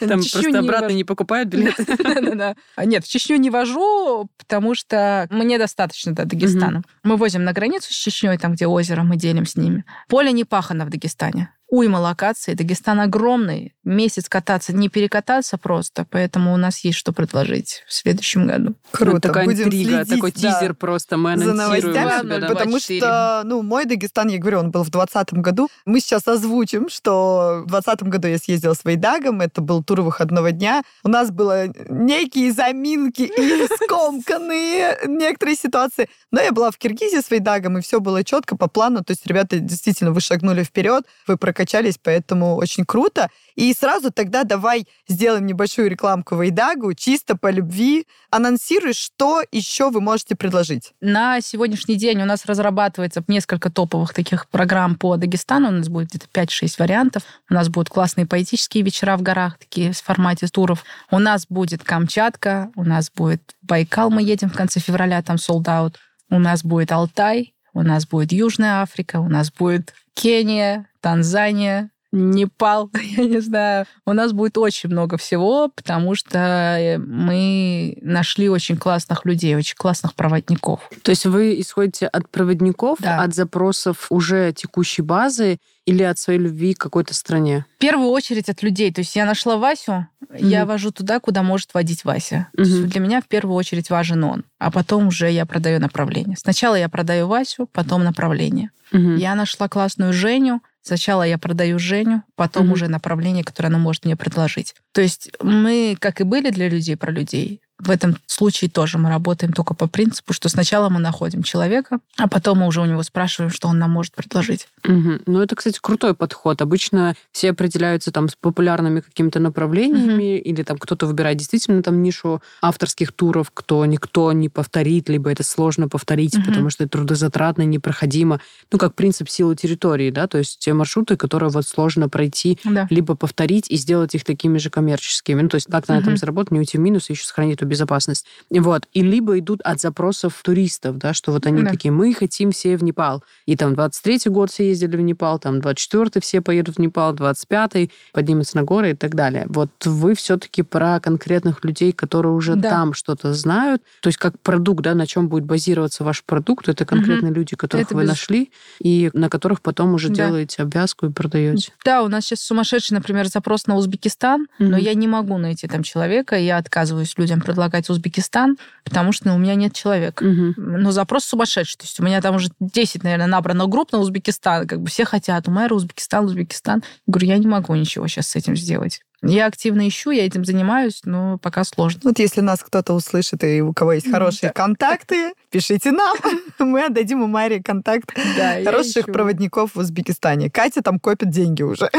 Там 0.00 0.20
просто 0.32 0.58
обратно 0.58 0.92
не 0.92 1.04
покупают 1.04 1.48
билеты. 1.50 1.69
А 2.76 2.84
Нет, 2.84 3.04
в 3.04 3.08
Чечню 3.08 3.36
не 3.36 3.50
вожу, 3.50 4.28
потому 4.38 4.74
что 4.74 5.26
мне 5.30 5.58
достаточно 5.58 6.12
до 6.12 6.24
Дагестана. 6.24 6.82
Мы 7.02 7.16
возим 7.16 7.44
на 7.44 7.52
границу 7.52 7.92
с 7.92 7.96
Чечней, 7.96 8.38
там, 8.38 8.52
где 8.52 8.66
озеро, 8.66 9.02
мы 9.02 9.16
делим 9.16 9.46
с 9.46 9.56
ними. 9.56 9.84
Поле 10.08 10.32
не 10.32 10.44
пахано 10.44 10.84
в 10.84 10.90
Дагестане. 10.90 11.52
Уйма 11.70 11.98
локаций. 11.98 12.54
Дагестан 12.54 13.00
огромный. 13.00 13.74
Месяц 13.84 14.28
кататься, 14.28 14.72
не 14.72 14.88
перекататься 14.88 15.56
просто. 15.56 16.04
Поэтому 16.10 16.52
у 16.52 16.56
нас 16.56 16.80
есть 16.80 16.98
что 16.98 17.12
предложить 17.12 17.84
в 17.86 17.94
следующем 17.94 18.48
году. 18.48 18.74
Круто. 18.90 19.12
Вот 19.12 19.22
такая 19.22 19.44
Будем 19.44 19.66
интрига, 19.66 20.04
следить, 20.04 20.14
такой 20.14 20.32
да, 20.32 20.38
тизер 20.38 20.74
просто. 20.74 21.16
Мы 21.16 21.36
за 21.36 21.52
анонсируем 21.52 21.94
новостями, 21.94 22.22
себя, 22.22 22.38
да. 22.40 22.48
потому 22.48 22.70
24. 22.72 23.00
что, 23.00 23.42
ну, 23.44 23.62
мой 23.62 23.84
Дагестан, 23.84 24.28
я 24.28 24.38
говорю, 24.38 24.58
он 24.58 24.70
был 24.72 24.82
в 24.82 24.90
2020 24.90 25.34
году. 25.34 25.68
Мы 25.86 26.00
сейчас 26.00 26.26
озвучим, 26.26 26.88
что 26.88 27.62
в 27.64 27.70
2020 27.70 28.02
году 28.02 28.28
я 28.28 28.38
съездила 28.38 28.74
с 28.74 28.84
Вейдагом, 28.84 29.40
это 29.40 29.60
был 29.60 29.84
тур 29.84 30.00
выходного 30.00 30.50
дня. 30.50 30.82
У 31.04 31.08
нас 31.08 31.30
было 31.30 31.68
некие 31.88 32.52
заминки 32.52 33.22
и 33.22 33.66
скомканные 33.84 34.98
некоторые 35.06 35.54
ситуации. 35.54 36.08
Но 36.32 36.40
я 36.40 36.50
была 36.50 36.72
в 36.72 36.78
Киргизии 36.78 37.20
с 37.20 37.30
Вейдагом, 37.30 37.78
и 37.78 37.80
все 37.80 38.00
было 38.00 38.24
четко 38.24 38.56
по 38.56 38.66
плану. 38.66 39.04
То 39.04 39.12
есть, 39.12 39.24
ребята, 39.26 39.60
действительно, 39.60 40.10
вы 40.10 40.20
шагнули 40.20 40.64
вперед, 40.64 41.04
вы 41.28 41.36
прокачались, 41.60 41.98
поэтому 42.02 42.56
очень 42.56 42.84
круто. 42.84 43.28
И 43.54 43.74
сразу 43.74 44.10
тогда 44.10 44.44
давай 44.44 44.86
сделаем 45.08 45.46
небольшую 45.46 45.90
рекламку 45.90 46.36
Вейдагу, 46.36 46.94
чисто 46.94 47.36
по 47.36 47.50
любви. 47.50 48.06
Анонсируй, 48.30 48.94
что 48.94 49.42
еще 49.52 49.90
вы 49.90 50.00
можете 50.00 50.34
предложить. 50.36 50.92
На 51.00 51.40
сегодняшний 51.42 51.96
день 51.96 52.22
у 52.22 52.24
нас 52.24 52.46
разрабатывается 52.46 53.22
несколько 53.28 53.70
топовых 53.70 54.14
таких 54.14 54.48
программ 54.48 54.94
по 54.94 55.16
Дагестану. 55.16 55.68
У 55.68 55.72
нас 55.72 55.88
будет 55.88 56.08
где-то 56.08 56.26
5-6 56.32 56.76
вариантов. 56.78 57.24
У 57.50 57.54
нас 57.54 57.68
будут 57.68 57.90
классные 57.90 58.26
поэтические 58.26 58.82
вечера 58.82 59.16
в 59.18 59.22
горах, 59.22 59.58
такие 59.58 59.92
в 59.92 59.98
формате 59.98 60.46
туров. 60.46 60.84
У 61.10 61.18
нас 61.18 61.46
будет 61.46 61.84
Камчатка, 61.84 62.70
у 62.74 62.84
нас 62.84 63.10
будет 63.10 63.42
Байкал, 63.60 64.10
мы 64.10 64.22
едем 64.22 64.48
в 64.48 64.56
конце 64.56 64.80
февраля, 64.80 65.22
там 65.22 65.36
out. 65.36 65.96
У 66.30 66.38
нас 66.38 66.62
будет 66.62 66.92
Алтай, 66.92 67.52
у 67.74 67.82
нас 67.82 68.06
будет 68.06 68.32
Южная 68.32 68.82
Африка, 68.82 69.20
у 69.20 69.28
нас 69.28 69.52
будет 69.52 69.92
Кения, 70.14 70.89
Танзания, 71.00 71.90
Непал, 72.12 72.90
я 73.16 73.24
не 73.24 73.38
знаю. 73.40 73.86
У 74.04 74.12
нас 74.12 74.32
будет 74.32 74.58
очень 74.58 74.90
много 74.90 75.16
всего, 75.16 75.68
потому 75.68 76.16
что 76.16 76.38
э, 76.76 76.98
мы 76.98 77.96
нашли 78.02 78.48
очень 78.48 78.76
классных 78.76 79.24
людей, 79.24 79.54
очень 79.54 79.76
классных 79.76 80.14
проводников. 80.16 80.90
То 81.02 81.10
есть 81.10 81.24
вы 81.26 81.60
исходите 81.60 82.08
от 82.08 82.28
проводников, 82.28 82.98
Да. 83.00 83.22
от 83.22 83.32
запросов 83.36 84.06
уже 84.10 84.52
текущей 84.52 85.02
базы 85.02 85.58
или 85.86 86.02
от 86.02 86.18
своей 86.18 86.40
любви 86.40 86.74
к 86.74 86.80
какой-то 86.80 87.14
стране? 87.14 87.64
В 87.76 87.78
первую 87.78 88.08
очередь 88.08 88.48
от 88.48 88.60
людей. 88.64 88.92
То 88.92 89.02
есть 89.02 89.14
я 89.14 89.24
нашла 89.24 89.56
Васю, 89.56 90.08
я 90.36 90.60
Мгм. 90.62 90.68
вожу 90.68 90.90
туда, 90.90 91.20
куда 91.20 91.44
может 91.44 91.72
водить 91.74 92.04
Вася. 92.04 92.48
То 92.56 92.62
есть 92.62 92.88
для 92.88 93.00
меня 93.00 93.20
в 93.20 93.28
первую 93.28 93.54
очередь 93.54 93.88
важен 93.88 94.24
он, 94.24 94.44
а 94.58 94.72
потом 94.72 95.06
уже 95.06 95.30
я 95.30 95.46
продаю 95.46 95.78
направление. 95.78 96.36
Сначала 96.36 96.74
я 96.74 96.88
продаю 96.88 97.28
Васю, 97.28 97.68
потом 97.72 98.02
направление. 98.02 98.70
Мгм. 98.90 99.14
Я 99.14 99.36
нашла 99.36 99.68
классную 99.68 100.12
Женю. 100.12 100.60
Сначала 100.82 101.22
я 101.24 101.38
продаю 101.38 101.78
Женю, 101.78 102.22
потом 102.36 102.64
Мгм. 102.64 102.72
уже 102.72 102.88
направление, 102.88 103.44
которое 103.44 103.68
она 103.68 103.78
может 103.78 104.04
мне 104.04 104.16
предложить. 104.16 104.74
То 104.92 105.00
есть 105.00 105.30
мы, 105.42 105.96
как 105.98 106.20
и 106.20 106.24
были 106.24 106.50
для 106.50 106.68
людей 106.68 106.96
про 106.96 107.12
людей, 107.12 107.60
в 107.80 107.90
этом 107.90 108.16
случае 108.26 108.70
тоже 108.70 108.98
мы 108.98 109.08
работаем 109.10 109.52
только 109.52 109.74
по 109.74 109.86
принципу, 109.88 110.32
что 110.32 110.48
сначала 110.48 110.88
мы 110.88 111.00
находим 111.00 111.42
человека, 111.42 111.98
а 112.18 112.28
потом 112.28 112.58
мы 112.58 112.66
уже 112.66 112.80
у 112.80 112.84
него 112.84 113.02
спрашиваем, 113.02 113.50
что 113.50 113.68
он 113.68 113.78
нам 113.78 113.90
может 113.90 114.14
предложить. 114.14 114.68
Мгм. 114.84 115.22
Ну, 115.26 115.40
это, 115.40 115.56
кстати, 115.56 115.78
крутой 115.80 116.14
подход. 116.14 116.60
Обычно 116.62 117.14
все 117.32 117.50
определяются 117.50 118.12
там 118.12 118.28
с 118.28 118.34
популярными 118.34 119.00
какими-то 119.00 119.40
направлениями, 119.40 120.38
или 120.38 120.62
там 120.62 120.78
кто-то 120.78 121.06
выбирает 121.06 121.38
действительно 121.38 121.82
там 121.82 122.02
нишу 122.02 122.42
авторских 122.62 123.12
туров, 123.12 123.50
кто 123.52 123.84
никто 123.86 124.32
не 124.32 124.48
повторит, 124.48 125.08
либо 125.08 125.30
это 125.30 125.42
сложно 125.42 125.88
повторить, 125.88 126.36
Мгм. 126.36 126.44
потому 126.46 126.70
что 126.70 126.84
это 126.84 126.92
трудозатратно, 126.92 127.62
непроходимо. 127.62 128.40
Ну, 128.72 128.78
как 128.78 128.94
принцип 128.94 129.28
силы 129.28 129.56
территории, 129.56 130.10
да, 130.10 130.26
то 130.26 130.38
есть 130.38 130.58
те 130.58 130.72
маршруты, 130.74 131.16
которые 131.16 131.50
вот 131.50 131.66
сложно 131.66 132.08
пройти, 132.08 132.58
Да. 132.64 132.86
либо 132.90 133.14
повторить 133.14 133.70
и 133.70 133.76
сделать 133.76 134.14
их 134.14 134.24
такими 134.24 134.58
же 134.58 134.70
коммерческими. 134.70 135.40
Ну, 135.42 135.48
то 135.48 135.54
есть 135.56 135.66
как-то 135.70 135.94
на 135.94 135.98
этом 135.98 136.16
заработать, 136.16 136.52
не 136.52 136.58
уйти 136.58 136.78
в 136.78 136.80
минус, 136.80 137.08
и 137.08 137.12
еще 137.14 137.24
сохранить 137.24 137.56
эту 137.56 137.66
безопасность. 137.70 138.26
Вот. 138.50 138.86
И 138.92 139.02
либо 139.02 139.38
идут 139.38 139.60
от 139.62 139.80
запросов 139.80 140.38
туристов, 140.42 140.98
да, 140.98 141.14
что 141.14 141.32
вот 141.32 141.46
они 141.46 141.62
Да. 141.62 141.70
такие, 141.70 141.90
мы 141.92 142.12
хотим 142.12 142.50
все 142.50 142.76
в 142.76 142.84
Непал. 142.84 143.22
И 143.46 143.56
там 143.56 143.72
23-й 143.74 144.30
год 144.30 144.50
все 144.50 144.68
ездили 144.68 144.96
в 144.96 145.00
Непал, 145.00 145.38
там 145.38 145.58
24-й 145.60 146.20
все 146.20 146.40
поедут 146.40 146.76
в 146.76 146.78
Непал, 146.80 147.14
25-й 147.14 147.90
поднимутся 148.12 148.56
на 148.56 148.64
горы 148.64 148.90
и 148.90 148.94
так 148.94 149.14
далее. 149.14 149.46
Вот 149.48 149.70
вы 149.84 150.14
все-таки 150.14 150.62
про 150.62 151.00
конкретных 151.00 151.64
людей, 151.64 151.92
которые 151.92 152.32
уже 152.32 152.56
Да. 152.56 152.68
там 152.70 152.92
что-то 152.94 153.32
знают. 153.32 153.82
То 154.02 154.08
есть 154.08 154.18
как 154.18 154.38
продукт, 154.40 154.82
да, 154.82 154.94
на 154.94 155.06
чем 155.06 155.28
будет 155.28 155.44
базироваться 155.44 156.04
ваш 156.04 156.24
продукт, 156.24 156.68
это 156.68 156.84
конкретные 156.84 157.32
люди, 157.32 157.54
которых 157.56 157.86
Это 157.86 157.94
вы 157.94 158.02
без- 158.02 158.08
нашли, 158.10 158.50
и 158.80 159.10
на 159.12 159.28
которых 159.30 159.60
потом 159.62 159.94
уже 159.94 160.08
Да. 160.08 160.14
делаете 160.26 160.62
обвязку 160.62 161.06
и 161.06 161.10
продаете. 161.10 161.72
Да, 161.84 162.02
у 162.02 162.08
нас 162.08 162.24
сейчас 162.24 162.40
сумасшедший, 162.40 162.94
например, 162.96 163.26
запрос 163.28 163.66
на 163.66 163.76
Узбекистан, 163.76 164.46
но 164.58 164.66
Мгм. 164.68 164.76
я 164.76 164.94
не 164.94 165.06
могу 165.06 165.38
найти 165.38 165.68
там 165.68 165.82
человека, 165.82 166.36
я 166.36 166.56
отказываюсь 166.58 167.14
людям 167.16 167.40
предлагать 167.40 167.59
Узбекистан, 167.90 168.56
потому 168.84 169.12
что 169.12 169.28
ну, 169.28 169.34
у 169.34 169.38
меня 169.38 169.54
нет 169.54 169.74
человека. 169.74 170.24
Мгм. 170.24 170.54
Но 170.56 170.92
запрос 170.92 171.24
сумасшедший. 171.24 171.78
То 171.78 171.84
есть 171.84 172.00
у 172.00 172.04
меня 172.04 172.20
там 172.20 172.36
уже 172.36 172.50
10, 172.60 173.02
наверное, 173.02 173.26
набрано 173.26 173.66
групп 173.66 173.92
на 173.92 173.98
Узбекистан. 173.98 174.66
Как 174.66 174.80
бы 174.80 174.88
все 174.88 175.04
хотят. 175.04 175.48
У 175.48 175.50
Майра 175.50 175.74
Узбекистан, 175.74 176.24
Узбекистан. 176.24 176.82
Я 177.06 177.12
говорю, 177.12 177.26
я 177.28 177.38
не 177.38 177.46
могу 177.46 177.74
ничего 177.74 178.06
сейчас 178.08 178.28
с 178.28 178.36
этим 178.36 178.56
сделать. 178.56 179.02
Я 179.22 179.46
активно 179.46 179.86
ищу, 179.86 180.10
я 180.10 180.24
этим 180.24 180.44
занимаюсь, 180.44 181.02
но 181.04 181.38
пока 181.38 181.64
сложно. 181.64 182.00
Вот 182.04 182.18
если 182.18 182.40
нас 182.40 182.60
кто-то 182.62 182.94
услышит 182.94 183.44
и 183.44 183.60
у 183.60 183.74
кого 183.74 183.92
есть 183.92 184.10
хорошие 184.10 184.48
да. 184.48 184.52
контакты, 184.54 185.34
пишите 185.50 185.92
нам. 185.92 186.16
Мы 186.58 186.86
отдадим 186.86 187.22
у 187.22 187.26
Марии 187.26 187.60
контакт 187.60 188.14
Да, 188.36 188.62
хороших 188.64 189.06
проводников 189.06 189.74
в 189.74 189.78
Узбекистане. 189.78 190.50
Катя 190.50 190.80
там 190.82 190.98
копит 190.98 191.30
деньги 191.30 191.62
уже. 191.62 191.90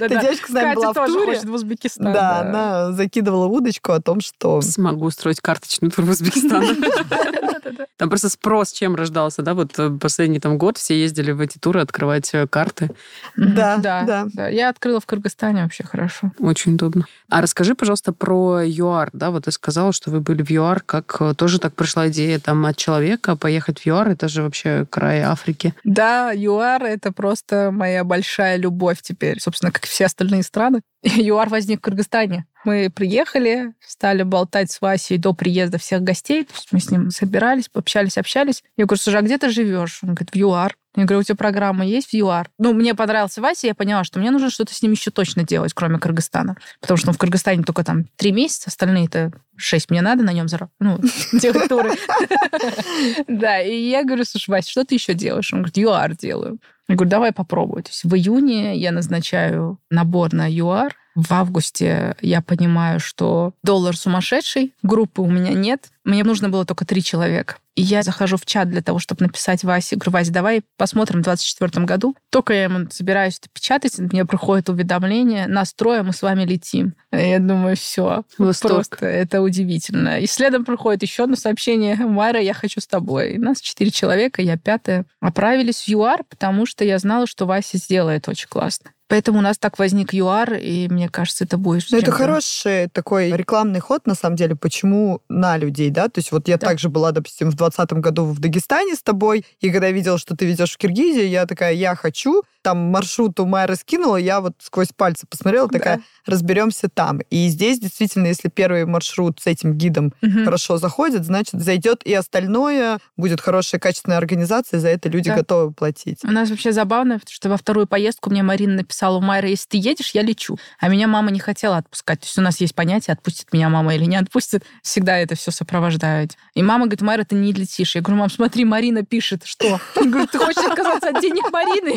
Эта 0.00 0.20
девочка 0.20 0.48
с 0.48 0.50
нами 0.50 0.74
была 0.74 0.92
в 0.92 0.94
тоже 0.94 1.12
туре. 1.12 1.26
хочет 1.26 1.44
в 1.44 1.52
Узбекистан. 1.52 2.12
Да, 2.12 2.40
она 2.40 2.92
закидывала 2.92 3.46
удочку 3.46 3.92
о 3.92 4.00
том, 4.00 4.20
что... 4.20 4.62
Смогу 4.62 5.06
устроить 5.06 5.40
карточный 5.40 5.90
тур 5.90 6.04
в 6.04 6.10
Узбекистан. 6.10 6.64
Да-да-да. 6.80 7.86
Там 7.96 8.08
просто 8.08 8.28
спрос 8.30 8.72
чем 8.72 8.94
рождался, 8.94 9.42
да? 9.42 9.54
Вот 9.54 9.78
э, 9.78 9.90
последний 9.90 10.40
там 10.40 10.56
год 10.58 10.78
все 10.78 10.98
ездили 10.98 11.32
в 11.32 11.40
эти 11.40 11.58
туры 11.58 11.80
открывать 11.80 12.32
э, 12.32 12.46
карты. 12.46 12.90
Да. 13.36 13.76
да. 13.78 14.48
Я 14.48 14.68
открыла 14.70 15.00
в 15.00 15.06
Кыргызстане 15.06 15.62
вообще 15.62 15.84
хорошо. 15.84 16.05
Очень 16.38 16.74
удобно. 16.74 17.06
А 17.28 17.40
расскажи, 17.40 17.74
пожалуйста, 17.74 18.12
про 18.12 18.62
ЮАР, 18.64 19.10
да? 19.12 19.30
Вот 19.30 19.44
ты 19.44 19.52
сказала, 19.52 19.92
что 19.92 20.10
вы 20.10 20.20
были 20.20 20.42
в 20.42 20.50
ЮАР, 20.50 20.82
как 20.82 21.16
э, 21.20 21.34
тоже 21.34 21.58
так 21.58 21.74
пришла 21.74 22.08
идея 22.08 22.38
там 22.38 22.64
от 22.66 22.76
человека 22.76 23.36
поехать 23.36 23.80
в 23.80 23.86
ЮАР, 23.86 24.10
это 24.10 24.28
же 24.28 24.42
вообще 24.42 24.86
край 24.88 25.20
Африки. 25.20 25.74
Да, 25.84 26.32
ЮАР— 26.34 26.84
это 26.84 27.12
просто 27.12 27.70
моя 27.72 28.04
большая 28.04 28.56
любовь 28.56 29.02
теперь, 29.02 29.40
собственно, 29.40 29.72
как 29.72 29.84
и 29.84 29.88
все 29.88 30.06
остальные 30.06 30.42
страны. 30.42 30.80
ЮАР 31.02 31.48
возник 31.48 31.80
в 31.80 31.82
Кыргызстане. 31.82 32.46
Мы 32.64 32.90
приехали, 32.90 33.74
стали 33.80 34.24
болтать 34.24 34.72
с 34.72 34.80
Васей 34.80 35.18
до 35.18 35.32
приезда 35.32 35.78
всех 35.78 36.02
гостей. 36.02 36.44
То 36.44 36.54
есть 36.54 36.68
мы 36.72 36.80
с 36.80 36.90
ним 36.90 37.10
собирались, 37.10 37.70
общались, 37.72 38.18
общались. 38.18 38.64
Я 38.76 38.86
говорю, 38.86 39.00
слушай, 39.00 39.20
а 39.20 39.22
где 39.22 39.38
ты 39.38 39.50
живешь? 39.50 40.00
Он 40.02 40.14
говорит, 40.14 40.30
в 40.32 40.36
ЮАР. 40.36 40.76
Я 40.96 41.04
говорю, 41.04 41.20
у 41.20 41.22
тебя 41.22 41.36
программа 41.36 41.84
есть 41.84 42.08
в 42.08 42.14
ЮАР? 42.14 42.48
Ну, 42.58 42.72
мне 42.72 42.94
понравился 42.94 43.42
Вася, 43.42 43.66
я 43.66 43.74
поняла, 43.74 44.02
что 44.02 44.18
мне 44.18 44.30
нужно 44.30 44.48
что-то 44.48 44.74
с 44.74 44.80
ним 44.82 44.92
еще 44.92 45.10
точно 45.10 45.44
делать, 45.44 45.74
кроме 45.74 45.98
Кыргызстана. 45.98 46.56
Потому 46.80 46.96
что 46.96 47.08
ну, 47.08 47.12
в 47.12 47.18
Кыргызстане 47.18 47.62
только 47.64 47.84
там 47.84 48.06
три 48.16 48.32
месяца, 48.32 48.70
остальные-то 48.70 49.32
шесть 49.56 49.90
мне 49.90 50.00
надо 50.00 50.24
на 50.24 50.32
нем 50.32 50.48
заработать. 50.48 50.76
Ну, 50.80 50.98
делать 51.38 51.68
туры. 51.68 51.92
Да, 53.28 53.60
и 53.60 53.88
я 53.88 54.04
говорю, 54.04 54.24
слушай, 54.24 54.50
Вася, 54.50 54.70
что 54.70 54.84
ты 54.84 54.94
еще 54.94 55.12
делаешь? 55.12 55.52
Он 55.52 55.60
говорит, 55.60 55.76
ЮАР 55.76 56.16
делаю. 56.16 56.58
Я 56.88 56.94
говорю, 56.94 57.10
давай 57.10 57.32
попробуй. 57.32 57.82
То 57.82 57.90
есть 57.90 58.04
в 58.04 58.14
июне 58.14 58.76
я 58.76 58.92
назначаю 58.92 59.78
набор 59.90 60.32
на 60.32 60.46
ЮАР, 60.48 60.94
в 61.16 61.32
августе 61.32 62.14
я 62.20 62.42
понимаю, 62.42 63.00
что 63.00 63.54
доллар 63.62 63.96
сумасшедший, 63.96 64.74
группы 64.82 65.22
у 65.22 65.30
меня 65.30 65.52
нет, 65.52 65.88
мне 66.04 66.22
нужно 66.22 66.48
было 66.48 66.64
только 66.64 66.84
три 66.84 67.02
человека. 67.02 67.56
И 67.74 67.82
я 67.82 68.02
захожу 68.02 68.38
в 68.38 68.46
чат 68.46 68.70
для 68.70 68.80
того, 68.80 68.98
чтобы 68.98 69.24
написать 69.24 69.62
Васе. 69.62 69.96
Говорю, 69.96 70.12
Вася, 70.12 70.32
давай 70.32 70.62
посмотрим 70.78 71.20
в 71.20 71.24
2024 71.24 71.84
году. 71.84 72.16
Только 72.30 72.54
я 72.54 72.64
ему 72.64 72.88
собираюсь 72.90 73.38
это 73.38 73.48
печатать, 73.52 73.98
мне 73.98 74.24
приходит 74.24 74.70
уведомление, 74.70 75.46
настроя, 75.46 76.02
мы 76.02 76.14
с 76.14 76.22
вами 76.22 76.44
летим. 76.44 76.94
Я 77.12 77.38
думаю, 77.38 77.76
все, 77.76 78.22
просто 78.36 79.04
это 79.04 79.42
удивительно. 79.42 80.20
И 80.20 80.26
следом 80.26 80.64
приходит 80.64 81.02
еще 81.02 81.24
одно 81.24 81.36
сообщение, 81.36 81.96
Майра, 81.96 82.40
я 82.40 82.54
хочу 82.54 82.80
с 82.80 82.86
тобой. 82.86 83.32
И 83.32 83.38
нас 83.38 83.60
четыре 83.60 83.90
человека, 83.90 84.40
я 84.40 84.56
пятая. 84.56 85.04
Отправились 85.20 85.82
в 85.82 85.88
ЮАР, 85.88 86.24
потому 86.24 86.64
что 86.66 86.84
я 86.84 86.98
знала, 86.98 87.26
что 87.26 87.46
Вася 87.46 87.76
сделает 87.76 88.28
очень 88.28 88.48
классно. 88.48 88.90
Поэтому 89.08 89.38
у 89.38 89.42
нас 89.42 89.56
так 89.56 89.78
возник 89.78 90.12
ЮАР, 90.12 90.54
и 90.54 90.88
мне 90.88 91.08
кажется, 91.08 91.44
это 91.44 91.56
будет... 91.58 91.84
Ну, 91.90 91.98
это 91.98 92.10
хороший 92.10 92.88
такой 92.88 93.30
рекламный 93.30 93.78
ход, 93.78 94.06
на 94.06 94.14
самом 94.14 94.36
деле, 94.36 94.56
почему 94.56 95.22
на 95.28 95.56
людей, 95.56 95.90
да? 95.90 96.08
То 96.08 96.18
есть 96.18 96.32
вот 96.32 96.48
я 96.48 96.56
да. 96.56 96.66
также 96.66 96.88
была, 96.88 97.12
допустим, 97.12 97.50
в 97.50 97.56
2020 97.56 97.92
году 98.00 98.24
в 98.24 98.40
Дагестане 98.40 98.96
с 98.96 99.02
тобой, 99.02 99.44
и 99.60 99.70
когда 99.70 99.90
видела, 99.90 100.18
что 100.18 100.36
ты 100.36 100.44
ведешь 100.46 100.72
в 100.72 100.78
Киргизии, 100.78 101.24
я 101.24 101.46
такая, 101.46 101.74
я 101.74 101.94
хочу, 101.94 102.42
там 102.66 102.78
маршрут 102.78 103.38
у 103.38 103.46
Майя 103.46 103.68
раскинула, 103.68 104.16
я 104.16 104.40
вот 104.40 104.54
сквозь 104.58 104.88
пальцы 104.88 105.24
посмотрела, 105.28 105.68
такая, 105.68 105.98
да. 105.98 106.02
разберемся 106.26 106.88
там. 106.88 107.20
И 107.30 107.46
здесь 107.46 107.78
действительно, 107.78 108.26
если 108.26 108.48
первый 108.48 108.86
маршрут 108.86 109.38
с 109.38 109.46
этим 109.46 109.74
гидом 109.74 110.12
угу. 110.20 110.44
хорошо 110.44 110.76
заходит, 110.76 111.24
значит, 111.24 111.62
зайдет 111.62 112.02
и 112.04 112.12
остальное, 112.12 112.98
будет 113.16 113.40
хорошая 113.40 113.80
качественная 113.80 114.18
организация, 114.18 114.80
за 114.80 114.88
это 114.88 115.08
люди 115.08 115.30
да. 115.30 115.36
готовы 115.36 115.72
платить. 115.72 116.18
У 116.24 116.32
нас 116.32 116.50
вообще 116.50 116.72
забавно, 116.72 117.20
что 117.28 117.48
во 117.48 117.56
вторую 117.56 117.86
поездку 117.86 118.30
мне 118.30 118.42
Марина 118.42 118.78
написала, 118.78 119.18
у 119.18 119.20
Майра, 119.20 119.48
если 119.48 119.68
ты 119.68 119.76
едешь, 119.76 120.10
я 120.10 120.22
лечу. 120.22 120.58
А 120.80 120.88
меня 120.88 121.06
мама 121.06 121.30
не 121.30 121.38
хотела 121.38 121.76
отпускать. 121.76 122.22
То 122.22 122.26
есть 122.26 122.36
у 122.36 122.42
нас 122.42 122.60
есть 122.60 122.74
понятие, 122.74 123.14
отпустит 123.14 123.52
меня 123.52 123.68
мама 123.68 123.94
или 123.94 124.06
не 124.06 124.16
отпустит. 124.16 124.64
Всегда 124.82 125.16
это 125.18 125.36
все 125.36 125.52
сопровождают. 125.52 126.32
И 126.54 126.64
мама 126.64 126.86
говорит, 126.86 127.02
Майра, 127.02 127.22
ты 127.22 127.36
не 127.36 127.52
летишь. 127.52 127.94
Я 127.94 128.00
говорю, 128.00 128.18
мам, 128.18 128.28
смотри, 128.28 128.64
Марина 128.64 129.04
пишет, 129.04 129.42
что? 129.44 129.78
Я 129.94 130.02
говорю, 130.02 130.26
ты 130.26 130.38
хочешь 130.38 130.64
отказаться 130.64 131.10
от 131.10 131.20
денег 131.20 131.52
Марины? 131.52 131.96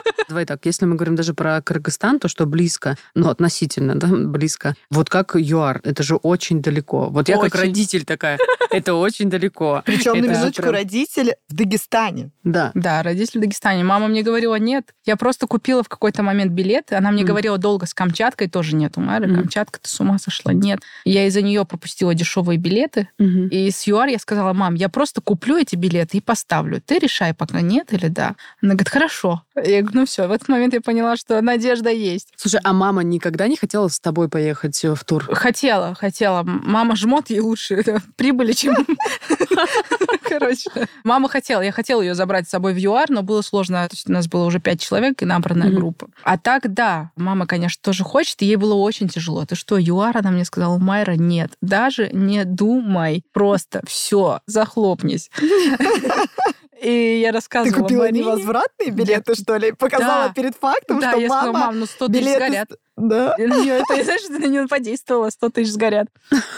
Давай 0.31 0.45
так, 0.45 0.65
если 0.65 0.85
мы 0.85 0.95
говорим 0.95 1.17
даже 1.17 1.33
про 1.33 1.61
Кыргызстан, 1.61 2.17
то 2.17 2.29
что 2.29 2.45
близко, 2.45 2.97
ну, 3.15 3.27
относительно, 3.27 3.95
да, 3.95 4.07
близко. 4.11 4.75
Вот 4.89 5.09
как 5.09 5.35
ЮАР, 5.35 5.81
это 5.83 6.03
же 6.03 6.15
очень 6.15 6.61
далеко. 6.61 7.09
Вот 7.09 7.27
я 7.27 7.37
очень. 7.37 7.49
как 7.49 7.59
родитель 7.59 8.05
такая, 8.05 8.39
это 8.71 8.93
очень 8.93 9.29
далеко. 9.29 9.83
Причем 9.85 10.13
на 10.21 10.27
минуточку 10.27 10.71
родитель 10.71 11.33
в 11.49 11.53
Дагестане. 11.53 12.31
Да. 12.45 12.71
Да, 12.75 13.03
родитель 13.03 13.39
в 13.39 13.41
Дагестане. 13.41 13.83
Мама 13.83 14.07
мне 14.07 14.23
говорила, 14.23 14.55
нет. 14.55 14.93
Я 15.05 15.17
просто 15.17 15.47
купила 15.47 15.83
в 15.83 15.89
какой-то 15.89 16.23
момент 16.23 16.53
билет. 16.53 16.93
Она 16.93 17.11
мне 17.11 17.25
говорила 17.25 17.57
долго 17.57 17.85
с 17.85 17.93
Камчаткой, 17.93 18.47
тоже 18.47 18.77
нет 18.77 18.93
у 18.95 19.01
Мары. 19.01 19.35
Камчатка, 19.35 19.81
ты 19.81 19.89
с 19.89 19.99
ума 19.99 20.17
сошла? 20.17 20.53
Нет. 20.53 20.79
Я 21.03 21.27
из-за 21.27 21.41
нее 21.41 21.65
пропустила 21.65 22.15
дешевые 22.15 22.57
билеты. 22.57 23.09
И 23.19 23.69
с 23.69 23.85
ЮАР 23.85 24.07
я 24.07 24.19
сказала, 24.19 24.53
мам, 24.53 24.75
я 24.75 24.87
просто 24.87 25.19
куплю 25.19 25.57
эти 25.57 25.75
билеты 25.75 26.19
и 26.19 26.21
поставлю. 26.21 26.79
Ты 26.79 26.99
решай, 26.99 27.33
пока 27.33 27.59
нет 27.59 27.91
или 27.91 28.07
да. 28.07 28.37
Она 28.61 28.75
говорит, 28.75 28.87
хорошо. 28.87 29.43
Я 29.55 29.81
говорю, 29.81 29.99
ну 29.99 30.05
все, 30.05 30.20
в 30.27 30.31
этот 30.31 30.49
момент 30.49 30.73
я 30.73 30.81
поняла, 30.81 31.15
что 31.15 31.41
надежда 31.41 31.89
есть. 31.89 32.29
Слушай, 32.35 32.59
а 32.63 32.73
мама 32.73 33.03
никогда 33.03 33.47
не 33.47 33.55
хотела 33.55 33.87
с 33.87 33.99
тобой 33.99 34.29
поехать 34.29 34.81
в 34.83 35.03
тур? 35.05 35.27
Хотела, 35.33 35.95
хотела. 35.95 36.43
Мама 36.43 36.95
жмот, 36.95 37.29
ей 37.29 37.39
лучше 37.39 37.83
прибыли, 38.15 38.53
чем... 38.53 38.75
Короче, 40.23 40.69
мама 41.03 41.27
хотела. 41.27 41.61
Я 41.61 41.71
хотела 41.71 42.01
ее 42.01 42.15
забрать 42.15 42.47
с 42.47 42.51
собой 42.51 42.73
в 42.73 42.77
ЮАР, 42.77 43.09
но 43.09 43.21
было 43.21 43.41
сложно. 43.41 43.87
То 43.89 43.95
есть 43.95 44.09
у 44.09 44.13
нас 44.13 44.27
было 44.27 44.45
уже 44.45 44.59
пять 44.59 44.81
человек 44.81 45.21
и 45.21 45.25
набранная 45.25 45.69
группа. 45.69 46.07
А 46.23 46.37
так, 46.37 46.73
да, 46.73 47.11
мама, 47.15 47.45
конечно, 47.45 47.81
тоже 47.83 48.03
хочет, 48.03 48.41
и 48.41 48.45
ей 48.45 48.55
было 48.55 48.75
очень 48.75 49.09
тяжело. 49.09 49.45
Ты 49.45 49.55
что, 49.55 49.77
ЮАР? 49.77 50.17
Она 50.17 50.31
мне 50.31 50.45
сказала, 50.45 50.77
Майра, 50.77 51.13
нет, 51.13 51.51
даже 51.61 52.09
не 52.11 52.45
думай. 52.45 53.23
Просто 53.33 53.81
все, 53.85 54.41
захлопнись. 54.45 55.29
И 56.81 57.19
я 57.21 57.31
рассказывала 57.31 57.75
Ты 57.75 57.81
купила 57.83 58.01
Марине. 58.03 58.21
невозвратные 58.21 58.89
билеты, 58.89 59.35
что 59.35 59.55
ли? 59.57 59.71
Показала 59.71 60.29
да. 60.29 60.33
перед 60.33 60.55
фактом, 60.55 60.99
да, 60.99 61.11
что 61.11 61.19
я 61.19 61.29
мама... 61.29 61.41
сказала, 61.41 61.65
мам, 61.67 61.79
ну 61.79 61.85
100 61.85 62.07
тысяч 62.07 62.21
билеты... 62.21 62.45
сгорят. 62.45 62.69
Да. 62.97 63.35
На 63.37 63.61
нее, 63.61 63.79
это, 63.79 64.03
знаешь, 64.03 64.27
на 64.29 64.45
нее 64.45 64.67
подействовало, 64.67 65.29
100 65.29 65.49
тысяч 65.49 65.71
сгорят. 65.71 66.07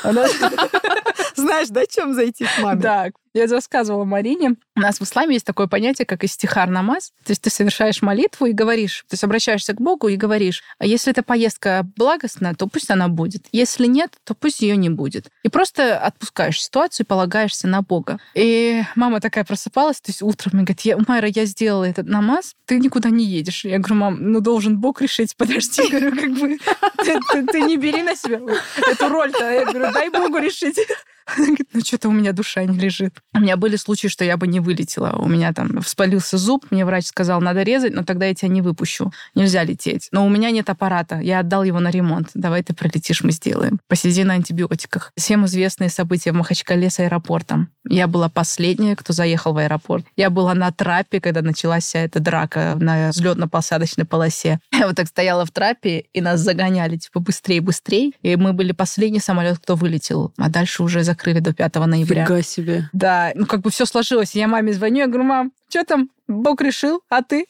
Она... 0.04 0.26
Знаешь, 1.36 1.70
да, 1.70 1.86
чем 1.86 2.14
зайти 2.14 2.46
к 2.46 2.60
маме? 2.60 2.82
Да, 2.82 3.10
я 3.34 3.48
рассказывала 3.48 4.04
Марине. 4.04 4.56
У 4.76 4.80
нас 4.80 5.00
в 5.00 5.04
исламе 5.04 5.34
есть 5.34 5.46
такое 5.46 5.66
понятие, 5.66 6.06
как 6.06 6.24
истихар 6.24 6.70
намаз. 6.70 7.12
То 7.24 7.32
есть 7.32 7.42
ты 7.42 7.50
совершаешь 7.50 8.04
молитву 8.04 8.46
и 8.46 8.52
говоришь, 8.52 9.06
то 9.10 9.16
есть 9.16 9.24
обращаешься 9.24 9.74
к 9.74 9.82
Богу 9.82 10.08
и 10.08 10.16
говоришь, 10.16 10.62
а 10.78 10.86
если 10.86 11.12
эта 11.12 11.24
поездка 11.24 11.84
благостная, 11.96 12.54
то 12.54 12.68
пусть 12.68 12.92
она 12.92 13.08
будет. 13.08 13.46
Если 13.52 13.88
нет, 13.88 14.14
то 14.24 14.36
пусть 14.36 14.62
ее 14.62 14.78
не 14.78 14.90
будет. 14.90 15.30
И 15.42 15.50
просто 15.50 15.98
отпускаешь 15.98 16.62
ситуацию 16.62 17.06
и 17.06 17.08
полагаешься 17.08 17.68
на 17.68 17.82
Бога. 17.82 18.20
И 18.36 18.84
мама 18.96 19.20
такая 19.20 19.44
просыпалась, 19.44 20.00
то 20.00 20.12
есть 20.12 20.22
утром 20.22 20.60
и 20.60 20.64
говорит, 20.64 20.82
я, 20.82 20.98
Майра, 21.08 21.28
я 21.28 21.46
сделала 21.46 21.86
этот 21.86 22.08
намаз, 22.08 22.54
ты 22.66 22.80
никуда 22.80 23.10
не 23.10 23.26
едешь. 23.26 23.66
Я 23.66 23.80
говорю, 23.80 23.96
мам, 23.96 24.32
ну 24.32 24.42
должен 24.42 24.80
Бог 24.80 25.02
решить, 25.02 25.36
подожди, 25.38 25.90
говорю, 25.90 26.12
как 26.24 26.32
бы 26.40 26.58
ты, 27.04 27.20
ты, 27.32 27.46
ты 27.48 27.62
не 27.62 27.78
бери 27.78 28.02
на 28.02 28.16
себя 28.16 28.40
эту 28.88 29.10
роль-то. 29.10 29.52
Я 29.52 29.66
говорю, 29.66 29.92
дай 29.92 30.10
Богу 30.10 30.38
решить. 30.38 30.80
Она 31.26 31.46
говорит, 31.48 31.68
ну 31.74 31.82
что-то 31.82 32.10
у 32.10 32.12
меня 32.12 32.32
душа 32.32 32.64
не 32.64 32.78
лежит. 32.78 33.16
У 33.34 33.40
меня 33.40 33.58
были 33.58 33.76
случаи, 33.76 34.08
что 34.08 34.26
я 34.26 34.38
бы 34.38 34.48
не 34.48 34.60
вылетела. 34.60 35.16
У 35.18 35.28
меня 35.28 35.54
там 35.54 35.82
вспалился 35.82 36.38
зуб, 36.38 36.66
мне 36.72 36.86
врач 36.86 37.06
сказал, 37.06 37.42
надо 37.42 37.64
резать, 37.64 37.94
но 37.94 38.04
тогда 38.04 38.26
я 38.26 38.34
тебя 38.34 38.50
не 38.50 38.62
выпущу. 38.62 39.12
Нельзя 39.36 39.64
лететь. 39.64 40.10
Но 40.12 40.26
у 40.26 40.30
меня 40.30 40.52
нет 40.52 40.70
аппарата, 40.70 41.20
я 41.20 41.40
отдал 41.40 41.64
его 41.64 41.80
на 41.80 41.90
ремонт. 41.90 42.30
Давай 42.34 42.64
ты 42.64 42.74
пролетишь, 42.74 43.24
мы 43.24 43.32
сделаем. 43.32 43.80
Посиди 43.88 44.24
на 44.24 44.34
антибиотиках. 44.34 45.12
Всем 45.18 45.46
известные 45.46 45.90
события 45.90 46.32
в 46.32 46.36
Махачкале 46.36 46.90
с 46.90 47.00
аэропортом. 47.00 47.70
Я 47.88 48.08
была 48.08 48.30
последняя, 48.30 48.96
кто 48.96 49.14
заехал 49.14 49.54
в 49.54 49.58
аэропорт. 49.58 50.06
Я 50.16 50.30
была 50.30 50.54
на 50.54 50.72
трапе, 50.72 51.20
когда 51.20 51.42
началась 51.42 51.84
вся 51.84 52.00
эта 52.00 52.20
драка 52.20 52.76
на 52.80 53.10
взлетно-посадочной 53.10 54.06
полосе. 54.06 54.60
Я 54.72 54.88
вот 54.88 54.96
так 54.96 55.08
стояла 55.08 55.46
в 55.46 55.52
трапе, 55.52 56.06
и 56.14 56.22
нас 56.22 56.40
загоняли, 56.40 56.98
типа, 56.98 57.20
быстрее, 57.20 57.62
быстрее. 57.62 58.12
И 58.22 58.36
мы 58.36 58.54
были 58.54 58.72
последний 58.72 59.20
самолет, 59.20 59.60
кто 59.60 59.76
вылетел. 59.76 60.34
А 60.38 60.50
дальше 60.50 60.84
уже 60.84 61.04
закрыли 61.14 61.40
до 61.40 61.54
5 61.54 61.76
ноября. 61.76 62.26
Фига 62.26 62.42
себе. 62.42 62.90
Да, 62.94 63.32
ну 63.36 63.46
как 63.46 63.62
бы 63.62 63.70
все 63.70 63.86
сложилось. 63.86 64.36
Я 64.36 64.48
маме 64.48 64.74
звоню, 64.74 65.00
я 65.00 65.08
говорю, 65.08 65.24
мам, 65.24 65.52
что 65.70 65.84
там? 65.86 66.10
Бог 66.28 66.62
решил, 66.62 67.02
а 67.10 67.22
ты? 67.22 67.46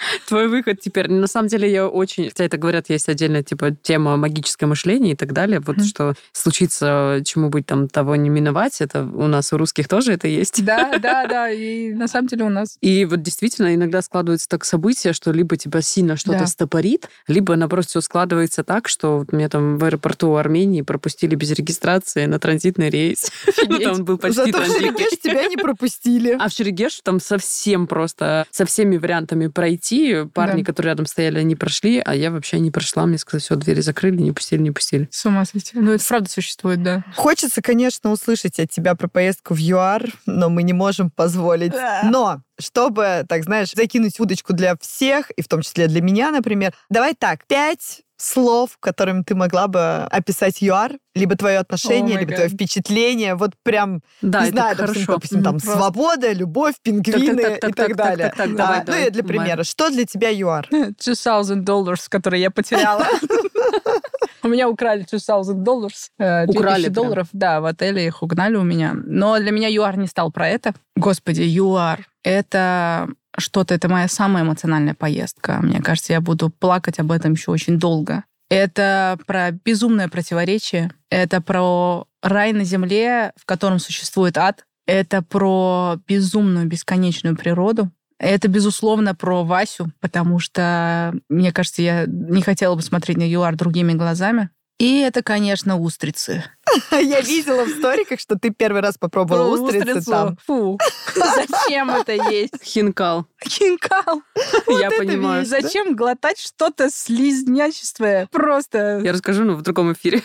Твой 0.28 0.48
выход 0.48 0.80
теперь. 0.80 1.10
На 1.10 1.26
самом 1.26 1.48
деле 1.48 1.70
я 1.70 1.86
очень... 1.86 2.28
Хотя 2.28 2.44
это 2.44 2.56
говорят, 2.56 2.88
есть 2.88 3.08
отдельная 3.08 3.42
типа 3.42 3.72
тема 3.72 4.16
магическое 4.16 4.66
мышление 4.66 5.12
и 5.12 5.16
так 5.16 5.32
далее. 5.32 5.60
Вот 5.60 5.76
mm-hmm. 5.76 5.84
что 5.84 6.14
случится, 6.32 7.20
чему 7.24 7.48
быть 7.48 7.66
там 7.66 7.88
того 7.88 8.16
не 8.16 8.28
миновать, 8.28 8.80
это 8.80 9.04
у 9.04 9.26
нас 9.26 9.52
у 9.52 9.58
русских 9.58 9.88
тоже 9.88 10.12
это 10.12 10.28
есть. 10.28 10.64
Да, 10.64 10.98
да, 11.02 11.26
да. 11.26 11.50
И 11.50 11.92
на 11.92 12.08
самом 12.08 12.28
деле 12.28 12.44
у 12.44 12.48
нас. 12.48 12.76
И 12.80 13.04
вот 13.04 13.22
действительно 13.22 13.74
иногда 13.74 14.02
складывается 14.02 14.48
так 14.48 14.64
событие, 14.64 15.12
что 15.12 15.32
либо 15.32 15.56
тебя 15.56 15.80
сильно 15.82 16.16
что-то 16.16 16.40
да. 16.40 16.46
стопорит, 16.46 17.08
либо 17.28 17.56
наоборот 17.56 17.86
все 17.86 18.00
складывается 18.00 18.64
так, 18.64 18.88
что 18.88 19.18
вот 19.18 19.32
меня 19.32 19.48
там 19.48 19.78
в 19.78 19.84
аэропорту 19.84 20.34
Армении 20.36 20.82
пропустили 20.82 21.34
без 21.34 21.50
регистрации 21.52 22.26
на 22.26 22.38
транзитный 22.38 22.90
рейс. 22.90 23.30
Ну, 23.70 23.78
там 23.78 24.04
был 24.04 24.18
почти 24.18 24.50
транзитный. 24.50 25.16
тебя 25.22 25.46
не 25.46 25.56
пропустили. 25.56 26.36
А 26.40 26.48
в 26.48 26.52
Шерегеш 26.52 27.00
там 27.02 27.20
совсем 27.20 27.86
просто 27.86 28.46
со 28.50 28.64
всеми 28.64 28.96
вариантами 28.96 29.46
пройти 29.46 29.89
прошли, 29.96 30.28
парни, 30.30 30.62
да. 30.62 30.66
которые 30.66 30.90
рядом 30.90 31.06
стояли, 31.06 31.38
они 31.38 31.56
прошли, 31.56 32.02
а 32.04 32.14
я 32.14 32.30
вообще 32.30 32.58
не 32.60 32.70
прошла. 32.70 33.06
Мне 33.06 33.18
сказали, 33.18 33.42
все, 33.42 33.56
двери 33.56 33.80
закрыли, 33.80 34.16
не 34.20 34.32
пустили, 34.32 34.60
не 34.60 34.70
пустили. 34.70 35.08
С 35.10 35.24
ума 35.26 35.44
сойти. 35.44 35.72
Ну, 35.74 35.92
это 35.92 36.04
правда 36.06 36.30
существует, 36.30 36.82
да. 36.82 37.04
Хочется, 37.16 37.62
конечно, 37.62 38.10
услышать 38.10 38.58
от 38.58 38.70
тебя 38.70 38.94
про 38.94 39.08
поездку 39.08 39.54
в 39.54 39.58
ЮАР, 39.58 40.10
но 40.26 40.48
мы 40.48 40.62
не 40.62 40.72
можем 40.72 41.10
позволить. 41.10 41.72
Но 42.04 42.42
чтобы, 42.58 43.24
так 43.28 43.44
знаешь, 43.44 43.72
закинуть 43.72 44.20
удочку 44.20 44.52
для 44.52 44.76
всех, 44.80 45.30
и 45.30 45.42
в 45.42 45.48
том 45.48 45.62
числе 45.62 45.88
для 45.88 46.02
меня, 46.02 46.30
например, 46.30 46.74
давай 46.90 47.14
так, 47.14 47.46
пять 47.46 48.02
слов, 48.20 48.76
которыми 48.80 49.22
ты 49.22 49.34
могла 49.34 49.66
бы 49.68 50.04
описать 50.10 50.60
ЮАР, 50.60 50.98
либо 51.14 51.36
твое 51.36 51.58
отношение, 51.58 52.16
oh 52.16 52.20
либо 52.20 52.32
God. 52.32 52.34
твое 52.36 52.48
впечатление, 52.50 53.34
вот 53.34 53.52
прям, 53.62 54.02
да, 54.22 54.44
не 54.44 54.50
знаю, 54.50 54.76
допустим, 54.76 55.06
хорошо. 55.06 55.12
допустим, 55.14 55.42
там 55.42 55.58
Просто... 55.58 55.78
свобода, 55.78 56.32
любовь, 56.32 56.74
пингвины 56.82 57.42
так, 57.42 57.60
так, 57.60 57.60
так, 57.60 57.70
и 57.70 57.72
так, 57.74 57.86
так 57.88 57.96
далее. 57.96 58.28
Так, 58.28 58.36
так, 58.36 58.46
так, 58.46 58.56
давай, 58.56 58.78
ну 58.80 58.84
давай. 58.86 59.06
и 59.06 59.10
для 59.10 59.22
примера, 59.24 59.64
что 59.64 59.90
для 59.90 60.04
тебя 60.04 60.30
ЮАР? 60.30 60.68
2000 60.70 61.54
долларов, 61.62 62.08
которые 62.08 62.42
я 62.42 62.50
потеряла. 62.50 63.06
У 64.42 64.48
меня 64.48 64.68
украли 64.68 65.00
2000 65.00 65.54
долларов. 65.54 65.92
э, 66.18 66.46
Украли 66.46 66.82
2000 66.82 66.82
прям? 66.84 66.92
долларов, 66.92 67.28
да, 67.32 67.60
в 67.60 67.66
отеле 67.66 68.06
их 68.06 68.22
угнали 68.22 68.56
у 68.56 68.62
меня. 68.62 68.94
Но 68.94 69.38
для 69.38 69.50
меня 69.50 69.68
ЮАР 69.68 69.98
не 69.98 70.06
стал 70.06 70.30
про 70.32 70.48
это. 70.48 70.74
Господи, 70.96 71.42
ЮАР. 71.42 72.06
Это 72.22 73.08
что-то, 73.40 73.74
это 73.74 73.88
моя 73.88 74.08
самая 74.08 74.44
эмоциональная 74.44 74.94
поездка. 74.94 75.58
Мне 75.62 75.80
кажется, 75.80 76.12
я 76.12 76.20
буду 76.20 76.50
плакать 76.50 76.98
об 76.98 77.12
этом 77.12 77.32
еще 77.32 77.50
очень 77.50 77.78
долго. 77.78 78.24
Это 78.48 79.18
про 79.26 79.52
безумное 79.52 80.08
противоречие. 80.08 80.90
Это 81.08 81.40
про 81.40 82.06
рай 82.22 82.52
на 82.52 82.64
земле, 82.64 83.32
в 83.36 83.44
котором 83.46 83.78
существует 83.78 84.36
ад. 84.36 84.64
Это 84.86 85.22
про 85.22 85.98
безумную, 86.06 86.66
бесконечную 86.66 87.36
природу. 87.36 87.90
Это, 88.18 88.48
безусловно, 88.48 89.14
про 89.14 89.44
Васю, 89.44 89.92
потому 90.00 90.40
что, 90.40 91.14
мне 91.30 91.52
кажется, 91.52 91.80
я 91.80 92.04
не 92.06 92.42
хотела 92.42 92.74
бы 92.74 92.82
смотреть 92.82 93.16
на 93.16 93.22
ЮАР 93.22 93.56
другими 93.56 93.94
глазами. 93.94 94.50
И 94.78 95.00
это, 95.00 95.22
конечно, 95.22 95.78
устрицы. 95.78 96.44
Я 96.92 97.20
видела 97.20 97.64
в 97.64 97.70
сториках, 97.70 98.20
что 98.20 98.38
ты 98.38 98.50
первый 98.50 98.82
раз 98.82 98.96
попробовала 98.98 99.56
Про 99.56 99.62
устрицы 99.64 100.10
там. 100.10 100.36
Фу. 100.46 100.78
Зачем 101.14 101.90
это 101.90 102.12
есть? 102.12 102.54
Хинкал. 102.62 103.26
Хинкал. 103.46 104.22
Я 104.68 104.90
понимаю. 104.90 105.44
Зачем 105.46 105.94
глотать 105.94 106.38
что-то 106.38 106.90
слизнячествое? 106.90 108.28
Просто... 108.30 109.00
Я 109.02 109.12
расскажу, 109.12 109.44
но 109.44 109.54
в 109.54 109.62
другом 109.62 109.92
эфире. 109.92 110.22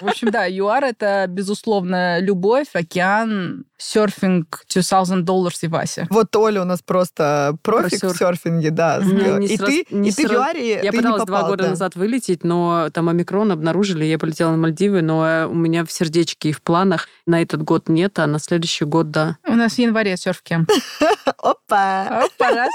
В 0.00 0.06
общем, 0.08 0.30
да, 0.30 0.46
ЮАР— 0.46 0.84
это, 0.86 1.26
безусловно, 1.28 2.20
любовь, 2.20 2.68
океан, 2.72 3.64
серфинг, 3.76 4.64
2000 4.68 5.22
долларов 5.22 5.54
и 5.62 5.66
Вася. 5.68 6.06
Вот 6.10 6.34
Оля 6.36 6.62
у 6.62 6.64
нас 6.64 6.80
просто 6.80 7.56
профик 7.62 8.00
Про 8.00 8.08
в 8.08 8.16
серфинге, 8.16 8.70
да. 8.70 9.00
Мгм. 9.00 9.40
Не 9.40 9.46
И 9.46 9.56
срас- 9.58 9.68
ты, 9.68 9.86
не 9.90 10.08
и 10.08 10.12
ты 10.12 10.26
в 10.26 10.30
сра- 10.30 10.34
ЮАРе 10.34 10.70
Я 10.82 10.90
ты 10.90 10.96
не 10.96 11.02
пыталась 11.02 11.24
два 11.24 11.36
попал, 11.38 11.50
года 11.50 11.64
да. 11.64 11.70
назад 11.70 11.96
вылететь, 11.96 12.44
но 12.44 12.88
там 12.92 13.08
омикрон 13.10 13.52
обнаружили, 13.52 14.04
я 14.04 14.18
полетела 14.18 14.52
на 14.52 14.56
Мальдивы, 14.56 15.02
но 15.02 15.26
э, 15.26 15.46
у 15.46 15.54
меня 15.60 15.84
в 15.84 15.92
сердечке 15.92 16.50
и 16.50 16.52
в 16.52 16.62
планах 16.62 17.08
на 17.26 17.40
этот 17.40 17.62
год 17.62 17.88
нет, 17.88 18.18
а 18.18 18.26
на 18.26 18.38
следующий 18.38 18.84
год 18.84 19.10
да. 19.10 19.36
У 19.46 19.54
нас 19.54 19.74
в 19.74 19.78
январе 19.78 20.16
серф-кемп. 20.16 20.70
Опа! 21.38 22.24
Опа, 22.24 22.50
раз. 22.50 22.72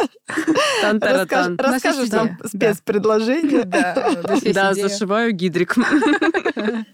Расскажешь 0.82 2.10
нам 2.10 2.38
спецпредложение. 2.46 3.64
Да, 3.64 4.74
зашиваю 4.74 5.32
гидрик. 5.34 5.76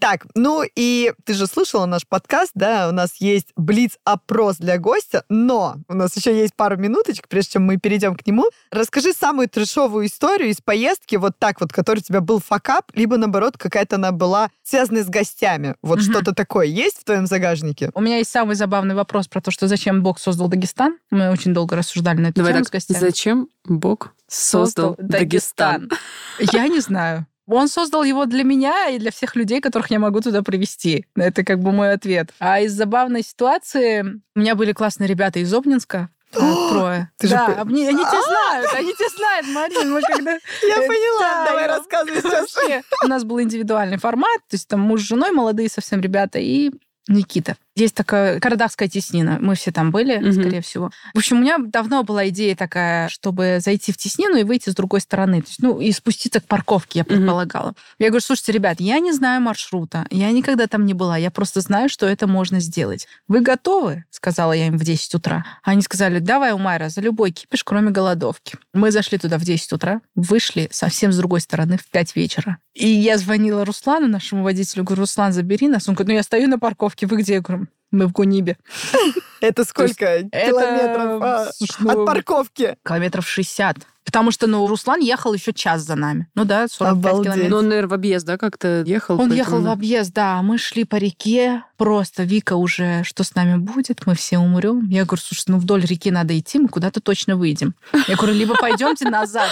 Так, 0.00 0.26
ну 0.34 0.62
и 0.74 1.12
ты 1.24 1.34
же 1.34 1.46
слушала 1.46 1.86
наш 1.86 2.06
подкаст, 2.06 2.50
да, 2.54 2.88
у 2.88 2.92
нас 2.92 3.20
есть 3.20 3.52
блиц-опрос 3.56 4.56
для 4.56 4.78
гостя, 4.78 5.24
но 5.28 5.76
у 5.88 5.94
нас 5.94 6.16
еще 6.16 6.36
есть 6.36 6.54
пару 6.56 6.76
минуточек, 6.76 7.28
прежде 7.28 7.52
чем 7.52 7.64
мы 7.64 7.76
перейдем 7.78 8.16
к 8.16 8.26
нему. 8.26 8.44
Расскажи 8.70 9.12
самую 9.12 9.48
трешовую 9.48 10.06
историю 10.06 10.50
из 10.50 10.60
поездки, 10.60 11.16
вот 11.16 11.38
так 11.38 11.60
вот, 11.60 11.72
который 11.72 12.00
у 12.00 12.02
тебя 12.02 12.20
был 12.20 12.40
факап, 12.40 12.90
либо, 12.94 13.16
наоборот, 13.16 13.56
какая-то 13.56 13.96
она 13.96 14.12
была 14.12 14.50
связана 14.62 15.02
с 15.02 15.08
гостями. 15.08 15.71
Вот 15.82 15.98
Мгм. 16.00 16.10
что-то 16.10 16.34
такое 16.34 16.66
есть 16.66 16.98
в 17.00 17.04
твоем 17.04 17.26
загажнике? 17.26 17.90
У 17.94 18.00
меня 18.00 18.18
есть 18.18 18.30
самый 18.30 18.54
забавный 18.56 18.94
вопрос 18.94 19.28
про 19.28 19.40
то, 19.40 19.50
что 19.50 19.68
зачем 19.68 20.02
Бог 20.02 20.18
создал 20.18 20.48
Дагестан. 20.48 20.98
Мы 21.10 21.30
очень 21.30 21.54
долго 21.54 21.76
рассуждали 21.76 22.20
на 22.20 22.26
эту 22.28 22.36
Давай 22.36 22.52
тему 22.52 22.64
так, 22.64 22.68
с 22.68 22.70
гостями. 22.72 22.98
зачем 22.98 23.48
Бог 23.64 24.14
создал 24.28 24.96
Дагестан? 24.98 25.90
Я 26.38 26.68
не 26.68 26.80
знаю. 26.80 27.26
Он 27.46 27.68
создал 27.68 28.04
его 28.04 28.24
для 28.24 28.44
меня 28.44 28.88
и 28.88 28.98
для 28.98 29.10
всех 29.10 29.34
людей, 29.34 29.60
которых 29.60 29.90
я 29.90 29.98
могу 29.98 30.20
туда 30.20 30.42
привести. 30.42 31.06
Это 31.16 31.44
как 31.44 31.58
бы 31.60 31.72
мой 31.72 31.92
ответ. 31.92 32.32
А 32.38 32.60
из 32.60 32.72
забавной 32.72 33.22
ситуации 33.22 34.02
у 34.36 34.38
меня 34.40 34.54
были 34.54 34.72
классные 34.72 35.08
ребята 35.08 35.40
из 35.40 35.52
Обнинска. 35.52 36.08
Трое. 36.70 37.10
Ты 37.18 37.28
же 37.28 37.34
да, 37.34 37.46
по- 37.46 37.62
они, 37.62 37.86
они 37.86 37.98
тебя 37.98 38.22
знают, 38.26 38.74
они 38.74 38.92
тебя 38.92 39.08
знают, 39.16 39.46
Марин. 39.48 39.92
Мы 39.92 40.00
когда... 40.02 40.32
Я 40.62 40.76
поняла, 40.76 41.20
да, 41.20 41.46
давай 41.46 41.66
рассказывай 41.66 42.20
сейчас. 42.22 42.56
У 43.04 43.06
нас 43.08 43.24
был 43.24 43.40
индивидуальный 43.40 43.98
формат, 43.98 44.38
то 44.48 44.54
есть 44.54 44.68
там 44.68 44.80
муж 44.80 45.02
с 45.02 45.04
женой, 45.04 45.32
молодые 45.32 45.68
совсем 45.68 46.00
ребята, 46.00 46.38
и 46.38 46.70
Никита. 47.08 47.56
Есть 47.74 47.94
такая 47.94 48.38
карадахская 48.38 48.86
теснина. 48.88 49.38
Мы 49.40 49.54
все 49.54 49.72
там 49.72 49.90
были, 49.90 50.18
Мгм. 50.18 50.32
скорее 50.32 50.60
всего. 50.60 50.90
В 51.14 51.18
общем, 51.18 51.38
у 51.38 51.40
меня 51.40 51.56
давно 51.58 52.02
была 52.02 52.28
идея 52.28 52.54
такая, 52.54 53.08
чтобы 53.08 53.58
зайти 53.60 53.92
в 53.92 53.96
теснину 53.96 54.36
и 54.36 54.42
выйти 54.44 54.68
с 54.68 54.74
другой 54.74 55.00
стороны. 55.00 55.40
То 55.40 55.48
есть, 55.48 55.62
ну, 55.62 55.80
и 55.80 55.90
спуститься 55.92 56.40
к 56.40 56.44
парковке, 56.44 56.98
я 57.00 57.04
предполагала. 57.04 57.72
Я 57.98 58.08
говорю, 58.08 58.22
слушайте, 58.22 58.52
ребят, 58.52 58.78
я 58.80 58.98
не 58.98 59.12
знаю 59.12 59.40
маршрута, 59.40 60.06
я 60.10 60.30
никогда 60.32 60.66
там 60.66 60.84
не 60.84 60.92
была, 60.92 61.16
я 61.16 61.30
просто 61.30 61.60
знаю, 61.60 61.88
что 61.88 62.06
это 62.06 62.26
можно 62.26 62.60
сделать. 62.60 63.06
Вы 63.26 63.40
готовы? 63.40 64.04
Сказала 64.10 64.52
я 64.52 64.66
им 64.66 64.76
в 64.76 64.84
10 64.84 65.14
утра. 65.14 65.44
Они 65.62 65.80
сказали, 65.80 66.18
давай, 66.18 66.52
Умайра, 66.52 66.90
за 66.90 67.00
любой 67.00 67.30
кипиш, 67.30 67.64
кроме 67.64 67.90
голодовки. 67.90 68.58
Мы 68.74 68.90
зашли 68.90 69.16
туда 69.16 69.38
в 69.38 69.44
10 69.44 69.72
утра, 69.72 70.02
вышли 70.14 70.68
совсем 70.70 71.10
с 71.12 71.16
другой 71.16 71.40
стороны 71.40 71.78
в 71.78 71.86
5 71.90 72.16
вечера. 72.16 72.58
И 72.74 72.86
я 72.86 73.18
звонила 73.18 73.64
Руслану, 73.64 74.08
нашему 74.08 74.42
водителю, 74.44 74.84
говорю, 74.84 75.02
Руслан, 75.02 75.32
забери 75.32 75.68
нас. 75.68 75.88
Он 75.88 75.94
говорит, 75.94 76.08
ну 76.08 76.14
я 76.14 76.22
стою 76.22 76.48
на 76.48 76.58
парковке, 76.58 77.06
вы 77.06 77.18
где? 77.18 77.34
Я 77.34 77.40
говорю, 77.40 77.61
мы 77.92 78.06
в 78.06 78.12
Гунибе. 78.12 78.56
Это 79.40 79.64
сколько 79.64 80.22
километров 80.22 81.22
а, 81.22 81.50
ну, 81.80 81.90
от 81.90 82.06
парковки? 82.06 82.76
Километров 82.84 83.28
60. 83.28 83.76
Потому 84.04 84.32
что, 84.32 84.46
ну, 84.48 84.66
Руслан 84.66 85.00
ехал 85.00 85.32
еще 85.32 85.52
час 85.52 85.82
за 85.82 85.94
нами. 85.94 86.26
Ну 86.34 86.44
да, 86.44 86.66
45 86.68 86.92
Обалдеть. 86.92 87.24
километров. 87.24 87.50
Ну, 87.50 87.56
он, 87.58 87.68
наверное, 87.68 87.88
в 87.88 87.94
объезд, 87.94 88.26
да, 88.26 88.36
как-то 88.36 88.82
ехал? 88.84 89.14
Он 89.14 89.28
поэтому- 89.28 89.38
ехал 89.38 89.60
в 89.62 89.68
объезд, 89.68 90.12
да. 90.12 90.42
Мы 90.42 90.58
шли 90.58 90.84
по 90.84 90.96
реке. 90.96 91.62
Просто 91.76 92.24
Вика 92.24 92.56
уже, 92.56 93.04
что 93.04 93.22
с 93.22 93.34
нами 93.34 93.56
будет? 93.58 94.06
Мы 94.06 94.14
все 94.14 94.38
умрем. 94.38 94.88
Я 94.88 95.04
говорю, 95.04 95.22
слушай, 95.24 95.44
ну 95.48 95.58
вдоль 95.58 95.84
реки 95.84 96.10
надо 96.10 96.36
идти, 96.38 96.58
мы 96.58 96.68
куда-то 96.68 97.00
точно 97.00 97.36
выйдем. 97.36 97.74
Я 98.08 98.16
говорю, 98.16 98.34
либо 98.34 98.54
пойдемте 98.54 99.08
назад, 99.08 99.50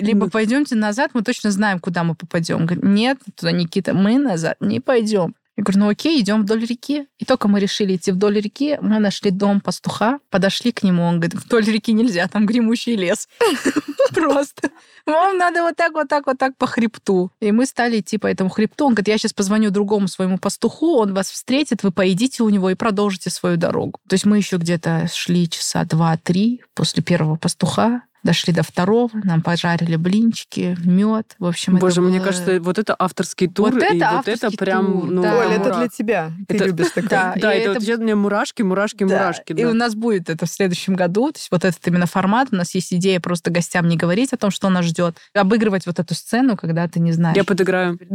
либо 0.00 0.28
пойдемте 0.28 0.74
назад, 0.74 1.10
мы 1.14 1.22
точно 1.22 1.50
знаем, 1.50 1.78
куда 1.78 2.04
мы 2.04 2.14
попадем. 2.14 2.66
Говорит, 2.66 2.84
нет, 2.84 3.18
туда 3.36 3.52
Никита, 3.52 3.94
мы 3.94 4.18
назад 4.18 4.56
не 4.60 4.80
пойдем. 4.80 5.34
Я 5.56 5.62
говорю, 5.62 5.80
ну 5.80 5.88
окей, 5.88 6.20
идем 6.20 6.42
вдоль 6.42 6.64
реки. 6.64 7.06
И 7.18 7.24
только 7.24 7.46
мы 7.46 7.60
решили 7.60 7.94
идти 7.94 8.10
вдоль 8.10 8.40
реки, 8.40 8.76
мы 8.80 8.98
нашли 8.98 9.30
дом 9.30 9.60
пастуха, 9.60 10.18
подошли 10.30 10.72
к 10.72 10.82
нему, 10.82 11.04
он 11.04 11.20
говорит, 11.20 11.34
вдоль 11.34 11.64
реки 11.64 11.92
нельзя, 11.92 12.26
там 12.26 12.44
гремучий 12.44 12.96
лес. 12.96 13.28
Просто. 14.14 14.70
Вам 15.06 15.38
надо 15.38 15.62
вот 15.62 15.76
так, 15.76 15.92
вот 15.92 16.08
так, 16.08 16.26
вот 16.26 16.38
так 16.38 16.56
по 16.56 16.66
хребту. 16.66 17.30
И 17.40 17.52
мы 17.52 17.66
стали 17.66 18.00
идти 18.00 18.18
по 18.18 18.26
этому 18.26 18.50
хребту. 18.50 18.86
Он 18.86 18.94
говорит, 18.94 19.08
я 19.08 19.18
сейчас 19.18 19.32
позвоню 19.32 19.70
другому 19.70 20.08
своему 20.08 20.38
пастуху, 20.38 20.96
он 20.96 21.14
вас 21.14 21.30
встретит, 21.30 21.82
вы 21.82 21.92
поедите 21.92 22.42
у 22.42 22.48
него 22.48 22.70
и 22.70 22.74
продолжите 22.74 23.30
свою 23.30 23.56
дорогу. 23.56 24.00
То 24.08 24.14
есть 24.14 24.24
мы 24.24 24.38
еще 24.38 24.56
где-то 24.56 25.08
шли 25.12 25.48
часа 25.48 25.84
два-три 25.84 26.62
после 26.74 27.02
первого 27.02 27.36
пастуха, 27.36 28.02
дошли 28.24 28.52
до 28.52 28.62
второго, 28.62 29.10
нам 29.22 29.42
пожарили 29.42 29.96
блинчики, 29.96 30.76
мед. 30.84 31.36
В 31.38 31.46
общем, 31.46 31.76
Боже, 31.76 32.00
это 32.00 32.00
мне 32.02 32.18
было- 32.18 32.24
кажется, 32.26 32.60
вот 32.60 32.78
это 32.78 32.96
авторский 32.98 33.46
тур, 33.48 33.70
Вот 33.72 33.82
и 33.82 33.96
это 33.98 34.12
вот 34.16 34.28
это 34.28 34.50
прям, 34.50 34.86
тур, 35.00 35.10
ну, 35.10 35.22
да. 35.22 35.38
Оля, 35.38 35.54
это 35.56 35.74
для 35.74 35.88
тебя. 35.88 36.32
Ты 36.48 36.56
Это- 36.56 36.64
любишь 36.66 36.88
такое. 36.94 37.08
Да, 37.10 37.34
Да, 37.36 37.54
и 37.54 37.58
это, 37.58 37.70
это- 37.70 37.74
вот 37.74 37.82
сейчас 37.84 37.98
мне 38.00 38.14
мурашки, 38.14 38.62
мурашки, 38.62 39.04
Да, 39.04 39.16
мурашки. 39.18 39.52
И 39.52 39.62
да. 39.62 39.70
у 39.70 39.74
нас 39.74 39.94
будет 39.94 40.28
это 40.30 40.46
в 40.46 40.50
следующем 40.50 40.94
году. 40.96 41.30
То 41.32 41.38
есть 41.38 41.50
вот 41.50 41.64
этот 41.64 41.86
именно 41.86 42.06
формат. 42.06 42.48
У 42.50 42.56
нас 42.56 42.74
есть 42.74 42.92
идея 42.94 43.20
просто 43.20 43.50
гостям 43.50 43.86
не 43.88 43.96
говорить 43.96 44.32
о 44.32 44.36
том, 44.36 44.50
что 44.50 44.68
нас 44.70 44.84
ждет. 44.86 45.16
Обыгрывать 45.34 45.86
вот 45.86 45.98
эту 45.98 46.14
сцену, 46.14 46.56
когда 46.56 46.88
ты 46.88 47.00
не 47.00 47.12
знаешь. 47.12 47.36
Я 47.36 47.44
подыграю. 47.44 47.98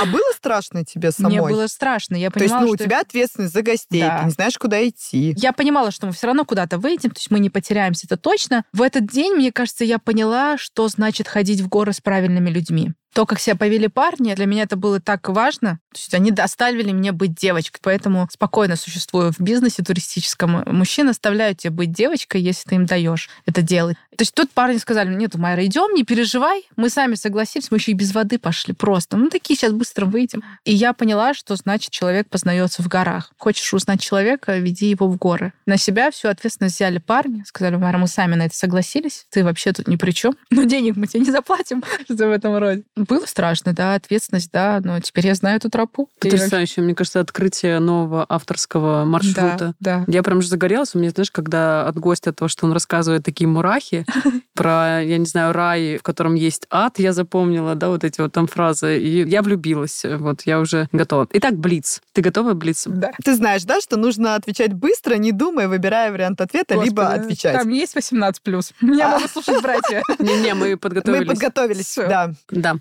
А 0.00 0.06
было 0.06 0.32
страшно 0.34 0.84
тебе 0.84 1.10
самой? 1.12 1.32
Мне 1.32 1.42
было 1.42 1.66
страшно. 1.66 2.16
Я 2.16 2.30
То 2.30 2.40
есть, 2.40 2.50
понимала, 2.52 2.66
ну, 2.66 2.72
у 2.72 2.76
тебя 2.76 3.00
ответственность 3.00 3.52
за 3.54 3.62
гостей, 3.62 4.02
ты 4.02 4.24
не 4.24 4.30
знаешь, 4.30 4.58
куда 4.58 4.86
идти. 4.86 5.34
Я 5.38 5.52
понимала, 5.52 5.90
что 5.90 6.06
мы 6.06 6.12
все 6.12 6.26
равно 6.26 6.44
куда-то 6.44 6.78
выйдем, 6.78 7.10
то 7.10 7.18
есть 7.18 7.30
мы 7.30 7.38
не 7.38 7.50
потеряемся, 7.50 8.06
это 8.06 8.16
точно. 8.16 8.64
В 8.72 8.82
этот 8.82 9.06
день, 9.06 9.34
мне 9.34 9.52
кажется, 9.52 9.84
я 9.84 9.98
поняла, 9.98 10.58
что 10.58 10.88
значит 10.88 11.28
ходить 11.28 11.60
в 11.60 11.68
горы 11.68 11.92
с 11.92 12.00
правильными 12.00 12.50
людьми. 12.50 12.92
То, 13.16 13.24
как 13.24 13.40
себя 13.40 13.56
повели 13.56 13.88
парни, 13.88 14.34
для 14.34 14.44
меня 14.44 14.64
это 14.64 14.76
было 14.76 15.00
так 15.00 15.26
важно. 15.30 15.80
То 15.94 15.98
есть 15.98 16.12
они 16.12 16.32
оставили 16.32 16.92
мне 16.92 17.12
быть 17.12 17.34
девочкой, 17.34 17.80
поэтому 17.82 18.28
спокойно 18.30 18.76
существую 18.76 19.32
в 19.32 19.40
бизнесе 19.40 19.82
туристическом. 19.82 20.62
Мужчины 20.66 21.08
оставляют 21.08 21.56
тебя 21.56 21.70
быть 21.70 21.92
девочкой, 21.92 22.42
если 22.42 22.68
ты 22.68 22.74
им 22.74 22.84
даешь 22.84 23.30
это 23.46 23.62
делать. 23.62 23.96
То 24.16 24.22
есть 24.22 24.34
тут 24.34 24.50
парни 24.50 24.78
сказали, 24.78 25.14
нет, 25.14 25.34
Майра, 25.34 25.64
идем, 25.64 25.94
не 25.94 26.04
переживай. 26.04 26.66
Мы 26.76 26.88
сами 26.88 27.14
согласились, 27.14 27.70
мы 27.70 27.78
еще 27.78 27.92
и 27.92 27.94
без 27.94 28.14
воды 28.14 28.38
пошли 28.38 28.74
просто. 28.74 29.16
Мы 29.16 29.28
такие, 29.30 29.56
сейчас 29.56 29.72
быстро 29.72 30.06
выйдем. 30.06 30.42
И 30.64 30.74
я 30.74 30.92
поняла, 30.92 31.34
что 31.34 31.56
значит 31.56 31.90
человек 31.90 32.28
познается 32.28 32.82
в 32.82 32.88
горах. 32.88 33.32
Хочешь 33.38 33.72
узнать 33.74 34.00
человека, 34.00 34.58
веди 34.58 34.88
его 34.88 35.08
в 35.08 35.16
горы. 35.16 35.52
На 35.66 35.76
себя 35.76 36.10
всю 36.10 36.28
ответственность 36.28 36.76
взяли 36.76 36.98
парни, 36.98 37.44
сказали, 37.46 37.76
Майра, 37.76 37.98
мы 37.98 38.08
сами 38.08 38.34
на 38.34 38.46
это 38.46 38.56
согласились, 38.56 39.26
ты 39.30 39.44
вообще 39.44 39.72
тут 39.72 39.88
ни 39.88 39.96
при 39.96 40.12
чем, 40.12 40.34
но 40.50 40.64
денег 40.64 40.96
мы 40.96 41.06
тебе 41.06 41.20
не 41.20 41.30
заплатим, 41.30 41.82
что 42.04 42.28
в 42.28 42.30
этом 42.30 42.56
роде. 42.56 42.84
Было 43.08 43.26
страшно, 43.26 43.72
да, 43.72 43.94
ответственность, 43.94 44.50
да, 44.52 44.80
но 44.82 44.98
теперь 45.00 45.26
я 45.26 45.34
знаю 45.34 45.56
эту 45.56 45.70
тропу. 45.70 46.08
Потрясающе. 46.20 46.80
Мне 46.82 46.94
кажется, 46.94 47.20
открытие 47.20 47.78
нового 47.78 48.24
авторского 48.28 49.04
маршрута. 49.04 49.74
Да, 49.80 50.04
да. 50.04 50.12
Я 50.12 50.22
прям 50.22 50.42
же 50.42 50.48
загорелась. 50.48 50.94
У 50.94 50.98
меня, 50.98 51.10
знаешь, 51.10 51.30
когда 51.30 51.86
от 51.86 51.96
гостя 51.98 52.32
то, 52.32 52.48
что 52.48 52.66
он 52.66 52.72
рассказывает 52.72 53.24
такие 53.24 53.46
мурахи 53.48 54.04
про, 54.54 55.02
я 55.02 55.18
не 55.18 55.26
знаю, 55.26 55.52
рай, 55.52 55.98
в 55.98 56.02
котором 56.02 56.34
есть 56.34 56.66
ад, 56.70 56.98
я 56.98 57.12
запомнила, 57.12 57.74
да, 57.74 57.88
вот 57.88 58.04
эти 58.04 58.20
вот 58.20 58.32
там 58.32 58.46
фразы. 58.46 58.98
И 58.98 59.28
я 59.28 59.42
влюбилась. 59.42 60.04
Вот, 60.04 60.42
я 60.42 60.60
уже 60.60 60.88
готова. 60.92 61.28
Итак, 61.32 61.54
Блиц. 61.56 62.00
Ты 62.12 62.22
готова, 62.22 62.54
Блиц? 62.54 62.84
Да. 62.86 63.12
Ты 63.24 63.34
знаешь, 63.34 63.64
да, 63.64 63.80
что 63.80 63.96
нужно 63.96 64.34
отвечать 64.34 64.72
быстро, 64.72 65.14
не 65.16 65.32
думая, 65.32 65.68
выбирая 65.68 66.10
вариант 66.12 66.40
ответа, 66.40 66.74
либо 66.74 67.02
Господи, 67.02 67.20
отвечать. 67.20 67.58
Там 67.58 67.68
есть 67.70 67.94
18 67.94 68.42
плюс. 68.42 68.72
Меня 68.80 69.08
А. 69.08 69.10
могут 69.16 69.30
слушать 69.30 69.62
братья. 69.62 70.02
Не-не, 70.18 70.54
мы 70.54 70.76
подготовились. 70.76 71.26
Мы 71.26 71.34
подготовились, 71.34 71.94
да. 71.96 72.32
Да. 72.50 72.76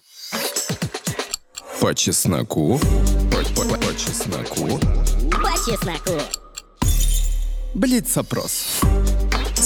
По 1.79 1.93
чесноку. 1.93 2.79
По, 3.31 3.37
по- 3.55 3.67
по- 3.69 3.77
по 3.77 3.93
чесноку. 3.95 4.79
По 5.31 5.51
чесноку. 5.65 6.21
Блиц-опрос. 7.75 8.79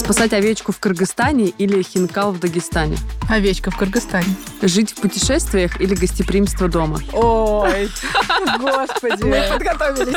Спасать 0.00 0.32
овечку 0.32 0.72
в 0.72 0.80
Кыргызстане 0.80 1.52
или 1.58 1.82
хинкал 1.82 2.32
в 2.32 2.40
Дагестане? 2.40 2.96
Овечка 3.28 3.70
в 3.70 3.76
Кыргызстане. 3.76 4.34
Жить 4.62 4.92
в 4.92 5.00
путешествиях 5.02 5.78
или 5.80 5.94
гостеприимство 5.94 6.68
дома? 6.68 6.98
Ой, 7.12 7.88
господи. 8.58 9.50
Подготовились. 9.52 10.16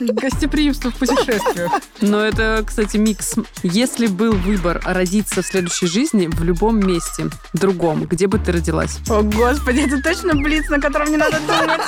Гостеприимство 0.00 0.90
в 0.90 0.94
путешествиях. 0.94 1.72
Но 2.00 2.20
это, 2.24 2.62
кстати, 2.64 2.96
микс. 2.98 3.34
Если 3.64 4.06
был 4.06 4.32
выбор 4.32 4.80
родиться 4.84 5.42
в 5.42 5.46
следующей 5.46 5.86
жизни 5.88 6.28
в 6.28 6.42
любом 6.44 6.78
месте, 6.78 7.26
другом, 7.52 8.04
где 8.04 8.28
бы 8.28 8.38
ты 8.38 8.52
родилась? 8.52 8.98
О, 9.10 9.22
господи, 9.22 9.80
это 9.80 10.00
точно 10.02 10.34
блиц, 10.34 10.68
на 10.70 10.80
котором 10.80 11.10
не 11.10 11.16
надо 11.16 11.38
думать. 11.40 11.80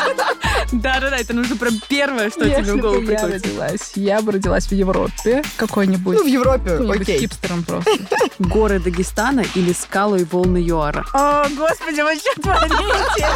Да-да-да, 0.73 1.17
это 1.19 1.33
нужно 1.35 1.57
прям 1.57 1.75
первое, 1.89 2.31
что 2.31 2.45
тебе 2.45 2.75
в 2.75 2.79
голову 2.79 3.01
бы 3.01 3.13
я 3.13 3.19
приходит. 3.19 3.47
родилась, 3.47 3.93
я 3.95 4.21
бы 4.21 4.33
родилась 4.33 4.67
в 4.67 4.73
Европе 4.73 5.43
какой-нибудь. 5.57 6.19
Ну, 6.19 6.25
в 6.25 6.27
Европе, 6.27 6.71
Какой-нибудь 6.71 7.12
окей. 7.15 7.21
хипстером 7.21 7.63
просто. 7.65 7.91
Горы 8.39 8.79
Дагестана 8.79 9.45
или 9.55 9.73
скалы 9.73 10.21
и 10.21 10.25
волны 10.25 10.59
ЮАРа? 10.59 11.05
О, 11.13 11.45
господи, 11.51 12.01
вы 12.01 12.17
что 12.17 12.41
творите? 12.41 13.29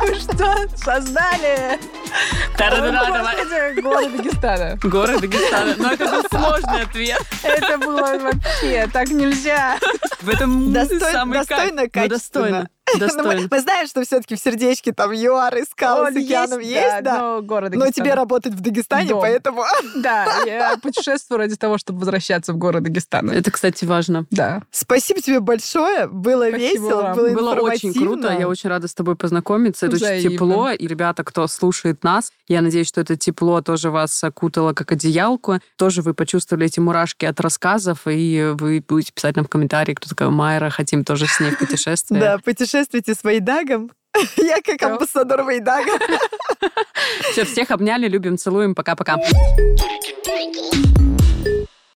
Вы 0.00 0.14
что 0.14 0.68
создали? 0.76 1.78
Горы 3.80 4.08
Дагестана. 4.10 4.78
Горы 4.82 5.18
Дагестана. 5.20 5.74
Но 5.78 5.92
это 5.92 6.04
был 6.06 6.22
сложный 6.30 6.82
ответ. 6.82 7.22
Это 7.42 7.78
было 7.78 8.18
вообще, 8.18 8.88
так 8.92 9.08
нельзя. 9.10 9.78
В 10.20 10.28
этом 10.28 10.72
Достой- 10.72 11.12
самый 11.12 11.38
достойно, 11.38 11.88
кайф. 11.88 12.10
Ну, 12.10 12.10
качественно. 12.10 12.68
Ну, 12.98 13.24
мы, 13.24 13.48
мы 13.50 13.60
знаем, 13.60 13.86
что 13.86 14.02
все-таки 14.04 14.36
в 14.36 14.40
сердечке 14.40 14.92
там 14.92 15.12
ЮАР 15.12 15.58
и 15.58 15.62
скалы 15.64 16.08
Он 16.08 16.14
с 16.14 16.16
океаном 16.16 16.60
есть, 16.60 17.02
да. 17.02 17.18
но 17.18 17.42
горы 17.42 17.70
Но 17.70 17.90
тебе 17.90 18.14
работать 18.14 18.54
в 18.54 18.60
Дагестане, 18.60 19.10
Дом. 19.10 19.20
поэтому... 19.20 19.64
Да, 19.96 20.42
я 20.46 20.76
путешествую 20.80 21.38
ради 21.38 21.56
того, 21.56 21.78
чтобы 21.78 22.00
возвращаться 22.00 22.52
в 22.52 22.56
горы 22.56 22.80
Дагестана. 22.80 23.32
Это, 23.32 23.50
кстати, 23.50 23.84
важно. 23.84 24.26
Да. 24.30 24.62
Спасибо 24.70 25.20
тебе 25.20 25.40
большое. 25.40 26.06
Было 26.06 26.48
Спасибо 26.48 26.58
весело, 26.58 27.02
вам. 27.02 27.16
было 27.16 27.28
Было 27.30 27.54
очень 27.54 27.92
круто. 27.92 28.36
Я 28.38 28.48
очень 28.48 28.70
рада 28.70 28.88
с 28.88 28.94
тобой 28.94 29.16
познакомиться. 29.16 29.86
Это 29.86 29.96
очень 29.96 30.30
тепло. 30.30 30.70
И 30.70 30.86
ребята, 30.86 31.24
кто 31.24 31.46
слушает 31.46 32.04
нас, 32.04 32.32
я 32.48 32.62
надеюсь, 32.62 32.88
что 32.88 33.00
это 33.00 33.16
тепло 33.16 33.60
тоже 33.60 33.90
вас 33.90 34.22
окутало 34.24 34.72
как 34.72 34.92
одеялку. 34.92 35.60
Тоже 35.76 36.02
вы 36.02 36.14
почувствовали 36.14 36.66
эти 36.66 36.80
мурашки 36.80 37.24
от 37.24 37.40
рассказов, 37.40 38.00
и 38.06 38.52
вы 38.54 38.82
будете 38.86 39.12
писать 39.12 39.36
нам 39.36 39.44
в 39.44 39.48
комментарии, 39.48 39.94
кто 39.94 40.08
такая 40.08 40.30
Майра, 40.30 40.70
хотим 40.70 41.04
тоже 41.04 41.26
с 41.26 41.40
ней 41.40 41.52
путешествие. 41.52 42.20
Да, 42.20 42.38
путешествуйте 42.80 43.14
с 43.14 43.24
Вейдагом. 43.24 43.90
Я 44.36 44.60
как 44.62 44.82
амбассадор 44.82 45.48
Вейдага. 45.48 45.92
Все, 47.32 47.44
всех 47.44 47.70
обняли, 47.70 48.08
любим, 48.08 48.38
целуем. 48.38 48.74
Пока-пока. 48.74 49.18